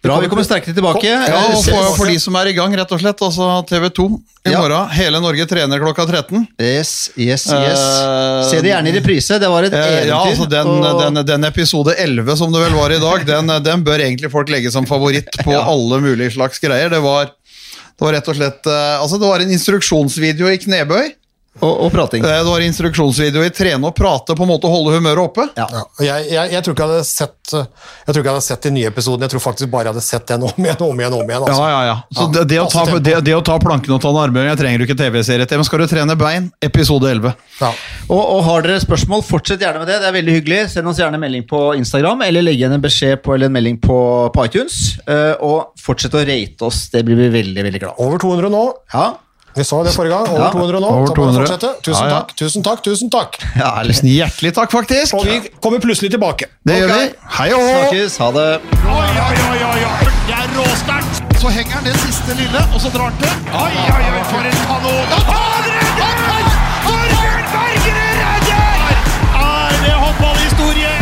Bra, 0.00 0.14
vi 0.22 0.28
kommer 0.32 0.44
sterkere 0.46 0.72
tilbake. 0.72 1.04
Ja, 1.04 1.40
og 1.52 1.58
for, 1.66 1.88
for 1.98 2.08
de 2.08 2.14
som 2.22 2.36
er 2.40 2.48
i 2.48 2.54
gang, 2.56 2.72
rett 2.78 2.92
og 2.96 3.00
slett, 3.02 3.20
altså 3.20 3.48
TV 3.68 3.90
2 3.92 4.06
i 4.48 4.52
Ja. 4.54 4.62
morgen. 4.62 4.86
Hele 4.96 5.20
Norge 5.20 5.44
trener 5.50 5.82
klokka 5.82 6.06
13. 6.08 6.46
Yes, 6.56 7.10
yes, 7.20 7.44
yes. 7.52 7.82
Uh, 8.00 8.40
Se 8.48 8.62
det 8.64 8.70
gjerne 8.72 8.88
i 8.88 8.94
reprise. 8.96 9.36
Det 9.42 9.50
var 9.52 9.68
et 9.68 9.74
Eh, 9.76 9.84
eventyr. 9.84 10.08
Ja, 10.08 10.22
altså 10.24 10.48
den, 10.48 10.70
og- 10.72 11.02
den, 11.04 11.20
den 11.28 11.44
episode 11.50 11.92
11 12.00 12.36
som 12.40 12.50
det 12.52 12.62
vel 12.64 12.78
var 12.78 12.90
i 12.96 12.98
dag, 13.02 13.26
den, 13.28 13.52
den 13.62 13.84
bør 13.84 14.00
egentlig 14.00 14.30
folk 14.32 14.48
legge 14.48 14.72
som 14.72 14.88
favoritt 14.88 15.28
på 15.44 15.52
alle 15.74 16.00
mulige 16.00 16.32
slags 16.32 16.58
greier. 16.64 16.88
Det 16.88 17.02
var, 17.04 17.26
det 17.36 18.00
var 18.08 18.16
rett 18.16 18.28
og 18.32 18.40
slett 18.40 18.66
eh, 18.72 18.96
Altså, 19.04 19.20
det 19.20 19.28
var 19.28 19.44
en 19.44 19.52
instruksjonsvideo 19.52 20.48
i 20.48 20.56
knebøy. 20.64 21.12
Og, 21.58 21.72
og 21.84 21.90
prating. 21.92 22.22
Eh, 22.24 22.30
Det 22.30 22.46
var 22.46 22.62
instruksjonsvideo 22.62 23.42
i 23.44 23.50
trene 23.50 23.88
og 23.88 23.94
prate, 23.98 24.36
på 24.38 24.44
en 24.46 24.50
måte 24.52 24.70
holde 24.70 24.94
humøret 24.94 25.22
oppe. 25.24 25.48
Ja. 25.58 25.66
ja, 25.74 25.82
jeg, 26.06 26.28
jeg, 26.30 26.52
jeg 26.54 26.62
tror 26.64 26.76
ikke 26.76 26.84
jeg 26.86 26.92
hadde 26.94 27.08
sett 27.08 27.54
øh, 27.58 27.64
Jeg 27.66 28.12
tror 28.14 28.20
ikke 28.20 28.28
jeg 28.30 28.36
hadde 28.36 28.46
sett 28.46 28.68
de 28.68 28.72
nye 28.76 28.90
episodene, 28.92 29.26
jeg 29.26 29.32
tror 29.34 29.42
faktisk 29.44 29.72
bare 29.72 29.88
jeg 29.88 29.94
hadde 29.96 30.04
sett 30.06 30.26
den 30.30 30.44
om 30.46 30.60
igjen 30.62 30.84
om 30.86 31.00
igjen. 31.02 31.16
om 31.18 31.32
igjen. 31.32 31.44
Altså. 31.46 31.58
Ja, 31.58 31.70
ja, 31.70 31.80
ja. 31.90 31.96
Så 32.14 32.26
Ja, 32.26 32.28
det, 32.36 32.44
det, 32.52 32.60
å 32.62 32.68
ta, 32.70 32.84
det, 33.08 33.14
det 33.26 33.34
å 33.36 33.42
ta 33.50 33.56
planken 33.62 33.96
og 33.96 34.02
ta 34.04 34.12
en 34.14 34.20
armheving 34.22 34.60
trenger 34.60 34.78
du 34.82 34.86
ikke 34.86 34.98
TV-serie 35.02 35.48
til. 35.50 35.60
Men 35.60 35.68
skal 35.68 35.82
du 35.82 35.86
trene 35.90 36.16
bein, 36.20 36.46
episode 36.64 37.10
11. 37.10 37.34
Ja. 37.60 37.72
Og, 38.08 38.20
og 38.22 38.44
har 38.46 38.64
dere 38.68 38.80
spørsmål, 38.86 39.24
fortsett 39.26 39.64
gjerne 39.66 39.82
med 39.82 39.90
det. 39.90 39.98
Det 40.04 40.08
er 40.12 40.16
veldig 40.20 40.36
hyggelig. 40.38 40.60
Send 40.76 40.90
oss 40.92 41.00
gjerne 41.02 41.18
en 41.18 41.24
melding 41.26 41.48
på 41.50 41.64
Instagram, 41.80 42.22
eller 42.28 42.46
legg 42.46 42.60
igjen 42.62 42.76
en 42.78 42.84
beskjed 42.84 43.20
på, 43.26 43.34
eller 43.34 43.50
en 43.50 43.56
melding 43.58 43.80
på, 43.82 43.98
på 44.34 44.46
iTunes. 44.46 44.78
Eh, 45.10 45.34
og 45.42 45.74
fortsett 45.82 46.14
å 46.14 46.22
rate 46.24 46.70
oss. 46.70 46.86
Det 46.94 47.02
blir 47.08 47.18
vi 47.24 47.28
veldig, 47.34 47.66
veldig 47.68 47.82
glad. 47.82 47.98
Over 48.06 48.22
200 48.22 48.54
nå. 48.54 48.62
Ja, 48.94 49.08
Vi 49.56 49.64
sa 49.66 49.80
det 49.82 49.92
forrige 49.94 50.14
gang. 50.14 50.28
Over 50.30 50.44
Ja, 50.44 50.50
200 50.52 50.80
nå. 50.80 50.86
over 50.86 51.14
200. 51.14 51.40
fortsette. 51.46 51.70
Tusen 51.82 52.04
Ja, 52.04 52.08
ja. 52.10 52.14
takk, 52.20 52.36
tusen 52.38 52.62
takk, 52.62 52.82
tusen 52.86 53.10
takk. 53.10 53.38
ja 53.56 53.68
ærlig. 53.80 53.94
Hjertelig 54.02 54.52
takk, 54.54 54.70
faktisk. 54.72 55.14
Og 55.18 55.24
vi 55.26 55.40
kommer 55.62 55.78
plutselig 55.82 56.10
tilbake. 56.14 56.44
Det 56.66 56.76
gjør 56.80 56.92
vi. 56.94 57.08
Hei 57.38 57.48
og 57.52 57.60
hå! 57.60 57.72
Snakkes. 57.80 58.16
Ha 58.22 58.28
det. 58.38 58.48
Oi, 58.86 59.08
oi, 59.26 59.36
oi, 59.50 59.60
oi, 59.72 59.82
oi. 59.90 60.04
Det 60.28 60.36
er 60.38 60.48
råsterkt. 60.58 61.14
Så 61.40 61.48
henger 61.48 61.72
han 61.72 61.84
det 61.84 61.96
siste 62.04 62.34
lille, 62.36 62.60
og 62.74 62.80
så 62.80 62.88
drar 62.94 63.10
han 63.10 63.16
til. 63.18 63.32
Oi, 63.64 63.74
oi, 63.96 64.04
oi, 64.14 64.22
for 64.30 64.42
en 64.44 64.58
kanon. 64.70 65.06
Han 65.30 65.62
redder! 65.74 66.44
Torbjørn 66.86 67.44
Bergerud 67.54 68.16
redder! 68.22 68.94
Er 69.40 69.76
det 69.84 69.94
håndballhistorie? 70.04 70.92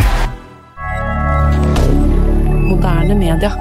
Moderne 2.69 3.15
media. 3.15 3.51